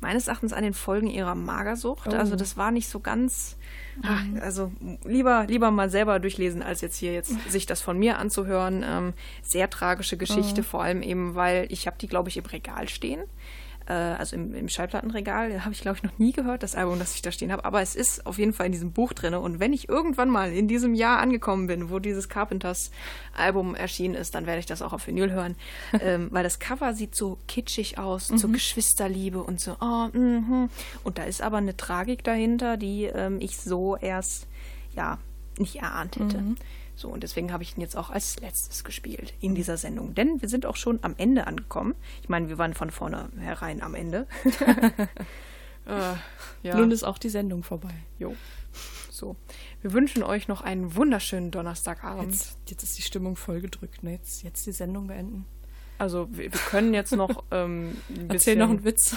meines 0.02 0.26
Erachtens 0.26 0.52
an 0.52 0.64
den 0.64 0.74
Folgen 0.74 1.06
ihrer 1.06 1.36
Magersucht. 1.36 2.12
Also 2.12 2.34
das 2.34 2.56
war 2.56 2.72
nicht 2.72 2.88
so 2.88 2.98
ganz. 2.98 3.56
Ach, 4.02 4.22
also 4.40 4.72
lieber, 5.04 5.46
lieber 5.46 5.70
mal 5.70 5.88
selber 5.90 6.18
durchlesen, 6.18 6.60
als 6.60 6.80
jetzt 6.80 6.96
hier 6.96 7.12
jetzt 7.12 7.36
sich 7.50 7.66
das 7.66 7.80
von 7.80 7.98
mir 7.98 8.18
anzuhören. 8.18 8.84
Ähm, 8.84 9.12
sehr 9.42 9.70
tragische 9.70 10.16
Geschichte, 10.16 10.62
vor 10.64 10.82
allem 10.82 11.02
eben, 11.02 11.36
weil 11.36 11.66
ich 11.70 11.86
habe 11.86 11.96
die, 12.00 12.08
glaube 12.08 12.28
ich, 12.30 12.36
im 12.36 12.46
Regal 12.46 12.88
stehen. 12.88 13.22
Äh, 13.88 13.92
also 13.92 14.36
im, 14.36 14.54
im 14.54 14.68
Schallplattenregal 14.68 15.64
habe 15.64 15.74
ich, 15.74 15.80
glaube 15.80 15.98
ich, 15.98 16.02
noch 16.02 16.18
nie 16.18 16.32
gehört, 16.32 16.62
das 16.62 16.74
Album, 16.74 16.98
das 16.98 17.14
ich 17.14 17.22
da 17.22 17.32
stehen 17.32 17.52
habe. 17.52 17.64
Aber 17.64 17.80
es 17.80 17.94
ist 17.94 18.26
auf 18.26 18.38
jeden 18.38 18.52
Fall 18.52 18.66
in 18.66 18.72
diesem 18.72 18.92
Buch 18.92 19.12
drin. 19.12 19.34
Und 19.34 19.60
wenn 19.60 19.72
ich 19.72 19.88
irgendwann 19.88 20.30
mal 20.30 20.52
in 20.52 20.68
diesem 20.68 20.94
Jahr 20.94 21.18
angekommen 21.18 21.66
bin, 21.66 21.90
wo 21.90 21.98
dieses 21.98 22.28
Carpenters-Album 22.28 23.74
erschienen 23.74 24.14
ist, 24.14 24.34
dann 24.34 24.46
werde 24.46 24.60
ich 24.60 24.66
das 24.66 24.82
auch 24.82 24.92
auf 24.92 25.06
Vinyl 25.06 25.32
hören. 25.32 25.56
ähm, 26.00 26.28
weil 26.30 26.44
das 26.44 26.58
Cover 26.58 26.94
sieht 26.94 27.14
so 27.14 27.38
kitschig 27.48 27.98
aus, 27.98 28.28
so 28.28 28.48
Geschwisterliebe 28.48 29.42
und 29.42 29.60
so. 29.60 29.76
Oh, 29.80 30.08
mhm. 30.12 30.68
Und 31.04 31.18
da 31.18 31.24
ist 31.24 31.42
aber 31.42 31.58
eine 31.58 31.76
Tragik 31.76 32.24
dahinter, 32.24 32.76
die 32.76 33.04
ähm, 33.04 33.38
ich 33.40 33.58
so 33.58 33.96
erst, 33.96 34.46
ja, 34.94 35.18
nicht 35.58 35.76
erahnt 35.76 36.16
hätte. 36.16 36.42
So, 36.94 37.08
und 37.08 37.22
deswegen 37.22 37.52
habe 37.52 37.62
ich 37.62 37.76
ihn 37.76 37.80
jetzt 37.80 37.96
auch 37.96 38.10
als 38.10 38.38
letztes 38.40 38.84
gespielt 38.84 39.34
in 39.40 39.54
dieser 39.54 39.76
Sendung. 39.76 40.14
Denn 40.14 40.40
wir 40.42 40.48
sind 40.48 40.66
auch 40.66 40.76
schon 40.76 40.98
am 41.02 41.14
Ende 41.16 41.46
angekommen. 41.46 41.94
Ich 42.22 42.28
meine, 42.28 42.48
wir 42.48 42.58
waren 42.58 42.74
von 42.74 42.90
vornherein 42.90 43.82
am 43.82 43.94
Ende. 43.94 44.26
äh, 45.86 46.14
ja. 46.62 46.76
Nun 46.76 46.90
ist 46.90 47.02
auch 47.02 47.18
die 47.18 47.30
Sendung 47.30 47.62
vorbei. 47.62 47.94
Jo. 48.18 48.34
So. 49.10 49.36
Wir 49.80 49.92
wünschen 49.92 50.22
euch 50.22 50.48
noch 50.48 50.60
einen 50.60 50.94
wunderschönen 50.94 51.50
Donnerstagabend. 51.50 52.32
Jetzt, 52.32 52.58
jetzt 52.68 52.82
ist 52.82 52.98
die 52.98 53.02
Stimmung 53.02 53.36
voll 53.36 53.60
gedrückt. 53.60 54.02
Ne? 54.02 54.12
Jetzt, 54.12 54.42
jetzt 54.42 54.66
die 54.66 54.72
Sendung 54.72 55.06
beenden. 55.06 55.46
Also, 55.98 56.28
wir, 56.30 56.52
wir 56.52 56.60
können 56.60 56.94
jetzt 56.94 57.12
noch 57.12 57.44
ähm, 57.50 57.96
ein 58.08 58.14
Erzähl 58.14 58.28
bisschen, 58.28 58.58
noch 58.58 58.70
einen 58.70 58.84
Witz. 58.84 59.16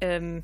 Ähm, 0.00 0.42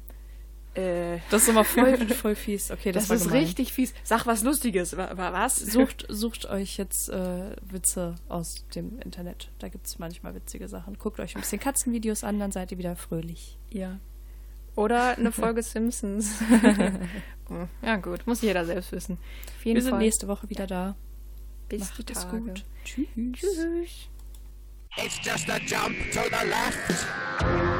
äh, 0.76 1.18
Das 1.30 1.42
ist 1.42 1.48
immer 1.48 1.64
voll, 1.64 1.96
voll 2.08 2.34
fies. 2.34 2.70
Okay, 2.70 2.92
das, 2.92 3.04
das, 3.04 3.10
war 3.10 3.16
ist 3.16 3.22
gemein. 3.24 3.38
richtig 3.40 3.72
fies. 3.72 3.94
Sag 4.04 4.26
was 4.26 4.42
Lustiges. 4.42 4.96
Wa- 4.96 5.16
wa- 5.16 5.32
Was? 5.32 5.56
Sucht, 5.56 6.06
sucht 6.10 6.46
euch 6.46 6.76
jetzt 6.76 7.08
äh, 7.08 7.56
Witze 7.62 8.14
aus 8.28 8.64
dem 8.74 8.98
Internet. 9.00 9.50
Da 9.58 9.68
gibt 9.68 9.86
es 9.86 9.98
manchmal 9.98 10.34
witzige 10.34 10.68
Sachen. 10.68 10.98
Guckt 10.98 11.18
euch 11.20 11.34
ein 11.36 11.40
bisschen 11.40 11.60
Katzenvideos 11.60 12.24
an, 12.24 12.38
dann 12.38 12.52
seid 12.52 12.72
ihr 12.72 12.78
wieder 12.78 12.96
fröhlich. 12.96 13.58
Ja. 13.70 13.98
Oder 14.74 15.16
eine 15.16 15.32
Folge 15.32 15.62
Simpsons. 15.64 16.34
Ja, 17.82 17.96
gut. 17.96 18.26
Muss 18.26 18.42
jeder 18.42 18.64
selbst 18.66 18.92
wissen. 18.92 19.18
Auf 19.58 19.64
jeden 19.64 19.76
Wir 19.76 19.82
sind 19.82 19.90
Fall. 19.92 20.00
nächste 20.00 20.28
Woche 20.28 20.50
wieder 20.50 20.66
da. 20.66 20.96
Bis 21.68 21.80
Macht 21.80 22.10
es 22.10 22.28
gut. 22.28 22.64
Tschüss. 22.84 23.06
Tschüss. 23.32 24.08
It's 24.98 25.18
just 25.24 25.48
a 25.50 25.58
jump 25.58 25.96
to 26.12 26.20
the 26.24 26.46
left. 26.48 27.75